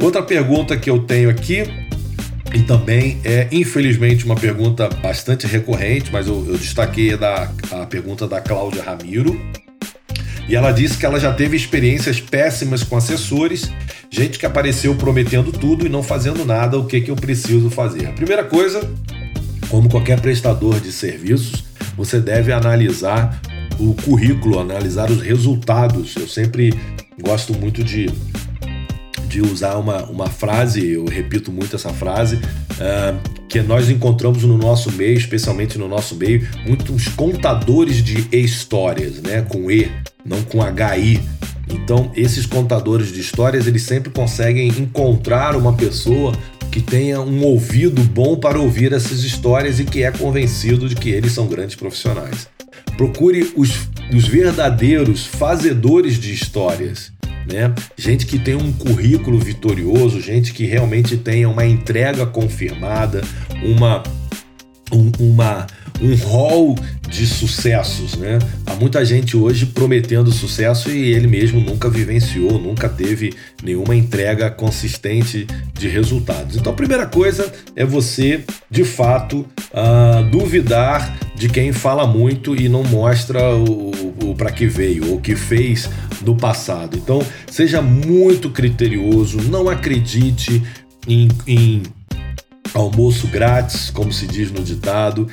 Outra 0.02 0.24
pergunta 0.24 0.76
que 0.76 0.90
eu 0.90 1.00
tenho 1.00 1.30
aqui 1.30 1.64
e 2.54 2.64
também 2.64 3.20
é, 3.24 3.48
infelizmente, 3.52 4.26
uma 4.26 4.36
pergunta 4.36 4.90
bastante 4.90 5.46
recorrente, 5.46 6.12
mas 6.12 6.26
eu, 6.26 6.46
eu 6.48 6.58
destaquei 6.58 7.16
da, 7.16 7.52
a 7.72 7.86
pergunta 7.86 8.28
da 8.28 8.42
Cláudia 8.42 8.82
Ramiro. 8.82 9.40
E 10.50 10.56
ela 10.56 10.72
disse 10.72 10.98
que 10.98 11.06
ela 11.06 11.20
já 11.20 11.32
teve 11.32 11.56
experiências 11.56 12.20
péssimas 12.20 12.82
com 12.82 12.98
assessores, 12.98 13.72
gente 14.10 14.40
que 14.40 14.48
apareceu 14.48 14.96
prometendo 14.96 15.52
tudo 15.52 15.86
e 15.86 15.90
não 15.90 16.02
fazendo 16.02 16.44
nada, 16.44 16.76
o 16.76 16.86
que, 16.86 17.02
que 17.02 17.12
eu 17.12 17.16
preciso 17.16 17.70
fazer? 17.70 18.08
A 18.08 18.14
primeira 18.14 18.44
coisa, 18.44 18.82
como 19.70 19.88
qualquer 19.88 20.20
prestador 20.20 20.80
de 20.80 20.92
serviços, 20.92 21.66
você 21.96 22.20
deve 22.20 22.52
analisar 22.52 23.40
o 23.80 23.94
currículo, 23.94 24.60
analisar 24.60 25.12
os 25.12 25.22
resultados. 25.22 26.16
Eu 26.16 26.28
sempre 26.28 26.74
gosto 27.22 27.54
muito 27.54 27.84
de 27.84 28.08
de 29.30 29.42
usar 29.42 29.78
uma, 29.78 30.04
uma 30.06 30.28
frase, 30.28 30.86
eu 30.90 31.06
repito 31.06 31.52
muito 31.52 31.76
essa 31.76 31.94
frase, 31.94 32.38
uh, 32.38 33.48
que 33.48 33.62
nós 33.62 33.88
encontramos 33.88 34.44
no 34.44 34.58
nosso 34.58 34.92
meio, 34.92 35.16
especialmente 35.16 35.78
no 35.78 35.88
nosso 35.88 36.16
meio, 36.16 36.48
muitos 36.66 37.08
contadores 37.10 38.04
de 38.04 38.28
histórias, 38.36 39.22
né? 39.22 39.44
Com 39.48 39.70
E, 39.70 39.90
não 40.30 40.42
com 40.44 40.60
HI. 40.62 41.20
Então, 41.68 42.12
esses 42.16 42.46
contadores 42.46 43.12
de 43.12 43.20
histórias, 43.20 43.68
eles 43.68 43.82
sempre 43.82 44.10
conseguem 44.10 44.70
encontrar 44.70 45.56
uma 45.56 45.74
pessoa 45.74 46.34
que 46.72 46.82
tenha 46.82 47.20
um 47.20 47.44
ouvido 47.44 48.02
bom 48.04 48.38
para 48.38 48.60
ouvir 48.60 48.94
essas 48.94 49.24
histórias 49.24 49.80
e 49.80 49.84
que 49.84 50.04
é 50.04 50.12
convencido 50.12 50.88
de 50.88 50.96
que 50.96 51.10
eles 51.10 51.32
são 51.32 51.48
grandes 51.48 51.76
profissionais. 51.76 52.48
Procure 52.96 53.52
os, 53.56 53.90
os 54.14 54.28
verdadeiros 54.28 55.26
fazedores 55.26 56.20
de 56.20 56.32
histórias 56.32 57.12
né? 57.52 57.74
Gente 57.98 58.26
que 58.26 58.38
tem 58.38 58.56
um 58.56 58.72
currículo 58.72 59.40
vitorioso, 59.40 60.22
gente 60.22 60.54
que 60.54 60.66
realmente 60.66 61.18
tenha 61.18 61.50
uma 61.50 61.66
entrega 61.66 62.26
confirmada, 62.26 63.22
uma 63.64 64.04
um, 64.92 65.12
uma 65.20 65.68
um 66.02 66.16
rol 66.16 66.76
de 67.10 67.28
sucessos, 67.28 68.16
né? 68.16 68.40
Há 68.66 68.76
muita 68.76 69.04
gente 69.04 69.36
hoje 69.36 69.66
prometendo 69.66 70.32
sucesso 70.32 70.90
e 70.90 71.12
ele 71.12 71.28
mesmo 71.28 71.60
nunca 71.60 71.90
vivenciou, 71.90 72.60
nunca 72.60 72.88
teve 72.88 73.34
nenhuma 73.62 73.96
entrega 73.96 74.50
consistente 74.50 75.46
de 75.74 75.88
resultados. 75.88 76.56
Então, 76.56 76.72
a 76.72 76.76
primeira 76.76 77.06
coisa 77.06 77.52
é 77.76 77.84
você, 77.86 78.44
de 78.70 78.84
fato, 78.84 79.46
uh, 79.74 80.24
duvidar 80.30 81.18
de 81.36 81.50
quem 81.50 81.72
fala 81.74 82.06
muito 82.06 82.56
e 82.56 82.70
não 82.70 82.84
mostra 82.84 83.56
o, 83.56 83.92
o, 83.92 84.30
o 84.30 84.36
para 84.36 84.52
que 84.52 84.68
veio 84.68 85.14
o 85.14 85.22
que 85.22 85.36
fez 85.36 85.90
no 86.22 86.36
passado. 86.36 86.98
Então, 86.98 87.22
seja 87.50 87.82
muito 87.82 88.50
criterioso, 88.50 89.42
não 89.42 89.68
acredite 89.68 90.62
em, 91.08 91.28
em 91.48 91.84
almoço 92.74 93.28
grátis, 93.28 93.90
como 93.90 94.12
se 94.12 94.28
diz 94.28 94.52
no 94.52 94.64
ditado. 94.64 95.28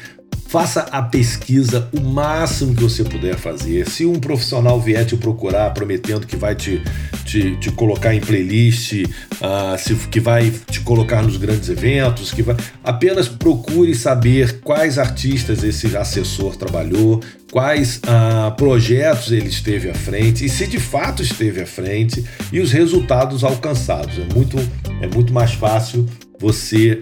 Faça 0.49 0.83
a 0.93 1.03
pesquisa 1.03 1.89
o 1.93 2.01
máximo 2.01 2.75
que 2.75 2.83
você 2.83 3.03
puder 3.03 3.37
fazer. 3.37 3.89
Se 3.89 4.07
um 4.07 4.15
profissional 4.15 4.81
vier 4.81 5.05
te 5.05 5.17
procurar 5.17 5.75
prometendo 5.75 6.25
que 6.25 6.37
vai 6.37 6.55
te, 6.55 6.81
te, 7.25 7.57
te 7.57 7.71
colocar 7.73 8.15
em 8.15 8.21
playlist, 8.21 8.93
uh, 8.93 9.77
se, 9.77 9.95
que 10.09 10.21
vai 10.21 10.53
te 10.71 10.81
colocar 10.81 11.21
nos 11.21 11.37
grandes 11.37 11.69
eventos, 11.69 12.33
que 12.33 12.43
vai. 12.43 12.57
Apenas 12.85 13.29
procure 13.29 13.93
saber 13.95 14.61
quais 14.61 14.99
artistas 14.99 15.65
esse 15.65 15.97
assessor 15.97 16.55
trabalhou, 16.57 17.21
quais 17.51 17.97
uh, 17.97 18.55
projetos 18.57 19.33
ele 19.33 19.49
esteve 19.49 19.91
à 19.91 19.95
frente 19.95 20.45
e 20.45 20.49
se 20.49 20.67
de 20.69 20.79
fato 20.79 21.23
esteve 21.23 21.61
à 21.61 21.67
frente 21.67 22.25
e 22.53 22.61
os 22.61 22.71
resultados 22.71 23.43
alcançados. 23.43 24.17
É 24.17 24.33
muito, 24.33 24.57
é 25.01 25.09
muito 25.09 25.33
mais 25.33 25.53
fácil 25.55 26.07
você 26.39 27.01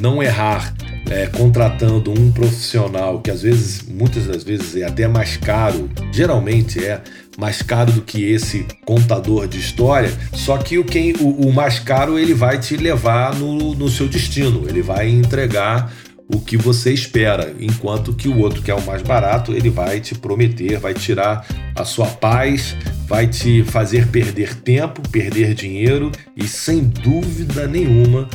não 0.00 0.22
errar 0.22 0.74
é, 1.10 1.26
contratando 1.26 2.10
um 2.10 2.30
profissional 2.32 3.20
que 3.20 3.30
às 3.30 3.42
vezes, 3.42 3.82
muitas 3.82 4.26
das 4.26 4.42
vezes 4.42 4.76
é 4.76 4.84
até 4.84 5.06
mais 5.06 5.36
caro, 5.36 5.88
geralmente 6.12 6.84
é 6.84 7.00
mais 7.38 7.62
caro 7.62 7.92
do 7.92 8.02
que 8.02 8.24
esse 8.24 8.66
contador 8.84 9.46
de 9.46 9.58
história, 9.58 10.10
só 10.32 10.56
que 10.56 10.78
o, 10.78 10.84
quem, 10.84 11.12
o, 11.20 11.48
o 11.48 11.52
mais 11.52 11.78
caro 11.78 12.18
ele 12.18 12.34
vai 12.34 12.58
te 12.58 12.76
levar 12.76 13.34
no, 13.34 13.74
no 13.74 13.88
seu 13.88 14.08
destino, 14.08 14.66
ele 14.68 14.82
vai 14.82 15.08
entregar 15.08 15.92
o 16.28 16.40
que 16.40 16.56
você 16.56 16.92
espera, 16.92 17.54
enquanto 17.60 18.12
que 18.12 18.26
o 18.26 18.38
outro 18.38 18.60
que 18.60 18.70
é 18.70 18.74
o 18.74 18.84
mais 18.84 19.00
barato, 19.00 19.52
ele 19.52 19.70
vai 19.70 20.00
te 20.00 20.14
prometer, 20.14 20.78
vai 20.78 20.92
tirar 20.92 21.46
a 21.74 21.84
sua 21.84 22.06
paz, 22.06 22.74
vai 23.06 23.28
te 23.28 23.62
fazer 23.62 24.08
perder 24.08 24.56
tempo, 24.56 25.08
perder 25.08 25.54
dinheiro 25.54 26.10
e 26.36 26.48
sem 26.48 26.80
dúvida 26.80 27.68
nenhuma 27.68 28.28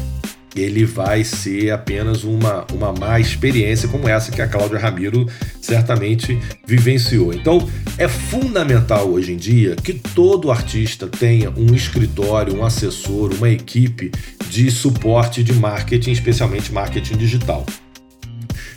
ele 0.55 0.85
vai 0.85 1.23
ser 1.23 1.71
apenas 1.71 2.23
uma, 2.23 2.65
uma 2.73 2.91
má 2.91 3.19
experiência 3.19 3.87
como 3.87 4.07
essa 4.07 4.31
que 4.31 4.41
a 4.41 4.47
Cláudia 4.47 4.79
Ramiro 4.79 5.25
certamente 5.61 6.37
vivenciou. 6.65 7.33
Então, 7.33 7.69
é 7.97 8.07
fundamental 8.07 9.09
hoje 9.09 9.33
em 9.33 9.37
dia 9.37 9.75
que 9.75 9.93
todo 9.93 10.51
artista 10.51 11.07
tenha 11.07 11.49
um 11.51 11.73
escritório, 11.73 12.55
um 12.55 12.65
assessor, 12.65 13.33
uma 13.33 13.49
equipe 13.49 14.11
de 14.49 14.69
suporte 14.69 15.43
de 15.43 15.53
marketing, 15.53 16.11
especialmente 16.11 16.73
marketing 16.73 17.17
digital. 17.17 17.65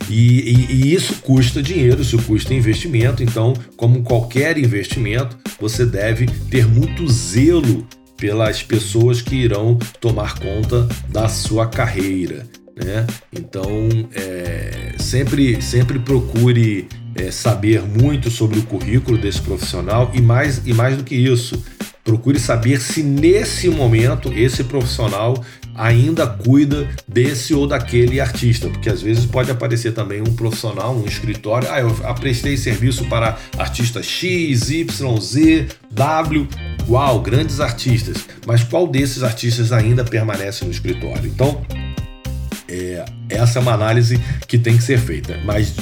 E, 0.09 0.39
e, 0.39 0.71
e, 0.71 0.93
isso 0.93 1.15
custa 1.15 1.61
dinheiro, 1.61 2.01
isso 2.01 2.17
custa 2.19 2.53
investimento. 2.53 3.23
Então, 3.23 3.53
como 3.75 4.03
qualquer 4.03 4.57
investimento, 4.57 5.37
você 5.59 5.85
deve 5.85 6.27
ter 6.49 6.67
muito 6.67 7.07
zelo 7.07 7.87
pelas 8.17 8.63
pessoas 8.63 9.21
que 9.21 9.35
irão 9.35 9.77
tomar 9.99 10.39
conta 10.39 10.87
da 11.09 11.27
sua 11.27 11.67
carreira. 11.67 12.47
Né? 12.75 13.05
Então, 13.31 13.89
é, 14.13 14.93
sempre, 14.97 15.61
sempre 15.61 15.99
procure 15.99 16.87
é, 17.15 17.31
saber 17.31 17.81
muito 17.81 18.29
sobre 18.29 18.59
o 18.59 18.63
currículo 18.63 19.17
desse 19.17 19.41
profissional 19.41 20.11
e 20.13 20.21
mais, 20.21 20.61
e 20.65 20.73
mais 20.73 20.97
do 20.97 21.03
que 21.03 21.15
isso, 21.15 21.63
procure 22.03 22.39
saber 22.39 22.79
se 22.79 23.01
nesse 23.01 23.69
momento 23.69 24.31
esse 24.33 24.63
profissional 24.63 25.41
ainda 25.75 26.25
cuida 26.25 26.89
desse 27.07 27.53
ou 27.53 27.67
daquele 27.67 28.19
artista, 28.19 28.69
porque 28.69 28.89
às 28.89 29.01
vezes 29.01 29.25
pode 29.25 29.51
aparecer 29.51 29.93
também 29.93 30.21
um 30.21 30.35
profissional, 30.35 30.95
um 30.95 31.05
escritório, 31.05 31.67
ah, 31.71 31.79
eu 31.79 31.93
prestei 32.15 32.55
serviço 32.55 33.05
para 33.05 33.37
artista 33.57 34.01
X, 34.01 34.69
Y, 34.69 35.21
Z, 35.21 35.67
W, 35.91 36.47
uau, 36.87 37.21
grandes 37.21 37.59
artistas, 37.59 38.25
mas 38.45 38.63
qual 38.63 38.87
desses 38.87 39.21
artistas 39.21 39.71
ainda 39.71 40.03
permanece 40.03 40.63
no 40.63 40.71
escritório? 40.71 41.27
Então, 41.27 41.61
é, 42.69 43.05
essa 43.29 43.59
é 43.59 43.61
uma 43.61 43.73
análise 43.73 44.19
que 44.47 44.57
tem 44.57 44.77
que 44.77 44.83
ser 44.83 44.97
feita, 44.97 45.39
mas 45.43 45.73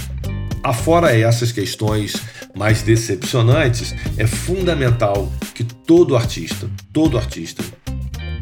afora 0.64 1.16
essas 1.16 1.52
questões 1.52 2.16
mais 2.56 2.82
decepcionantes, 2.84 3.96
é 4.18 4.28
fundamental 4.28 5.32
que 5.54 5.64
todo 5.64 6.16
artista, 6.16 6.70
todo 6.92 7.18
artista, 7.18 7.64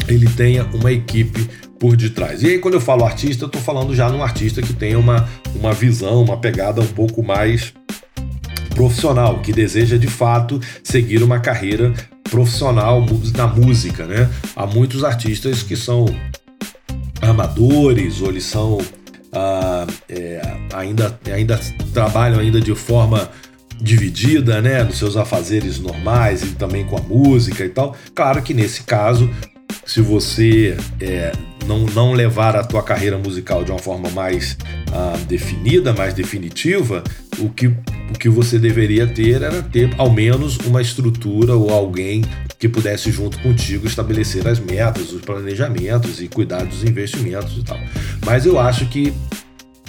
ele 0.07 0.27
tenha 0.29 0.65
uma 0.73 0.91
equipe 0.91 1.47
por 1.79 1.95
detrás. 1.95 2.43
E 2.43 2.47
aí, 2.47 2.59
quando 2.59 2.75
eu 2.75 2.81
falo 2.81 3.03
artista, 3.03 3.45
eu 3.45 3.47
estou 3.47 3.61
falando 3.61 3.95
já 3.95 4.09
num 4.09 4.21
artista 4.21 4.61
que 4.61 4.73
tenha 4.73 4.99
uma, 4.99 5.27
uma 5.55 5.73
visão, 5.73 6.21
uma 6.21 6.37
pegada 6.37 6.81
um 6.81 6.87
pouco 6.87 7.23
mais 7.23 7.73
profissional, 8.75 9.39
que 9.39 9.51
deseja 9.51 9.97
de 9.97 10.07
fato 10.07 10.59
seguir 10.83 11.23
uma 11.23 11.39
carreira 11.39 11.93
profissional 12.23 13.05
na 13.35 13.47
música, 13.47 14.05
né? 14.05 14.29
Há 14.55 14.65
muitos 14.65 15.03
artistas 15.03 15.63
que 15.63 15.75
são 15.75 16.05
amadores 17.21 18.21
ou 18.21 18.29
eles 18.29 18.45
são 18.45 18.79
ah, 19.33 19.87
é, 20.09 20.41
ainda, 20.73 21.19
ainda 21.33 21.59
trabalham 21.93 22.39
ainda 22.39 22.59
de 22.59 22.73
forma 22.75 23.29
dividida, 23.79 24.61
né, 24.61 24.83
nos 24.83 24.99
seus 24.99 25.17
afazeres 25.17 25.79
normais 25.79 26.43
e 26.43 26.49
também 26.49 26.85
com 26.85 26.97
a 26.97 27.01
música 27.01 27.65
e 27.65 27.69
tal. 27.69 27.95
Claro 28.13 28.41
que 28.41 28.53
nesse 28.53 28.83
caso 28.83 29.29
se 29.91 29.99
você 29.99 30.77
é, 31.01 31.34
não, 31.67 31.80
não 31.80 32.13
levar 32.13 32.56
a 32.56 32.63
tua 32.63 32.82
carreira 32.82 33.17
musical 33.17 33.62
de 33.62 33.71
uma 33.71 33.80
forma 33.80 34.10
mais 34.12 34.58
ah, 34.93 35.17
definida, 35.27 35.91
mais 35.91 36.13
definitiva, 36.13 37.04
o 37.38 37.49
que, 37.49 37.67
o 37.67 38.17
que 38.17 38.30
você 38.30 38.58
deveria 38.58 39.06
ter 39.06 39.41
era 39.41 39.62
ter 39.62 39.93
ao 39.97 40.10
menos 40.10 40.56
uma 40.60 40.82
estrutura 40.82 41.58
ou 41.58 41.69
alguém 41.71 42.23
que 42.58 42.69
pudesse 42.69 43.12
junto 43.12 43.38
contigo 43.39 43.86
estabelecer 43.86 44.47
as 44.47 44.62
metas, 44.62 45.12
os 45.12 45.19
planejamentos 45.19 46.21
e 46.21 46.30
cuidar 46.30 46.63
dos 46.63 46.86
investimentos 46.86 47.58
e 47.58 47.63
tal. 47.63 47.77
Mas 48.25 48.45
eu 48.45 48.58
acho 48.58 48.86
que 48.86 49.13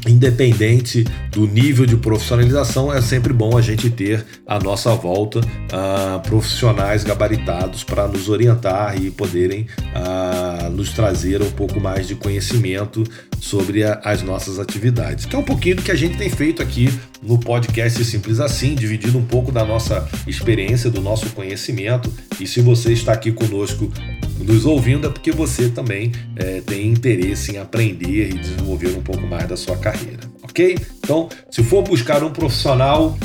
independente 0.07 1.05
do 1.31 1.47
nível 1.47 1.87
de 1.87 1.97
profissionalização, 1.97 2.93
é 2.93 3.01
sempre 3.01 3.33
bom 3.33 3.57
a 3.57 3.63
gente 3.63 3.89
ter 3.89 4.25
à 4.47 4.59
nossa 4.59 4.95
volta 4.95 5.39
uh, 5.41 6.21
profissionais 6.29 7.05
gabaritados 7.05 7.85
para 7.85 8.07
nos 8.09 8.29
orientar 8.29 9.01
e 9.01 9.11
poderem 9.11 9.67
uh, 9.95 10.71
nos 10.71 10.91
trazer 10.93 11.41
um 11.43 11.51
pouco 11.51 11.81
mais 11.81 12.09
de 12.09 12.15
conhecimento 12.15 13.05
sobre 13.41 13.85
a, 13.85 14.01
as 14.05 14.23
nossas 14.23 14.59
atividades, 14.59 15.27
que 15.27 15.37
é 15.37 15.39
um 15.39 15.45
pouquinho 15.45 15.77
do 15.77 15.83
que 15.83 15.91
a 15.91 15.97
gente 15.97 16.17
tem 16.17 16.31
feito 16.31 16.63
aqui 16.63 16.89
no 17.23 17.39
podcast 17.39 18.05
Simples 18.05 18.41
Assim, 18.41 18.75
dividindo 18.75 19.17
um 19.17 19.25
pouco 19.25 19.53
da 19.53 19.65
nossa 19.65 20.09
experiência, 20.27 20.91
do 20.91 21.01
nosso 21.01 21.31
conhecimento. 21.31 22.13
E 22.41 22.47
se 22.47 22.61
você 22.61 22.93
está 22.93 23.13
aqui 23.13 23.31
conosco 23.31 23.91
nos 24.39 24.65
ouvindo, 24.65 25.07
é 25.07 25.11
porque 25.11 25.31
você 25.31 25.69
também 25.69 26.13
é, 26.37 26.61
tem 26.61 26.89
interesse 26.89 27.53
em 27.53 27.59
aprender 27.59 28.31
e 28.31 28.35
desenvolver 28.35 28.97
um 28.97 29.03
pouco 29.03 29.27
mais 29.27 29.47
da 29.49 29.57
sua 29.57 29.77
carreira, 29.77 30.21
ok? 30.43 30.77
Então, 30.99 31.29
se 31.51 31.63
for 31.63 31.83
buscar 31.83 32.23
um 32.23 32.31
profissional 32.31 33.17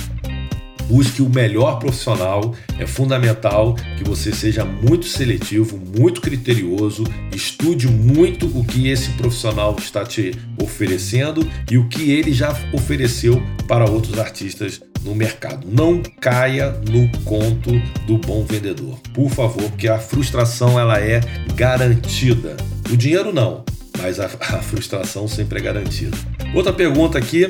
busque 0.87 1.21
o 1.21 1.29
melhor 1.29 1.79
profissional. 1.79 2.53
É 2.79 2.85
fundamental 2.85 3.75
que 3.97 4.03
você 4.03 4.31
seja 4.31 4.65
muito 4.65 5.05
seletivo, 5.05 5.77
muito 5.77 6.21
criterioso, 6.21 7.03
estude 7.35 7.87
muito 7.87 8.47
o 8.57 8.63
que 8.63 8.89
esse 8.89 9.11
profissional 9.11 9.75
está 9.77 10.05
te 10.05 10.33
oferecendo 10.61 11.47
e 11.69 11.77
o 11.77 11.87
que 11.87 12.11
ele 12.11 12.33
já 12.33 12.55
ofereceu 12.73 13.41
para 13.67 13.89
outros 13.89 14.17
artistas 14.17 14.81
no 15.03 15.15
mercado. 15.15 15.67
Não 15.69 16.01
caia 16.19 16.71
no 16.71 17.09
conto 17.23 17.71
do 18.05 18.17
bom 18.17 18.43
vendedor, 18.45 18.99
por 19.13 19.29
favor, 19.29 19.63
porque 19.69 19.87
a 19.87 19.99
frustração 19.99 20.79
ela 20.79 20.99
é 20.99 21.21
garantida. 21.55 22.55
O 22.91 22.97
dinheiro 22.97 23.33
não, 23.33 23.63
mas 23.97 24.19
a, 24.19 24.25
a 24.39 24.61
frustração 24.61 25.27
sempre 25.27 25.59
é 25.59 25.61
garantida. 25.61 26.17
Outra 26.53 26.73
pergunta 26.73 27.17
aqui. 27.17 27.47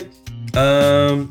Hum, 0.56 1.28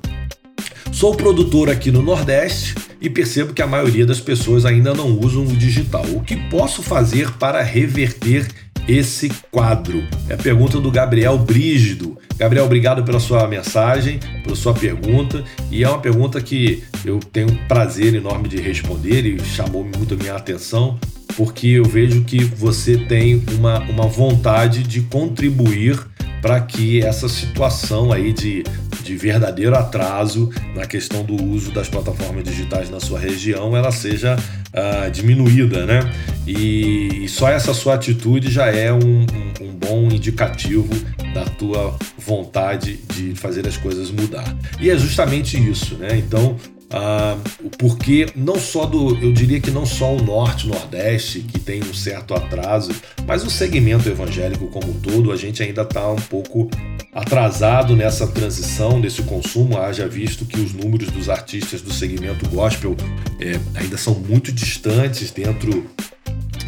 Sou 0.92 1.14
produtor 1.14 1.68
aqui 1.68 1.90
no 1.90 2.01
Nordeste 2.01 2.75
e 3.01 3.11
percebo 3.11 3.53
que 3.53 3.61
a 3.61 3.66
maioria 3.66 4.07
das 4.07 4.20
pessoas 4.20 4.64
ainda 4.64 4.94
não 4.94 5.18
usam 5.18 5.44
o 5.44 5.57
digital. 5.57 6.05
O 6.07 6.22
que 6.22 6.37
posso 6.49 6.83
fazer 6.83 7.31
para 7.33 7.62
reverter 7.62 8.49
esse 8.88 9.31
quadro? 9.51 10.03
É 10.29 10.35
a 10.35 10.38
pergunta 10.38 10.81
do 10.81 10.90
Gabriel 10.90 11.37
Brígido. 11.38 12.16
Gabriel, 12.38 12.64
obrigado 12.64 13.03
pela 13.05 13.20
sua 13.20 13.46
mensagem, 13.46 14.20
pela 14.42 14.57
sua 14.57 14.72
pergunta. 14.72 15.44
E 15.70 15.85
é 15.85 15.88
uma 15.88 15.99
pergunta 15.99 16.40
que 16.40 16.83
eu 17.05 17.18
tenho 17.18 17.51
um 17.51 17.57
prazer 17.68 18.14
enorme 18.14 18.49
de 18.49 18.57
responder 18.59 19.27
e 19.27 19.38
chamou 19.44 19.85
muito 19.85 20.14
a 20.14 20.16
minha 20.16 20.35
atenção, 20.35 20.99
porque 21.37 21.68
eu 21.68 21.85
vejo 21.85 22.25
que 22.25 22.44
você 22.44 22.96
tem 22.96 23.42
uma, 23.59 23.81
uma 23.81 24.07
vontade 24.07 24.83
de 24.83 25.03
contribuir 25.03 25.99
para 26.40 26.61
que 26.61 27.03
essa 27.03 27.29
situação 27.29 28.12
aí 28.12 28.33
de 28.33 28.62
de 29.07 29.16
verdadeiro 29.16 29.77
atraso 29.77 30.51
na 30.75 30.85
questão 30.85 31.25
do 31.25 31.42
uso 31.42 31.71
das 31.71 31.88
plataformas 31.88 32.42
digitais 32.45 32.90
na 32.90 32.99
sua 32.99 33.19
região, 33.19 33.77
ela 33.77 33.92
seja 33.92 34.37
uh, 34.37 35.11
diminuída, 35.11 35.87
né? 35.87 36.01
E, 36.47 37.25
e, 37.25 37.29
só 37.29 37.49
essa 37.49 37.73
sua 37.73 37.95
atitude 37.95 38.51
já 38.51 38.66
é 38.66 38.92
um, 38.92 38.99
um, 38.99 39.66
um 39.66 39.73
bom 39.73 40.09
indicativo 40.11 40.88
da 41.33 41.45
tua 41.45 41.97
vontade 42.19 42.99
de 43.14 43.35
fazer 43.35 43.66
as 43.66 43.77
coisas 43.77 44.11
mudar. 44.11 44.57
E 44.81 44.90
é 44.90 44.97
justamente 44.99 45.57
isso, 45.57 45.95
né? 45.97 46.16
Então, 46.16 46.57
ah, 46.90 47.37
porque 47.79 48.29
não 48.37 48.59
só 48.59 48.87
do, 48.87 49.16
eu 49.18 49.33
diria 49.33 49.61
que 49.61 49.70
não 49.70 49.85
só 49.85 50.14
o 50.14 50.22
norte, 50.22 50.68
nordeste 50.68 51.40
que 51.40 51.59
tem 51.59 51.83
um 51.83 51.92
certo 51.92 52.35
atraso, 52.35 52.92
mas 53.27 53.44
o 53.44 53.51
segmento 53.51 54.09
evangélico 54.09 54.68
como 54.68 54.90
um 54.90 55.01
todo, 55.01 55.33
a 55.33 55.37
gente 55.37 55.62
ainda 55.62 55.83
está 55.83 56.09
um 56.11 56.16
pouco 56.16 56.70
atrasado 57.12 57.96
nessa 57.96 58.27
transição, 58.27 59.01
nesse 59.01 59.22
consumo, 59.22 59.79
haja 59.79 60.07
visto 60.07 60.44
que 60.44 60.61
os 60.61 60.72
números 60.72 61.11
dos 61.11 61.29
artistas 61.29 61.83
do 61.83 61.92
segmento 61.92 62.49
gospel 62.49 62.94
é, 63.40 63.59
ainda 63.75 63.96
são 63.96 64.14
muito 64.14 64.53
distantes 64.53 65.31
dentro 65.31 65.87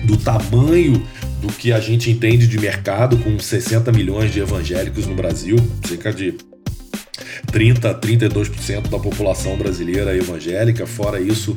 do 0.05 0.17
tamanho 0.17 1.03
do 1.41 1.49
que 1.49 1.73
a 1.73 1.81
gente 1.81 2.11
entende 2.11 2.47
de 2.47 2.59
mercado, 2.59 3.17
com 3.19 3.39
60 3.39 3.93
milhões 3.93 4.33
de 4.33 4.41
evangélicos 4.41 5.07
no 5.07 5.15
Brasil, 5.15 5.57
cerca 5.87 6.13
de 6.13 6.37
30 7.47 7.91
a 7.91 7.95
32% 7.95 8.89
da 8.89 8.99
população 8.99 9.57
brasileira 9.57 10.17
evangélica, 10.17 10.87
fora 10.87 11.21
isso, 11.21 11.55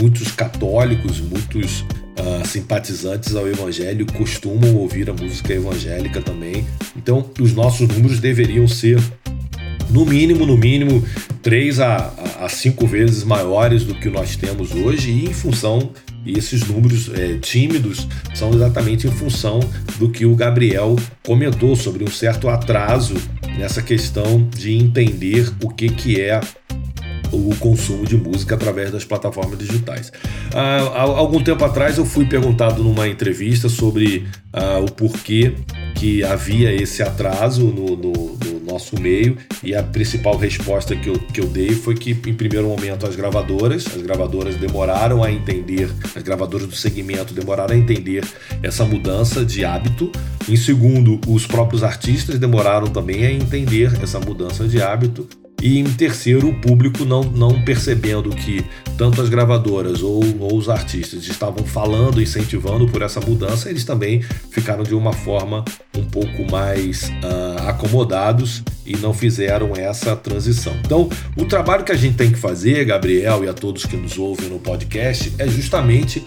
muitos 0.00 0.32
católicos, 0.32 1.20
muitos 1.20 1.80
uh, 1.80 2.46
simpatizantes 2.46 3.34
ao 3.34 3.46
evangelho 3.46 4.06
costumam 4.06 4.76
ouvir 4.76 5.08
a 5.10 5.12
música 5.12 5.52
evangélica 5.52 6.20
também. 6.20 6.66
Então, 6.96 7.30
os 7.40 7.52
nossos 7.52 7.88
números 7.88 8.20
deveriam 8.20 8.66
ser 8.66 9.00
no 9.90 10.04
mínimo, 10.04 10.44
no 10.44 10.56
mínimo, 10.56 11.04
três 11.42 11.78
a, 11.78 12.12
a, 12.40 12.48
cinco 12.48 12.86
vezes 12.86 13.22
maiores 13.22 13.84
do 13.84 13.94
que 13.94 14.08
nós 14.08 14.36
temos 14.36 14.72
hoje, 14.72 15.10
e 15.10 15.26
em 15.26 15.32
função, 15.32 15.90
e 16.24 16.36
esses 16.36 16.66
números 16.66 17.08
é, 17.14 17.38
tímidos 17.38 18.06
são 18.34 18.52
exatamente 18.52 19.06
em 19.06 19.12
função 19.12 19.60
do 19.98 20.10
que 20.10 20.26
o 20.26 20.34
Gabriel 20.34 20.96
comentou 21.24 21.76
sobre 21.76 22.02
um 22.02 22.08
certo 22.08 22.48
atraso 22.48 23.14
nessa 23.56 23.82
questão 23.82 24.48
de 24.48 24.72
entender 24.72 25.52
o 25.62 25.70
que, 25.70 25.88
que 25.88 26.20
é 26.20 26.40
o 27.32 27.54
consumo 27.56 28.04
de 28.04 28.16
música 28.16 28.54
através 28.54 28.90
das 28.90 29.04
plataformas 29.04 29.58
digitais. 29.58 30.12
Ah, 30.54 30.90
há 30.94 31.02
algum 31.02 31.42
tempo 31.42 31.64
atrás 31.64 31.98
eu 31.98 32.04
fui 32.04 32.24
perguntado 32.26 32.82
numa 32.82 33.08
entrevista 33.08 33.68
sobre 33.68 34.26
ah, 34.52 34.78
o 34.78 34.90
porquê 34.90 35.54
que 35.94 36.22
havia 36.22 36.72
esse 36.72 37.02
atraso 37.02 37.64
no, 37.64 37.96
no, 37.96 38.12
no, 38.12 38.35
nosso 38.76 39.00
meio 39.00 39.38
e 39.62 39.74
a 39.74 39.82
principal 39.82 40.36
resposta 40.36 40.94
que 40.94 41.08
eu, 41.08 41.14
que 41.18 41.40
eu 41.40 41.46
dei 41.46 41.70
foi 41.70 41.94
que, 41.94 42.10
em 42.10 42.34
primeiro 42.34 42.68
momento, 42.68 43.06
as 43.06 43.16
gravadoras, 43.16 43.86
as 43.86 44.02
gravadoras 44.02 44.54
demoraram 44.56 45.24
a 45.24 45.32
entender, 45.32 45.90
as 46.14 46.22
gravadoras 46.22 46.66
do 46.66 46.74
segmento 46.74 47.32
demoraram 47.32 47.74
a 47.74 47.78
entender 47.78 48.22
essa 48.62 48.84
mudança 48.84 49.44
de 49.44 49.64
hábito. 49.64 50.12
Em 50.48 50.56
segundo, 50.56 51.18
os 51.26 51.46
próprios 51.46 51.82
artistas 51.82 52.38
demoraram 52.38 52.88
também 52.88 53.24
a 53.24 53.32
entender 53.32 53.98
essa 54.02 54.20
mudança 54.20 54.68
de 54.68 54.80
hábito. 54.80 55.26
E 55.62 55.78
em 55.78 55.84
terceiro, 55.84 56.48
o 56.48 56.54
público 56.54 57.04
não, 57.04 57.22
não 57.22 57.62
percebendo 57.62 58.30
que 58.30 58.64
tanto 58.96 59.20
as 59.20 59.28
gravadoras 59.28 60.02
ou, 60.02 60.22
ou 60.40 60.56
os 60.56 60.68
artistas 60.68 61.26
estavam 61.26 61.64
falando, 61.64 62.20
incentivando 62.20 62.86
por 62.88 63.02
essa 63.02 63.20
mudança, 63.20 63.70
eles 63.70 63.84
também 63.84 64.22
ficaram 64.50 64.82
de 64.82 64.94
uma 64.94 65.12
forma 65.12 65.64
um 65.96 66.04
pouco 66.04 66.50
mais 66.50 67.08
uh, 67.08 67.68
acomodados 67.68 68.62
e 68.84 68.96
não 68.96 69.12
fizeram 69.12 69.72
essa 69.74 70.14
transição. 70.14 70.74
Então, 70.84 71.08
o 71.36 71.44
trabalho 71.44 71.84
que 71.84 71.92
a 71.92 71.96
gente 71.96 72.16
tem 72.16 72.30
que 72.30 72.38
fazer, 72.38 72.84
Gabriel 72.84 73.44
e 73.44 73.48
a 73.48 73.52
todos 73.52 73.86
que 73.86 73.96
nos 73.96 74.18
ouvem 74.18 74.48
no 74.48 74.58
podcast, 74.58 75.32
é 75.38 75.48
justamente 75.48 76.22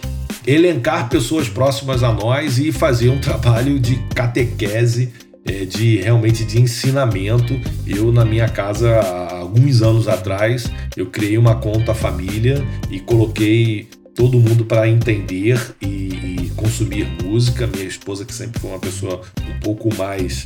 elencar 0.45 1.09
pessoas 1.09 1.47
próximas 1.47 2.03
a 2.03 2.11
nós 2.11 2.57
e 2.57 2.71
fazer 2.71 3.09
um 3.09 3.19
trabalho 3.21 3.79
de 3.79 3.95
catequese 4.15 5.13
de 5.45 5.97
realmente 5.97 6.43
de 6.45 6.61
ensinamento. 6.61 7.59
Eu 7.85 8.11
na 8.11 8.25
minha 8.25 8.47
casa 8.47 8.89
há 8.99 9.37
alguns 9.37 9.81
anos 9.81 10.07
atrás 10.07 10.71
eu 10.95 11.07
criei 11.07 11.37
uma 11.37 11.55
conta 11.55 11.93
família 11.93 12.63
e 12.89 12.99
coloquei 12.99 13.87
todo 14.15 14.39
mundo 14.39 14.65
para 14.65 14.87
entender 14.87 15.75
e, 15.81 15.85
e, 15.85 16.51
consumir 16.55 17.07
música. 17.23 17.67
Minha 17.67 17.85
esposa 17.85 18.25
que 18.25 18.33
sempre 18.33 18.59
foi 18.59 18.69
uma 18.71 18.79
pessoa 18.79 19.21
um 19.49 19.59
pouco 19.59 19.93
mais 19.95 20.45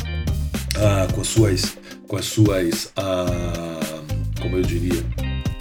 uh, 0.78 1.12
com 1.14 1.22
as 1.22 1.28
suas 1.28 1.78
com 2.08 2.16
as 2.16 2.26
suas 2.26 2.86
uh, 2.98 4.42
como 4.42 4.58
eu 4.58 4.62
diria 4.62 5.04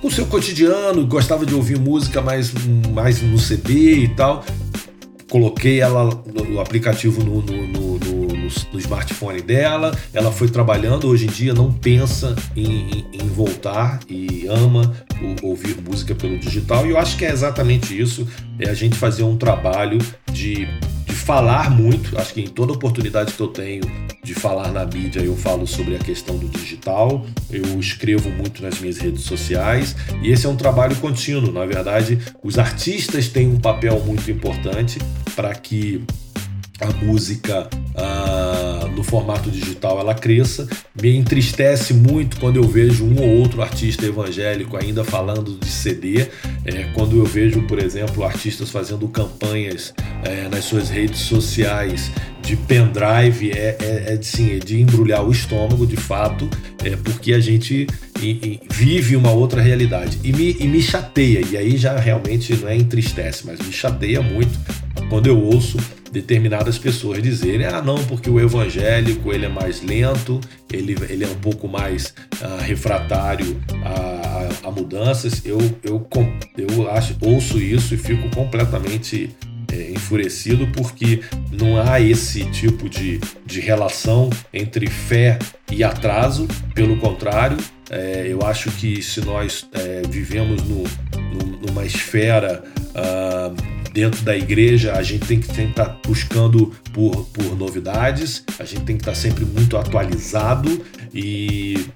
com 0.03 0.09
o 0.09 0.11
seu 0.11 0.27
cotidiano, 0.27 1.07
gostava 1.07 1.47
de 1.47 1.55
ouvir 1.55 1.79
música 1.79 2.21
mais, 2.21 2.53
mais 2.93 3.23
no 3.23 3.39
CD 3.39 3.95
e 3.99 4.09
tal. 4.09 4.45
Coloquei 5.31 5.81
ela 5.81 6.11
no, 6.27 6.61
aplicativo 6.61 7.23
no, 7.23 7.41
no, 7.41 7.67
no 7.69 7.92
no 8.73 8.79
smartphone 8.79 9.41
dela, 9.41 9.97
ela 10.13 10.33
foi 10.33 10.49
trabalhando, 10.49 11.09
hoje 11.09 11.27
em 11.27 11.31
dia 11.31 11.55
não 11.55 11.73
pensa 11.73 12.35
em, 12.57 12.65
em, 12.65 13.07
em 13.13 13.29
voltar 13.29 14.01
e 14.09 14.47
ama 14.49 14.93
o, 15.43 15.49
ouvir 15.49 15.77
música 15.81 16.15
pelo 16.15 16.39
digital. 16.39 16.87
E 16.87 16.91
eu 16.91 16.99
acho 16.99 17.17
que 17.17 17.25
é 17.25 17.31
exatamente 17.31 17.99
isso: 17.99 18.27
é 18.59 18.69
a 18.69 18.75
gente 18.75 18.97
fazer 18.97 19.23
um 19.23 19.37
trabalho 19.37 19.99
de 20.33 20.67
falar 21.23 21.71
muito. 21.71 22.19
Acho 22.19 22.35
que 22.35 22.41
em 22.41 22.49
toda 22.49 22.73
oportunidade 22.73 23.33
que 23.33 23.41
eu 23.41 23.49
tenho 23.49 23.83
de 24.23 24.35
falar 24.35 24.73
na 24.73 24.85
mídia, 24.85 25.21
eu 25.21 25.37
falo 25.37 25.67
sobre 25.67 25.97
a 25.97 25.99
questão 25.99 26.37
do 26.37 26.49
digital, 26.49 27.25
eu 27.51 27.79
escrevo 27.79 28.31
muito 28.31 28.63
nas 28.63 28.79
minhas 28.79 28.99
redes 28.99 29.23
sociais 29.23 29.97
e 30.23 30.31
esse 30.31 30.47
é 30.47 30.49
um 30.49 30.57
trabalho 30.57 30.95
contínuo. 30.97 31.53
Na 31.53 31.65
verdade, 31.65 32.19
os 32.43 32.59
artistas 32.59 33.29
têm 33.29 33.49
um 33.49 33.59
papel 33.59 34.01
muito 34.01 34.31
importante 34.31 34.99
para 35.35 35.55
que 35.55 36.05
a 36.83 37.05
música 37.05 37.69
ah, 37.95 38.89
no 38.95 39.03
formato 39.03 39.51
digital 39.51 40.01
ela 40.01 40.15
cresça. 40.15 40.69
Me 41.01 41.17
entristece 41.17 41.93
muito 41.95 42.39
quando 42.39 42.57
eu 42.57 42.65
vejo 42.65 43.05
um 43.05 43.21
ou 43.21 43.39
outro 43.39 43.63
artista 43.63 44.07
evangélico 44.07 44.77
ainda 44.77 45.05
falando 45.05 45.59
de 45.59 45.69
CD. 45.69 46.27
É, 46.65 46.85
quando 46.95 47.19
eu 47.19 47.25
vejo, 47.25 47.63
por 47.63 47.79
exemplo, 47.79 48.25
artistas 48.25 48.71
fazendo 48.71 49.07
campanhas 49.09 49.95
é, 50.25 50.49
nas 50.49 50.65
suas 50.65 50.89
redes 50.89 51.21
sociais 51.21 52.11
de 52.43 52.57
pendrive, 52.57 53.53
é, 53.53 53.77
é, 53.81 54.15
é, 54.15 54.19
sim, 54.21 54.57
é 54.57 54.59
de 54.59 54.81
embrulhar 54.81 55.25
o 55.25 55.31
estômago, 55.31 55.87
de 55.87 55.97
fato, 55.97 56.49
é 56.85 56.97
porque 56.97 57.33
a 57.33 57.41
gente 57.41 57.87
vive 58.71 59.17
uma 59.17 59.31
outra 59.31 59.61
realidade. 59.61 60.19
E 60.25 60.33
me, 60.33 60.57
e 60.59 60.67
me 60.67 60.83
chateia, 60.83 61.41
e 61.51 61.57
aí 61.57 61.77
já 61.77 61.97
realmente 61.99 62.55
não 62.57 62.69
é 62.69 62.77
entristece, 62.77 63.47
mas 63.47 63.61
me 63.61 63.73
chateia 63.73 64.21
muito 64.21 64.59
quando 65.09 65.27
eu 65.27 65.39
ouço 65.41 65.79
determinadas 66.13 66.79
pessoas 66.79 67.23
dizerem 67.23 67.67
ah 67.67 67.81
não 67.81 67.97
porque 68.05 68.29
o 68.29 68.39
evangélico 68.39 69.33
ele 69.33 69.47
é 69.47 69.49
mais 69.49 69.83
lento 69.83 70.39
ele, 70.73 70.97
ele 71.09 71.25
é 71.25 71.29
um 71.29 71.35
pouco 71.35 71.69
mais 71.69 72.15
uh, 72.41 72.63
refratário 72.63 73.61
a, 73.85 74.69
a, 74.69 74.71
mudanças. 74.71 75.45
Eu, 75.45 75.59
eu, 75.83 76.07
eu 76.57 76.91
acho, 76.91 77.17
ouço 77.21 77.59
isso 77.59 77.95
e 77.95 77.99
fico 77.99 78.29
completamente 78.31 79.31
é, 79.73 79.91
enfurecido 79.91 80.67
porque 80.69 81.21
não 81.51 81.81
há 81.81 82.01
esse 82.01 82.45
tipo 82.47 82.89
de, 82.89 83.21
de 83.45 83.61
relação 83.61 84.31
entre 84.53 84.87
fé 84.89 85.39
e 85.71 85.85
atraso. 85.85 86.49
Pelo 86.75 86.97
contrário 86.97 87.57
é, 87.91 88.27
eu 88.29 88.43
acho 88.43 88.71
que 88.71 89.03
se 89.03 89.21
nós 89.21 89.69
é, 89.73 90.03
vivemos 90.09 90.63
no, 90.63 90.85
no, 90.85 91.67
numa 91.67 91.85
esfera 91.85 92.65
uh, 92.91 93.72
dentro 93.93 94.23
da 94.23 94.37
igreja 94.37 94.95
a 94.95 95.03
gente 95.03 95.27
tem 95.27 95.41
que 95.41 95.51
estar 95.51 95.85
tá 95.85 95.97
buscando 96.07 96.73
por, 96.93 97.27
por 97.27 97.57
novidades, 97.57 98.45
a 98.59 98.65
gente 98.65 98.83
tem 98.83 98.97
que 98.97 99.03
estar 99.03 99.13
tá 99.13 99.19
sempre 99.19 99.45
muito 99.45 99.77
atualizado 99.77 100.85
e 101.15 101.87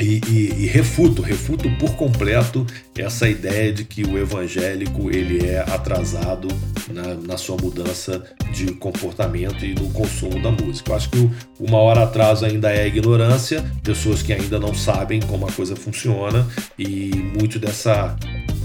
e, 0.00 0.20
e, 0.28 0.62
e, 0.62 0.66
refuto, 0.66 1.20
refuto 1.20 1.70
por 1.78 1.94
completo 1.94 2.66
essa 2.96 3.28
ideia 3.28 3.70
de 3.70 3.84
que 3.84 4.02
o 4.02 4.16
evangélico 4.16 5.10
ele 5.10 5.46
é 5.46 5.60
atrasado 5.60 6.48
na, 6.90 7.14
na 7.14 7.36
sua 7.36 7.56
mudança 7.58 8.22
de 8.50 8.72
comportamento 8.72 9.64
e 9.64 9.74
no 9.74 9.90
consumo 9.90 10.40
da 10.40 10.50
música. 10.50 10.92
Eu 10.92 10.96
acho 10.96 11.10
que 11.10 11.18
o 11.18 11.70
maior 11.70 11.98
atraso 11.98 12.46
ainda 12.46 12.72
é 12.72 12.86
ignorância, 12.86 13.62
pessoas 13.82 14.22
que 14.22 14.32
ainda 14.32 14.58
não 14.58 14.74
sabem 14.74 15.20
como 15.20 15.46
a 15.46 15.52
coisa 15.52 15.76
funciona 15.76 16.46
e 16.78 17.10
muito 17.38 17.58
dessa 17.58 18.16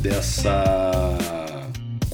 dessa 0.02 1.18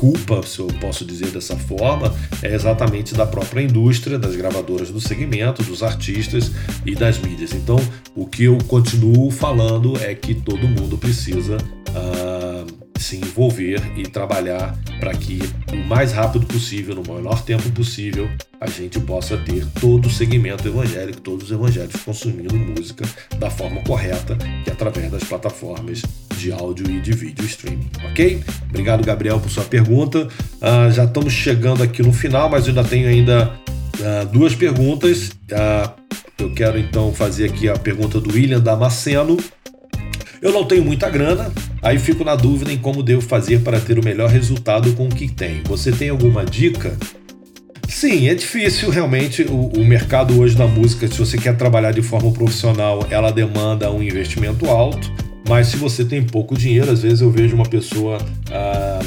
culpa, 0.02 0.41
se 0.41 0.58
eu 0.58 0.66
posso 0.80 1.06
dizer 1.06 1.28
dessa 1.28 1.56
forma, 1.56 2.12
é 2.41 2.56
exatamente 2.56 3.14
da 3.14 3.24
própria 3.24 3.62
indústria, 3.62 4.18
das 4.18 4.36
gravadoras 4.36 4.89
do 4.89 4.99
segmento, 4.99 5.62
dos 5.62 5.84
artistas 5.84 6.49
e 6.84 6.95
das 6.95 7.20
mídias. 7.20 7.54
Então, 7.54 7.78
o 8.16 8.26
que 8.26 8.45
eu 8.45 8.58
continuo 8.68 9.30
falando 9.30 9.95
é 10.02 10.16
que 10.16 10.34
todo 10.34 10.68
mundo 10.68 10.97
precisa 10.97 11.58
uh, 11.58 12.30
se 13.02 13.18
envolver 13.18 13.82
e 13.97 14.04
trabalhar 14.04 14.78
para 14.99 15.14
que 15.14 15.39
o 15.74 15.88
mais 15.88 16.12
rápido 16.12 16.45
possível, 16.45 16.95
no 16.95 17.14
menor 17.14 17.43
tempo 17.43 17.70
possível, 17.72 18.30
a 18.60 18.70
gente 18.70 18.99
possa 18.99 19.38
ter 19.38 19.66
todo 19.80 20.06
o 20.06 20.10
segmento 20.10 20.68
evangélico, 20.68 21.20
todos 21.20 21.45
os 21.45 21.52
evangélicos 21.52 22.02
consumindo 22.02 22.56
música 22.56 23.04
da 23.39 23.49
forma 23.49 23.82
correta, 23.82 24.38
é 24.68 24.72
através 24.72 25.12
das 25.12 25.24
plataformas 25.24 26.04
de 26.38 26.52
áudio 26.52 26.89
e 26.89 27.02
de 27.02 27.12
vídeo 27.12 27.43
streaming, 27.45 27.89
ok? 28.12 28.43
Obrigado, 28.70 29.04
Gabriel, 29.04 29.39
por 29.39 29.49
sua 29.49 29.64
pergunta. 29.64 30.28
Uh, 30.28 30.91
já 30.91 31.06
estamos 31.06 31.34
chegando 31.34 31.82
aqui 31.82 32.04
no 32.04 32.14
final, 32.14 32.49
mas 32.49 32.66
eu 32.66 32.70
ainda 32.70 32.84
tenho 32.84 33.08
ainda 33.08 33.52
uh, 33.99 34.26
duas 34.32 34.54
perguntas. 34.54 35.30
Uh, 35.52 36.02
eu 36.38 36.54
quero 36.54 36.78
então 36.78 37.14
fazer 37.14 37.45
aqui 37.45 37.70
a 37.70 37.78
pergunta 37.78 38.20
do 38.20 38.34
William 38.34 38.60
Damasceno. 38.60 39.38
Eu 40.41 40.51
não 40.51 40.65
tenho 40.65 40.83
muita 40.83 41.07
grana, 41.07 41.51
aí 41.83 41.99
fico 41.99 42.23
na 42.23 42.35
dúvida 42.35 42.73
em 42.73 42.77
como 42.77 43.03
devo 43.03 43.21
fazer 43.21 43.59
para 43.59 43.79
ter 43.79 43.99
o 43.99 44.03
melhor 44.03 44.27
resultado 44.27 44.91
com 44.93 45.05
o 45.05 45.09
que 45.09 45.31
tem. 45.31 45.61
Você 45.65 45.91
tem 45.91 46.09
alguma 46.09 46.43
dica? 46.43 46.97
Sim, 47.87 48.27
é 48.27 48.33
difícil 48.33 48.89
realmente. 48.89 49.43
O, 49.43 49.67
o, 49.67 49.85
mercado 49.85 50.39
hoje 50.39 50.55
da 50.55 50.65
música, 50.65 51.07
se 51.07 51.19
você 51.19 51.37
quer 51.37 51.55
trabalhar 51.55 51.91
de 51.91 52.01
forma 52.01 52.31
profissional, 52.31 53.05
ela 53.11 53.31
demanda 53.31 53.91
um 53.91 54.01
investimento 54.01 54.67
alto. 54.67 55.11
Mas 55.47 55.67
se 55.67 55.77
você 55.77 56.03
tem 56.03 56.23
pouco 56.23 56.57
dinheiro, 56.57 56.89
às 56.89 57.03
vezes 57.03 57.21
eu 57.21 57.29
vejo 57.29 57.55
uma 57.55 57.65
pessoa 57.65 58.17
ah, 58.51 58.99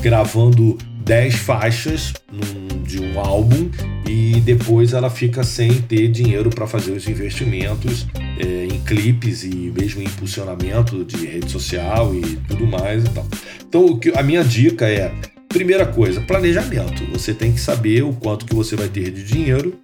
gravando 0.00 0.78
10 1.04 1.34
faixas 1.34 2.14
num, 2.32 2.82
de 2.82 3.00
um 3.00 3.20
álbum 3.20 3.68
e 4.08 4.40
depois 4.40 4.92
ela 4.92 5.10
fica 5.10 5.42
sem 5.42 5.72
ter 5.82 6.08
dinheiro 6.08 6.48
para 6.48 6.66
fazer 6.66 6.92
os 6.92 7.06
investimentos 7.08 8.06
em 8.38 8.65
clipes 8.86 9.44
e 9.44 9.72
mesmo 9.76 10.02
impulsionamento 10.02 11.04
de 11.04 11.26
rede 11.26 11.50
social 11.50 12.14
e 12.14 12.36
tudo 12.48 12.66
mais 12.66 13.04
e 13.04 13.10
tal. 13.10 13.26
Então 13.68 14.00
a 14.14 14.22
minha 14.22 14.44
dica 14.44 14.88
é 14.88 15.12
primeira 15.48 15.86
coisa 15.86 16.20
planejamento. 16.20 17.04
Você 17.12 17.34
tem 17.34 17.52
que 17.52 17.60
saber 17.60 18.02
o 18.02 18.12
quanto 18.12 18.46
que 18.46 18.54
você 18.54 18.76
vai 18.76 18.88
ter 18.88 19.10
de 19.10 19.24
dinheiro 19.24 19.78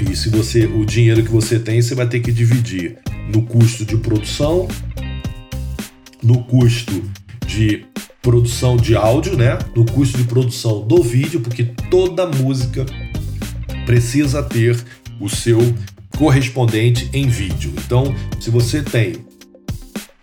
e 0.00 0.16
se 0.16 0.28
você 0.28 0.66
o 0.66 0.84
dinheiro 0.84 1.22
que 1.22 1.30
você 1.30 1.58
tem 1.58 1.80
você 1.80 1.94
vai 1.94 2.08
ter 2.08 2.20
que 2.20 2.32
dividir 2.32 2.98
no 3.32 3.42
custo 3.42 3.84
de 3.84 3.96
produção, 3.96 4.68
no 6.22 6.44
custo 6.44 7.02
de 7.46 7.86
produção 8.20 8.76
de 8.76 8.96
áudio, 8.96 9.36
né? 9.36 9.58
No 9.76 9.84
custo 9.84 10.16
de 10.16 10.24
produção 10.24 10.86
do 10.86 11.02
vídeo, 11.02 11.40
porque 11.40 11.64
toda 11.90 12.26
música 12.26 12.86
precisa 13.84 14.42
ter 14.42 14.82
o 15.20 15.28
seu 15.28 15.58
correspondente 16.16 17.08
em 17.12 17.26
vídeo. 17.28 17.72
Então, 17.84 18.14
se 18.40 18.50
você 18.50 18.82
tem, 18.82 19.24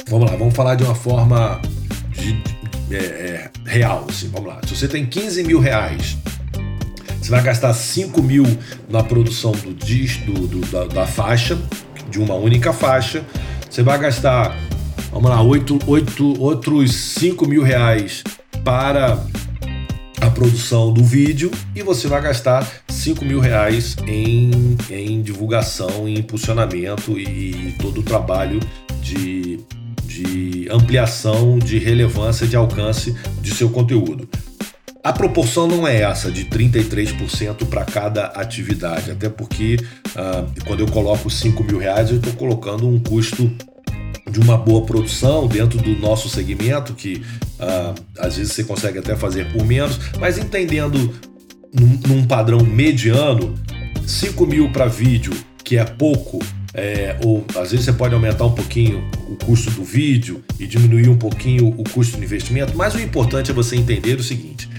vamos 0.07 0.29
lá, 0.29 0.37
vamos 0.37 0.55
falar 0.55 0.75
de 0.75 0.83
uma 0.83 0.95
forma 0.95 1.61
de, 2.11 2.33
de, 2.33 2.95
é, 2.95 2.97
é, 2.97 3.51
real, 3.65 4.05
assim, 4.09 4.29
vamos 4.29 4.49
lá. 4.49 4.59
Se 4.65 4.75
você 4.75 4.87
tem 4.87 5.05
15 5.05 5.43
mil 5.43 5.59
reais, 5.59 6.17
você 7.21 7.29
vai 7.29 7.43
gastar 7.43 7.73
5 7.73 8.21
mil 8.21 8.45
na 8.89 9.03
produção 9.03 9.51
do 9.51 9.73
disco, 9.73 10.31
do, 10.31 10.47
do 10.47 10.61
da, 10.71 10.85
da 10.85 11.07
faixa, 11.07 11.57
de 12.09 12.19
uma 12.19 12.35
única 12.35 12.73
faixa. 12.73 13.23
Você 13.69 13.83
vai 13.83 13.97
gastar, 13.99 14.57
vamos 15.11 15.29
lá, 15.29 15.41
oito, 15.41 15.79
oito, 15.87 16.39
outros 16.41 16.93
5 16.93 17.47
mil 17.47 17.63
reais 17.63 18.23
para 18.63 19.23
a 20.21 20.29
produção 20.29 20.93
do 20.93 21.03
vídeo 21.03 21.51
e 21.75 21.81
você 21.81 22.07
vai 22.07 22.21
gastar 22.21 22.65
5 22.87 23.25
mil 23.25 23.39
reais 23.39 23.95
em, 24.07 24.77
em 24.89 25.21
divulgação, 25.21 26.07
em 26.07 26.19
impulsionamento 26.19 27.19
e 27.19 27.75
todo 27.79 28.01
o 28.01 28.03
trabalho 28.03 28.59
de, 29.01 29.59
de 30.05 30.67
ampliação, 30.71 31.57
de 31.57 31.79
relevância, 31.79 32.45
de 32.47 32.55
alcance 32.55 33.15
de 33.41 33.51
seu 33.53 33.69
conteúdo. 33.69 34.29
A 35.03 35.11
proporção 35.11 35.67
não 35.67 35.87
é 35.87 36.01
essa 36.01 36.31
de 36.31 36.45
33% 36.45 37.65
para 37.65 37.83
cada 37.83 38.25
atividade, 38.27 39.09
até 39.09 39.29
porque 39.29 39.77
uh, 40.09 40.63
quando 40.65 40.81
eu 40.81 40.87
coloco 40.87 41.27
5 41.27 41.63
mil 41.63 41.79
reais, 41.79 42.11
eu 42.11 42.17
estou 42.17 42.33
colocando 42.33 42.87
um 42.87 42.99
custo 42.99 43.51
de 44.31 44.39
uma 44.39 44.57
boa 44.57 44.83
produção 44.85 45.47
dentro 45.47 45.77
do 45.77 45.97
nosso 45.99 46.29
segmento, 46.29 46.93
que 46.93 47.21
uh, 47.59 47.93
às 48.17 48.37
vezes 48.37 48.53
você 48.53 48.63
consegue 48.63 48.99
até 48.99 49.15
fazer 49.15 49.51
por 49.51 49.65
menos, 49.65 49.99
mas 50.19 50.37
entendendo 50.37 51.13
num, 51.73 51.99
num 52.07 52.25
padrão 52.25 52.59
mediano, 52.61 53.55
5 54.05 54.45
mil 54.45 54.71
para 54.71 54.87
vídeo, 54.87 55.33
que 55.63 55.77
é 55.77 55.85
pouco, 55.85 56.39
é, 56.73 57.17
ou 57.23 57.45
às 57.55 57.71
vezes 57.71 57.85
você 57.85 57.93
pode 57.93 58.13
aumentar 58.13 58.45
um 58.45 58.53
pouquinho 58.53 59.03
o 59.29 59.35
custo 59.35 59.69
do 59.71 59.83
vídeo 59.83 60.43
e 60.59 60.65
diminuir 60.65 61.09
um 61.09 61.17
pouquinho 61.17 61.67
o 61.67 61.83
custo 61.83 62.17
do 62.17 62.23
investimento, 62.23 62.75
mas 62.75 62.95
o 62.95 62.99
importante 62.99 63.51
é 63.51 63.53
você 63.53 63.75
entender 63.75 64.17
o 64.17 64.23
seguinte: 64.23 64.69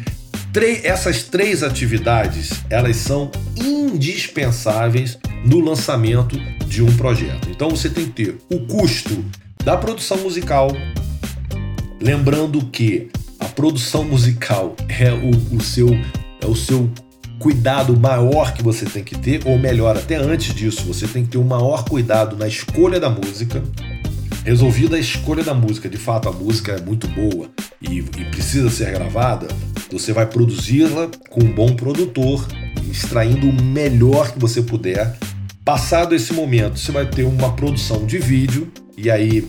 essas 0.82 1.22
três 1.24 1.62
atividades 1.62 2.62
elas 2.68 2.96
são 2.96 3.30
indispensáveis 3.56 5.18
no 5.44 5.60
lançamento 5.60 6.38
de 6.66 6.82
um 6.82 6.94
projeto. 6.96 7.48
Então 7.50 7.70
você 7.70 7.88
tem 7.88 8.06
que 8.06 8.24
ter 8.24 8.38
o 8.50 8.60
custo 8.60 9.24
da 9.64 9.76
produção 9.76 10.18
musical, 10.18 10.72
lembrando 12.00 12.64
que 12.66 13.08
a 13.38 13.44
produção 13.44 14.04
musical 14.04 14.74
é 14.88 15.12
o, 15.12 15.56
o 15.56 15.60
seu 15.60 15.88
é 16.40 16.46
o 16.46 16.56
seu 16.56 16.90
cuidado 17.38 17.96
maior 17.96 18.52
que 18.52 18.62
você 18.62 18.84
tem 18.84 19.02
que 19.02 19.16
ter, 19.16 19.42
ou 19.44 19.58
melhor, 19.58 19.96
até 19.96 20.16
antes 20.16 20.54
disso, 20.54 20.82
você 20.82 21.06
tem 21.06 21.24
que 21.24 21.30
ter 21.30 21.38
um 21.38 21.44
maior 21.44 21.84
cuidado 21.84 22.36
na 22.36 22.46
escolha 22.46 22.98
da 22.98 23.10
música. 23.10 23.62
Resolvida 24.44 24.96
a 24.96 24.98
escolha 24.98 25.44
da 25.44 25.54
música, 25.54 25.88
de 25.88 25.96
fato 25.96 26.28
a 26.28 26.32
música 26.32 26.72
é 26.72 26.80
muito 26.80 27.06
boa 27.08 27.48
e, 27.80 27.98
e 27.98 28.24
precisa 28.30 28.70
ser 28.70 28.92
gravada, 28.92 29.46
você 29.90 30.12
vai 30.12 30.26
produzi-la 30.26 31.08
com 31.30 31.42
um 31.42 31.52
bom 31.52 31.74
produtor, 31.74 32.46
extraindo 32.90 33.48
o 33.48 33.62
melhor 33.62 34.32
que 34.32 34.38
você 34.38 34.62
puder. 34.62 35.16
Passado 35.64 36.12
esse 36.12 36.32
momento, 36.32 36.76
você 36.76 36.90
vai 36.90 37.06
ter 37.06 37.22
uma 37.22 37.54
produção 37.54 38.04
de 38.04 38.18
vídeo, 38.18 38.72
e 38.96 39.08
aí 39.08 39.48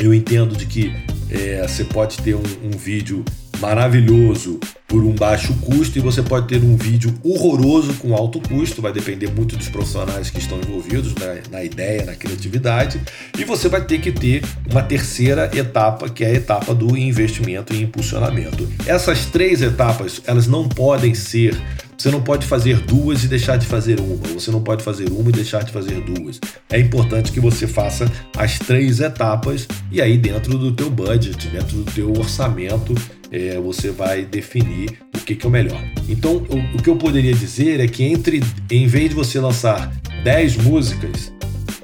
eu 0.00 0.12
entendo 0.12 0.56
de 0.56 0.66
que 0.66 0.92
é, 1.30 1.62
você 1.66 1.84
pode 1.84 2.18
ter 2.18 2.34
um, 2.34 2.42
um 2.64 2.70
vídeo 2.76 3.24
maravilhoso 3.62 4.58
por 4.88 5.04
um 5.04 5.14
baixo 5.14 5.54
custo 5.60 5.96
e 5.96 6.02
você 6.02 6.20
pode 6.20 6.48
ter 6.48 6.62
um 6.62 6.76
vídeo 6.76 7.14
horroroso 7.22 7.94
com 7.94 8.14
alto 8.14 8.40
custo, 8.40 8.82
vai 8.82 8.92
depender 8.92 9.30
muito 9.30 9.56
dos 9.56 9.68
profissionais 9.68 10.28
que 10.28 10.38
estão 10.38 10.58
envolvidos 10.58 11.14
na, 11.14 11.50
na, 11.58 11.64
ideia, 11.64 12.04
na 12.04 12.14
criatividade, 12.14 13.00
e 13.38 13.44
você 13.44 13.68
vai 13.68 13.82
ter 13.82 14.00
que 14.00 14.10
ter 14.10 14.42
uma 14.70 14.82
terceira 14.82 15.50
etapa, 15.56 16.10
que 16.10 16.24
é 16.24 16.26
a 16.26 16.34
etapa 16.34 16.74
do 16.74 16.94
investimento 16.94 17.72
e 17.72 17.82
impulsionamento. 17.82 18.68
Essas 18.84 19.24
três 19.26 19.62
etapas, 19.62 20.20
elas 20.26 20.46
não 20.46 20.68
podem 20.68 21.14
ser 21.14 21.56
Você 21.96 22.10
não 22.10 22.20
pode 22.20 22.44
fazer 22.46 22.80
duas 22.80 23.22
e 23.22 23.28
deixar 23.28 23.56
de 23.56 23.64
fazer 23.64 24.00
uma. 24.00 24.26
Você 24.34 24.50
não 24.50 24.60
pode 24.60 24.82
fazer 24.82 25.08
uma 25.08 25.30
e 25.30 25.32
deixar 25.32 25.62
de 25.62 25.70
fazer 25.70 26.00
duas. 26.00 26.40
É 26.68 26.80
importante 26.80 27.30
que 27.30 27.38
você 27.38 27.64
faça 27.66 28.10
as 28.36 28.58
três 28.58 28.98
etapas 28.98 29.68
e 29.90 30.02
aí 30.02 30.18
dentro 30.18 30.58
do 30.58 30.72
teu 30.72 30.90
budget, 30.90 31.46
dentro 31.46 31.76
do 31.76 31.92
teu 31.92 32.10
orçamento, 32.10 32.92
é, 33.32 33.58
você 33.58 33.90
vai 33.90 34.24
definir 34.24 34.98
o 35.14 35.18
que, 35.18 35.34
que 35.34 35.46
é 35.46 35.48
o 35.48 35.52
melhor. 35.52 35.82
Então, 36.08 36.36
o, 36.36 36.76
o 36.76 36.82
que 36.82 36.90
eu 36.90 36.96
poderia 36.96 37.34
dizer 37.34 37.80
é 37.80 37.88
que 37.88 38.04
entre, 38.04 38.42
em 38.70 38.86
vez 38.86 39.08
de 39.08 39.14
você 39.14 39.40
lançar 39.40 39.90
10 40.22 40.58
músicas, 40.58 41.32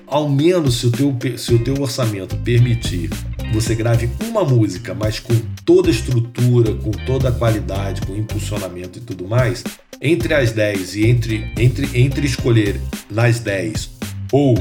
ao 0.06 0.28
menos 0.28 0.80
se 0.80 0.86
o 0.86 0.90
teu, 0.90 1.16
se 1.36 1.54
o 1.54 1.58
teu 1.58 1.80
orçamento 1.80 2.36
permitir 2.36 3.10
você 3.52 3.74
grave 3.74 4.10
uma 4.28 4.44
música, 4.44 4.94
mas 4.94 5.18
com 5.18 5.34
toda 5.64 5.88
a 5.88 5.90
estrutura, 5.90 6.74
com 6.74 6.90
toda 6.90 7.30
a 7.30 7.32
qualidade, 7.32 8.02
com 8.02 8.14
impulsionamento 8.14 8.98
e 8.98 9.02
tudo 9.02 9.26
mais, 9.26 9.64
entre 10.00 10.34
as 10.34 10.52
10 10.52 10.96
e 10.96 11.06
entre, 11.06 11.52
entre, 11.56 11.88
entre 11.98 12.26
escolher 12.26 12.78
nas 13.10 13.40
10 13.40 13.90
ou 14.30 14.54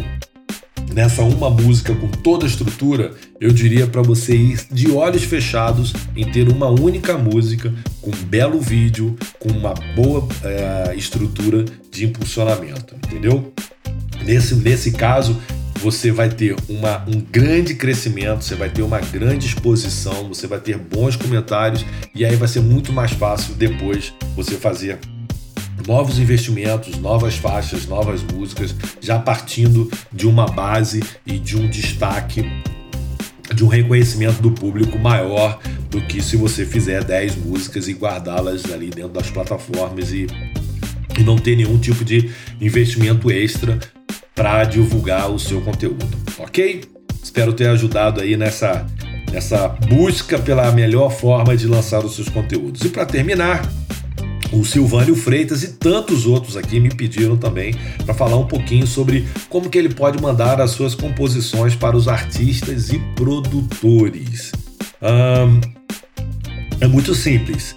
nessa 0.93 1.21
uma 1.23 1.49
música 1.49 1.93
com 1.93 2.07
toda 2.07 2.45
a 2.45 2.47
estrutura, 2.47 3.13
eu 3.39 3.51
diria 3.51 3.87
para 3.87 4.01
você 4.01 4.35
ir 4.35 4.59
de 4.71 4.91
olhos 4.91 5.23
fechados 5.23 5.93
em 6.15 6.29
ter 6.29 6.49
uma 6.49 6.67
única 6.67 7.17
música 7.17 7.73
com 8.01 8.11
um 8.11 8.23
belo 8.25 8.59
vídeo, 8.59 9.15
com 9.39 9.49
uma 9.49 9.73
boa 9.95 10.27
é, 10.43 10.95
estrutura 10.95 11.65
de 11.91 12.05
impulsionamento, 12.05 12.95
entendeu? 12.95 13.53
Nesse, 14.23 14.55
nesse 14.55 14.91
caso, 14.91 15.37
você 15.81 16.11
vai 16.11 16.29
ter 16.29 16.55
uma, 16.67 17.03
um 17.07 17.21
grande 17.31 17.75
crescimento, 17.75 18.43
você 18.43 18.55
vai 18.55 18.69
ter 18.69 18.81
uma 18.81 18.99
grande 18.99 19.45
exposição, 19.45 20.27
você 20.27 20.47
vai 20.47 20.59
ter 20.59 20.77
bons 20.77 21.15
comentários 21.15 21.85
e 22.15 22.25
aí 22.25 22.35
vai 22.35 22.47
ser 22.47 22.61
muito 22.61 22.91
mais 22.91 23.11
fácil 23.11 23.53
depois 23.53 24.13
você 24.35 24.55
fazer 24.55 24.99
novos 25.87 26.19
investimentos, 26.19 26.99
novas 26.99 27.37
faixas, 27.37 27.87
novas 27.87 28.21
músicas, 28.21 28.75
já 28.99 29.17
partindo 29.17 29.89
de 30.11 30.27
uma 30.27 30.45
base 30.45 31.01
e 31.25 31.39
de 31.39 31.55
um 31.55 31.65
destaque, 31.69 32.43
de 33.55 33.63
um 33.63 33.67
reconhecimento 33.67 34.41
do 34.41 34.51
público 34.51 34.99
maior 34.99 35.57
do 35.89 36.01
que 36.01 36.21
se 36.21 36.35
você 36.35 36.65
fizer 36.65 37.05
10 37.05 37.37
músicas 37.37 37.87
e 37.87 37.93
guardá-las 37.93 38.65
ali 38.65 38.89
dentro 38.89 39.13
das 39.13 39.29
plataformas 39.29 40.11
e, 40.11 40.27
e 41.17 41.23
não 41.23 41.37
ter 41.37 41.55
nenhum 41.55 41.79
tipo 41.79 42.03
de 42.03 42.29
investimento 42.59 43.31
extra 43.31 43.79
para 44.35 44.65
divulgar 44.65 45.31
o 45.31 45.39
seu 45.39 45.61
conteúdo, 45.61 46.05
ok? 46.37 46.81
Espero 47.23 47.53
ter 47.53 47.69
ajudado 47.69 48.19
aí 48.19 48.35
nessa, 48.35 48.85
nessa 49.31 49.69
busca 49.69 50.37
pela 50.37 50.69
melhor 50.73 51.09
forma 51.09 51.55
de 51.55 51.65
lançar 51.65 52.03
os 52.03 52.13
seus 52.13 52.27
conteúdos. 52.27 52.81
E 52.81 52.89
para 52.89 53.05
terminar, 53.05 53.67
o 54.51 54.63
Silvânio 54.63 55.15
Freitas 55.15 55.63
e 55.63 55.73
tantos 55.73 56.25
outros 56.25 56.55
aqui 56.55 56.79
me 56.79 56.89
pediram 56.89 57.37
também 57.37 57.75
para 58.05 58.13
falar 58.13 58.37
um 58.37 58.47
pouquinho 58.47 58.87
sobre 58.87 59.27
como 59.49 59.69
que 59.69 59.77
ele 59.77 59.93
pode 59.93 60.21
mandar 60.21 60.61
as 60.61 60.71
suas 60.71 60.95
composições 60.95 61.75
para 61.75 61.95
os 61.95 62.07
artistas 62.07 62.89
e 62.89 62.99
produtores. 63.15 64.51
é 66.79 66.87
muito 66.87 67.13
simples, 67.13 67.75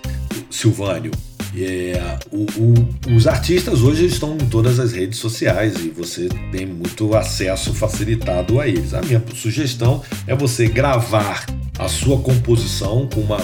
Silvânio. 0.50 1.10
É, 1.56 2.18
o, 2.30 2.46
o, 2.60 3.16
os 3.16 3.26
artistas 3.26 3.82
hoje 3.82 4.06
estão 4.06 4.34
em 4.34 4.46
todas 4.46 4.78
as 4.78 4.92
redes 4.92 5.18
sociais 5.18 5.74
e 5.84 5.88
você 5.88 6.28
tem 6.52 6.64
muito 6.64 7.14
acesso 7.16 7.74
facilitado 7.74 8.60
a 8.60 8.68
eles. 8.68 8.94
A 8.94 9.00
minha 9.02 9.22
sugestão 9.34 10.02
é 10.28 10.34
você 10.34 10.68
gravar 10.68 11.44
a 11.76 11.88
sua 11.88 12.20
composição 12.20 13.08
com 13.12 13.20
uma 13.20 13.40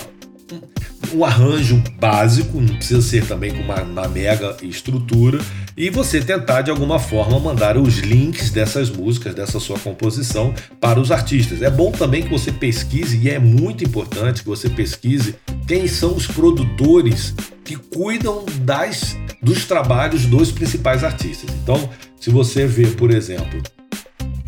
um 1.14 1.24
arranjo 1.24 1.82
básico, 1.98 2.60
não 2.60 2.74
precisa 2.74 3.02
ser 3.02 3.26
também 3.26 3.52
com 3.52 3.62
uma, 3.62 3.82
uma, 3.82 4.08
mega 4.08 4.56
estrutura, 4.62 5.38
e 5.76 5.90
você 5.90 6.20
tentar 6.20 6.62
de 6.62 6.70
alguma 6.70 6.98
forma 6.98 7.38
mandar 7.38 7.76
os 7.76 7.98
links 7.98 8.50
dessas 8.50 8.90
músicas, 8.90 9.34
dessa 9.34 9.60
sua 9.60 9.78
composição 9.78 10.54
para 10.80 10.98
os 10.98 11.10
artistas. 11.10 11.62
É 11.62 11.70
bom 11.70 11.90
também 11.90 12.22
que 12.22 12.30
você 12.30 12.50
pesquise, 12.50 13.18
e 13.18 13.30
é 13.30 13.38
muito 13.38 13.84
importante 13.84 14.42
que 14.42 14.48
você 14.48 14.68
pesquise 14.68 15.36
quem 15.66 15.86
são 15.86 16.14
os 16.14 16.26
produtores 16.26 17.34
que 17.64 17.76
cuidam 17.76 18.44
das 18.60 19.16
dos 19.42 19.64
trabalhos 19.64 20.26
dos 20.26 20.50
principais 20.50 21.04
artistas. 21.04 21.50
Então, 21.62 21.88
se 22.20 22.30
você 22.30 22.66
vê, 22.66 22.86
por 22.86 23.10
exemplo, 23.12 23.62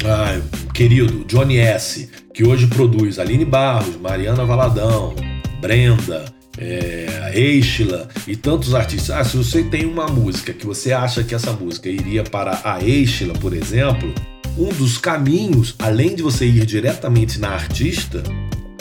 ah, 0.04 0.40
querido 0.72 1.24
Johnny 1.24 1.58
S, 1.58 2.08
que 2.32 2.46
hoje 2.46 2.66
produz 2.66 3.18
Aline 3.18 3.44
Barros, 3.44 3.96
Mariana 3.96 4.44
Valadão, 4.44 5.14
Brenda, 5.60 6.24
é, 6.58 7.32
Eichla 7.34 8.08
e 8.26 8.36
tantos 8.36 8.74
artistas. 8.74 9.10
Ah, 9.10 9.24
se 9.24 9.36
você 9.36 9.62
tem 9.62 9.86
uma 9.86 10.08
música 10.08 10.52
que 10.52 10.66
você 10.66 10.92
acha 10.92 11.22
que 11.22 11.34
essa 11.34 11.52
música 11.52 11.88
iria 11.88 12.24
para 12.24 12.60
a 12.64 12.82
Eichla, 12.82 13.34
por 13.34 13.54
exemplo, 13.54 14.12
um 14.56 14.68
dos 14.70 14.98
caminhos, 14.98 15.74
além 15.78 16.16
de 16.16 16.22
você 16.22 16.44
ir 16.44 16.66
diretamente 16.66 17.38
na 17.38 17.50
artista 17.50 18.22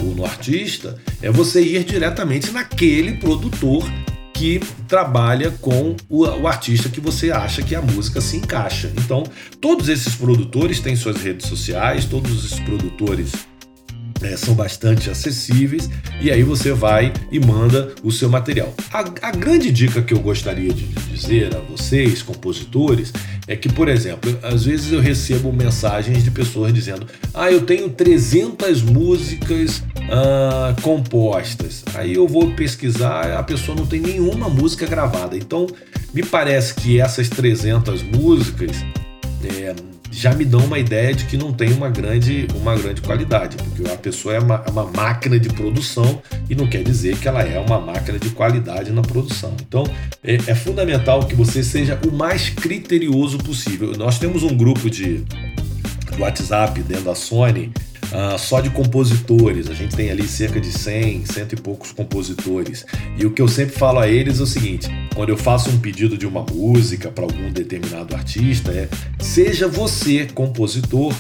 ou 0.02 0.16
no 0.16 0.26
artista, 0.26 0.98
é 1.22 1.30
você 1.30 1.62
ir 1.62 1.84
diretamente 1.84 2.52
naquele 2.52 3.14
produtor 3.18 3.84
que 4.34 4.60
trabalha 4.88 5.50
com 5.50 5.96
o, 6.08 6.24
o, 6.24 6.48
artista 6.48 6.90
que 6.90 7.02
você 7.02 7.32
acha 7.32 7.64
que 7.64 7.74
a 7.74 7.82
música 7.82 8.22
se 8.22 8.38
encaixa. 8.38 8.92
Então, 8.96 9.24
todos 9.60 9.90
esses 9.90 10.14
produtores 10.14 10.80
têm 10.80 10.96
suas 10.96 11.18
redes 11.18 11.48
sociais, 11.48 12.06
todos 12.06 12.46
esses 12.46 12.60
produtores 12.60 13.32
é, 14.22 14.36
são 14.36 14.54
bastante 14.54 15.10
acessíveis 15.10 15.90
e 16.20 16.32
aí 16.32 16.44
você 16.44 16.72
vai 16.72 17.14
e 17.32 17.40
manda 17.40 17.94
o 18.04 18.12
seu 18.12 18.30
material. 18.30 18.74
A, 18.92 19.00
a, 19.00 19.32
grande 19.32 19.72
dica 19.72 20.02
que 20.02 20.14
eu 20.14 20.20
gostaria 20.20 20.74
de 20.74 20.88
dizer 20.88 21.56
a 21.56 21.60
vocês, 21.60 22.22
compositores, 22.22 23.14
é 23.48 23.56
que, 23.56 23.70
por 23.70 23.88
exemplo, 23.88 24.38
às 24.44 24.66
vezes 24.66 24.92
eu 24.92 25.00
recebo 25.00 25.54
mensagens 25.54 26.24
de 26.24 26.32
pessoas 26.32 26.74
dizendo: 26.74 27.06
Ah, 27.34 27.52
eu 27.52 27.62
tenho 27.62 27.90
300 27.90 28.82
músicas 28.82 29.84
ah, 30.12 30.76
compostas. 30.82 31.84
Aí 31.94 32.14
eu 32.14 32.28
vou 32.28 32.52
pesquisar, 32.52 33.38
a 33.38 33.44
pessoa 33.44 33.78
não 33.78 33.86
tem 33.86 34.02
nenhuma 34.02 34.50
música 34.50 34.86
gravada. 34.86 35.38
Então, 35.38 35.68
me 36.14 36.24
parece 36.24 36.74
que 36.74 37.00
essas 37.00 37.30
300 37.30 38.02
músicas. 38.04 38.72
É, 39.44 39.76
já 40.18 40.34
me 40.34 40.44
dão 40.44 40.62
uma 40.62 40.80
ideia 40.80 41.14
de 41.14 41.26
que 41.26 41.38
não 41.38 41.54
tem 41.54 41.72
uma 41.72 41.90
grande, 41.90 42.48
uma 42.56 42.76
grande 42.76 43.02
qualidade, 43.02 43.56
porque 43.58 43.88
a 43.88 43.96
pessoa 43.96 44.34
é 44.34 44.40
uma, 44.40 44.64
é 44.66 44.70
uma, 44.72 44.84
máquina 44.88 45.40
de 45.40 45.48
produção 45.48 46.20
e 46.50 46.56
não 46.56 46.66
quer 46.66 46.82
dizer 46.82 47.20
que 47.20 47.28
ela 47.28 47.44
é 47.44 47.60
uma 47.60 47.80
máquina 47.80 48.18
de 48.18 48.32
qualidade 48.32 48.92
na 48.92 49.04
produção. 49.04 49.56
Então 49.62 49.84
é, 50.24 50.34
é 50.34 50.56
fundamental 50.56 51.24
que 51.28 51.36
você 51.36 51.64
seja 51.64 52.00
o 52.04 52.12
mais 52.12 52.50
criterioso 52.50 53.38
possível. 53.38 53.92
Nós 53.96 54.18
temos 54.18 54.42
um 54.42 54.58
grupo 54.58 54.90
de 54.90 55.24
WhatsApp 56.18 56.82
dentro 56.82 57.04
da 57.04 57.14
Sony 57.14 57.72
Uh, 58.08 58.38
só 58.40 58.62
de 58.62 58.70
compositores. 58.70 59.70
A 59.70 59.74
gente 59.74 59.96
tem 59.96 60.10
ali 60.10 60.28
cerca 60.28 60.60
de 60.60 60.72
100, 60.72 61.26
cento 61.26 61.54
e 61.54 61.56
poucos 61.58 61.92
compositores. 61.92 62.86
E 63.18 63.26
o 63.26 63.32
que 63.32 63.42
eu 63.42 63.48
sempre 63.48 63.76
falo 63.76 64.00
a 64.00 64.08
eles 64.08 64.40
é 64.40 64.44
o 64.44 64.46
seguinte: 64.46 64.88
quando 65.14 65.30
eu 65.30 65.38
faço 65.38 65.70
um 65.70 65.80
pedido 65.80 66.18
de 66.18 66.26
uma 66.26 66.44
música 66.44 67.10
para 67.10 67.26
algum 67.26 67.52
determinado 67.52 68.16
artista, 68.16 68.72
é 68.72 68.88
seja 69.20 69.68
você, 69.68 70.26
compositor, 70.34 71.14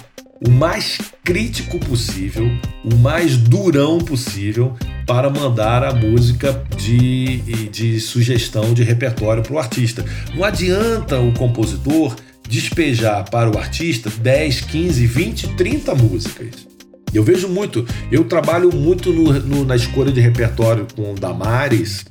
o 0.46 0.50
mais 0.50 1.00
crítico 1.24 1.80
possível, 1.80 2.48
o 2.84 2.96
mais 2.96 3.38
durão 3.38 3.98
possível 3.98 4.76
para 5.06 5.30
mandar 5.30 5.84
a 5.84 5.94
música 5.94 6.64
de, 6.78 7.38
de 7.70 8.00
sugestão 8.00 8.74
de 8.74 8.84
repertório 8.84 9.42
para 9.42 9.54
o 9.54 9.60
artista. 9.60 10.06
Não 10.36 10.44
adianta 10.44 11.20
o 11.20 11.34
compositor 11.34 12.16
despejar 12.48 13.30
para 13.30 13.50
o 13.50 13.58
artista 13.58 14.10
10, 14.10 14.62
15, 14.62 15.08
20, 15.08 15.48
30 15.56 15.96
músicas. 15.96 16.77
Eu 17.14 17.24
vejo 17.24 17.48
muito, 17.48 17.86
eu 18.12 18.24
trabalho 18.26 18.74
muito 18.74 19.12
no, 19.12 19.34
no, 19.34 19.66
na 19.66 19.76
escolha 19.76 20.12
de 20.12 20.20
repertório 20.20 20.88
com 20.96 21.16
Damares, 21.16 22.06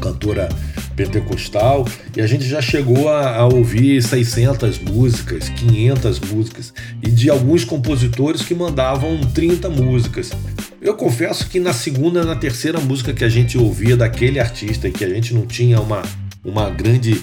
cantora 0.00 0.48
pentecostal, 0.94 1.86
e 2.16 2.20
a 2.20 2.26
gente 2.26 2.48
já 2.48 2.62
chegou 2.62 3.08
a, 3.08 3.36
a, 3.36 3.46
ouvir 3.46 4.02
600 4.02 4.78
músicas, 4.78 5.48
500 5.50 6.20
músicas, 6.20 6.72
e 7.02 7.10
de 7.10 7.28
alguns 7.28 7.64
compositores 7.64 8.42
que 8.42 8.54
mandavam 8.54 9.20
30 9.34 9.68
músicas. 9.68 10.32
Eu 10.80 10.94
confesso 10.94 11.48
que 11.48 11.60
na 11.60 11.72
segunda, 11.72 12.24
na 12.24 12.34
terceira 12.34 12.80
música 12.80 13.12
que 13.12 13.24
a 13.24 13.28
gente 13.28 13.58
ouvia 13.58 13.96
daquele 13.96 14.40
artista 14.40 14.88
e 14.88 14.92
que 14.92 15.04
a 15.04 15.08
gente 15.08 15.34
não 15.34 15.46
tinha 15.46 15.80
uma, 15.80 16.02
uma 16.44 16.70
grande 16.70 17.22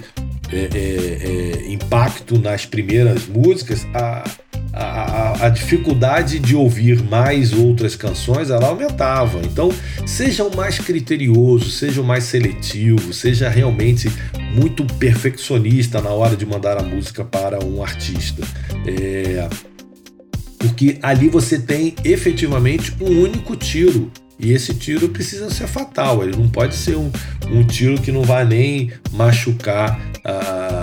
é, 0.51 0.69
é, 0.74 1.67
é, 1.67 1.71
impacto 1.71 2.38
nas 2.38 2.65
primeiras 2.65 3.28
músicas, 3.28 3.88
a, 3.93 4.24
a, 4.71 5.22
a, 5.45 5.49
dificuldade 5.49 6.39
de 6.39 6.55
ouvir 6.55 7.03
mais 7.03 7.53
outras 7.53 7.95
canções 7.95 8.49
ela 8.49 8.67
aumentava. 8.67 9.39
Então, 9.43 9.69
seja 10.05 10.43
o 10.43 10.55
mais 10.55 10.79
criterioso, 10.79 11.69
seja 11.69 12.01
o 12.01 12.03
mais 12.03 12.23
seletivo, 12.25 13.13
seja 13.13 13.49
realmente 13.49 14.11
muito 14.53 14.85
perfeccionista 14.95 16.01
na 16.01 16.09
hora 16.09 16.35
de 16.35 16.45
mandar 16.45 16.77
a 16.77 16.83
música 16.83 17.23
para 17.25 17.63
um 17.63 17.83
artista. 17.83 18.43
É, 18.85 19.47
porque 20.57 20.97
ali 21.01 21.27
você 21.27 21.59
tem 21.59 21.93
efetivamente 22.05 22.95
um 23.01 23.21
único 23.21 23.55
tiro 23.55 24.09
E 24.39 24.51
esse 24.51 24.73
tiro 24.73 25.09
precisa 25.09 25.49
ser 25.49 25.67
fatal, 25.67 26.23
ele 26.23 26.35
não 26.35 26.49
pode 26.49 26.75
ser 26.75 26.95
um, 26.95 27.11
um 27.51 27.63
tiro 27.63 28.01
que 28.01 28.11
não 28.11 28.23
vai 28.23 28.45
nem 28.45 28.91
machucar 29.11 29.99
a, 30.23 30.82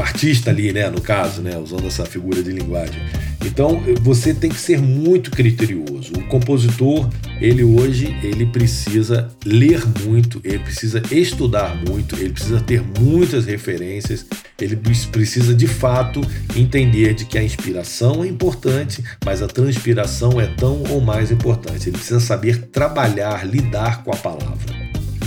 artista 0.00 0.50
ali, 0.50 0.72
né, 0.72 0.88
no 0.90 1.00
caso, 1.00 1.42
né, 1.42 1.56
usando 1.56 1.86
essa 1.86 2.04
figura 2.04 2.42
de 2.42 2.50
linguagem. 2.50 3.00
Então 3.44 3.82
você 4.00 4.34
tem 4.34 4.50
que 4.50 4.60
ser 4.60 4.80
muito 4.80 5.30
criterioso. 5.30 6.12
O 6.14 6.24
compositor, 6.24 7.08
ele 7.40 7.62
hoje, 7.64 8.16
ele 8.22 8.46
precisa 8.46 9.30
ler 9.44 9.82
muito, 10.04 10.40
ele 10.44 10.58
precisa 10.58 11.02
estudar 11.10 11.76
muito, 11.88 12.16
ele 12.16 12.30
precisa 12.30 12.60
ter 12.60 12.82
muitas 13.00 13.46
referências, 13.46 14.26
ele 14.60 14.76
precisa 15.10 15.54
de 15.54 15.66
fato 15.66 16.20
entender 16.56 17.14
de 17.14 17.24
que 17.24 17.38
a 17.38 17.42
inspiração 17.42 18.24
é 18.24 18.28
importante, 18.28 19.02
mas 19.24 19.40
a 19.40 19.46
transpiração 19.46 20.40
é 20.40 20.46
tão 20.46 20.82
ou 20.90 21.00
mais 21.00 21.30
importante. 21.30 21.88
Ele 21.88 21.96
precisa 21.96 22.20
saber 22.20 22.66
trabalhar, 22.66 23.46
lidar 23.46 24.02
com 24.02 24.12
a 24.12 24.16
palavra. 24.16 24.76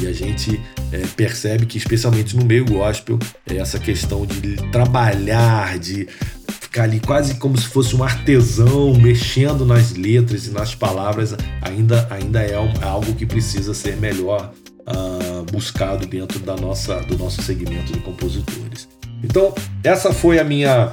E 0.01 0.07
a 0.07 0.13
gente 0.13 0.59
é, 0.91 1.05
percebe 1.15 1.65
que, 1.65 1.77
especialmente 1.77 2.35
no 2.35 2.45
meio 2.45 2.65
gospel, 2.65 3.17
é 3.49 3.57
essa 3.57 3.79
questão 3.79 4.25
de 4.25 4.55
trabalhar, 4.71 5.79
de 5.79 6.07
ficar 6.59 6.83
ali 6.83 6.99
quase 6.99 7.35
como 7.35 7.57
se 7.57 7.67
fosse 7.67 7.95
um 7.95 8.03
artesão 8.03 8.93
mexendo 8.95 9.65
nas 9.65 9.93
letras 9.93 10.47
e 10.47 10.51
nas 10.51 10.73
palavras, 10.73 11.35
ainda, 11.61 12.07
ainda 12.09 12.41
é, 12.41 12.51
é 12.51 12.85
algo 12.85 13.13
que 13.13 13.25
precisa 13.25 13.73
ser 13.73 13.97
melhor 13.97 14.53
uh, 14.87 15.43
buscado 15.51 16.05
dentro 16.05 16.39
da 16.39 16.55
nossa, 16.55 17.01
do 17.01 17.17
nosso 17.17 17.41
segmento 17.41 17.91
de 17.91 17.99
compositores. 17.99 18.87
Então, 19.23 19.53
essa 19.83 20.11
foi 20.13 20.39
a 20.39 20.43
minha, 20.43 20.89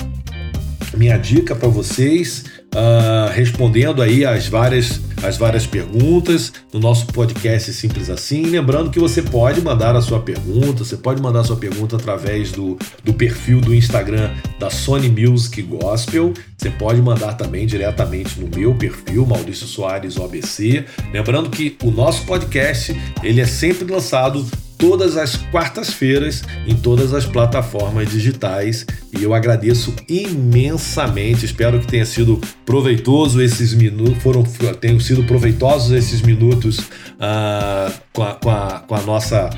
minha 0.97 1.17
dica 1.17 1.55
para 1.55 1.69
vocês 1.69 2.45
uh, 2.75 3.33
respondendo 3.33 4.03
aí 4.03 4.25
as 4.25 4.47
várias, 4.49 5.01
as 5.23 5.37
várias 5.37 5.66
perguntas 5.66 6.53
no 6.73 6.81
nosso 6.81 7.07
podcast 7.07 7.73
Simples 7.73 8.11
Assim. 8.11 8.43
Lembrando 8.43 8.91
que 8.91 8.99
você 8.99 9.23
pode 9.23 9.61
mandar 9.61 9.97
a 9.97 10.03
sua 10.03 10.21
pergunta, 10.21 10.85
você 10.85 10.97
pode 10.97 11.21
mandar 11.21 11.41
a 11.41 11.45
sua 11.45 11.57
pergunta 11.57 11.97
através 11.97 12.53
do, 12.53 12.79
do 13.05 13.12
perfil 13.12 13.61
do 13.61 13.75
Instagram 13.75 14.31
da 14.59 14.71
Sony 14.71 15.09
Music 15.09 15.61
Gospel. 15.62 16.33
Você 16.57 16.71
pode 16.71 17.01
mandar 17.01 17.35
também 17.35 17.66
diretamente 17.66 18.41
no 18.41 18.49
meu 18.57 18.75
perfil, 18.75 19.27
Maurício 19.27 19.66
Soares 19.66 20.16
OBC. 20.16 20.85
Lembrando 21.12 21.51
que 21.51 21.77
o 21.83 21.91
nosso 21.91 22.25
podcast 22.25 22.95
ele 23.23 23.41
é 23.41 23.47
sempre 23.47 23.91
lançado 23.91 24.47
todas 24.79 25.16
as 25.16 25.37
quartas-feiras 25.37 26.45
em 26.66 26.76
todas 26.76 27.12
as 27.12 27.26
plataformas 27.26 28.09
digitais 28.09 28.87
e 29.12 29.22
eu 29.22 29.35
agradeço 29.35 29.93
imensamente. 30.09 31.45
Espero 31.45 31.81
que 31.81 31.87
tenha 31.87 32.07
sido 32.07 32.41
proveitoso 32.64 33.43
esses 33.43 33.74
minutos, 33.74 34.22
foram 34.22 34.45
tenham 34.81 35.01
sido 35.01 35.24
proveitosos 35.24 35.91
esses 35.91 36.22
minutos 36.22 36.79
uh, 36.79 37.93
com, 38.12 38.22
a, 38.22 38.35
com, 38.35 38.51
a, 38.51 38.85
com 38.87 38.95
a 38.95 39.03
nossa 39.03 39.51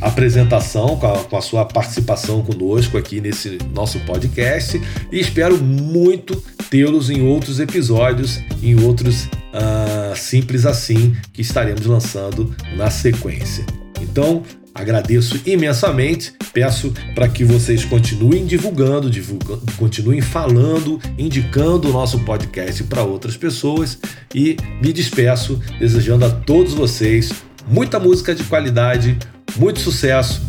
apresentação, 0.00 0.96
com 0.96 1.06
a, 1.06 1.24
com 1.24 1.36
a, 1.36 1.42
sua 1.42 1.64
participação 1.64 2.40
conosco 2.42 2.96
aqui 2.96 3.20
nesse 3.20 3.58
nosso 3.74 3.98
podcast 4.00 4.80
e 5.10 5.18
espero 5.18 5.58
muito 5.58 6.40
tê-los 6.70 7.10
em 7.10 7.26
outros 7.26 7.58
episódios, 7.58 8.40
em 8.62 8.80
outros 8.84 9.24
uh, 9.24 10.16
simples 10.16 10.64
assim 10.64 11.16
que 11.32 11.42
estaremos 11.42 11.84
lançando 11.86 12.54
na 12.76 12.90
sequência. 12.90 13.66
Então, 14.00 14.44
Agradeço 14.78 15.40
imensamente, 15.44 16.32
peço 16.52 16.94
para 17.12 17.28
que 17.28 17.44
vocês 17.44 17.84
continuem 17.84 18.46
divulgando, 18.46 19.10
divulgando, 19.10 19.64
continuem 19.76 20.20
falando, 20.20 21.00
indicando 21.18 21.88
o 21.88 21.92
nosso 21.92 22.20
podcast 22.20 22.84
para 22.84 23.02
outras 23.02 23.36
pessoas 23.36 23.98
e 24.32 24.56
me 24.80 24.92
despeço 24.92 25.60
desejando 25.80 26.24
a 26.24 26.30
todos 26.30 26.74
vocês 26.74 27.32
muita 27.66 27.98
música 27.98 28.32
de 28.34 28.44
qualidade, 28.44 29.18
muito 29.56 29.80
sucesso, 29.80 30.40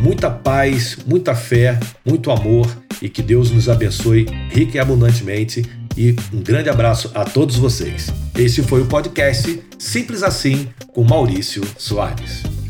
muita 0.00 0.30
paz, 0.30 0.96
muita 1.06 1.34
fé, 1.34 1.78
muito 2.06 2.30
amor 2.30 2.66
e 3.02 3.08
que 3.10 3.22
Deus 3.22 3.50
nos 3.50 3.68
abençoe 3.68 4.26
rica 4.50 4.78
e 4.78 4.80
abundantemente. 4.80 5.62
E 5.96 6.16
um 6.32 6.40
grande 6.40 6.68
abraço 6.70 7.10
a 7.14 7.22
todos 7.24 7.56
vocês. 7.56 8.12
Esse 8.36 8.62
foi 8.62 8.80
o 8.80 8.86
podcast 8.86 9.62
Simples 9.78 10.22
Assim 10.24 10.68
com 10.88 11.04
Maurício 11.04 11.62
Soares. 11.78 12.63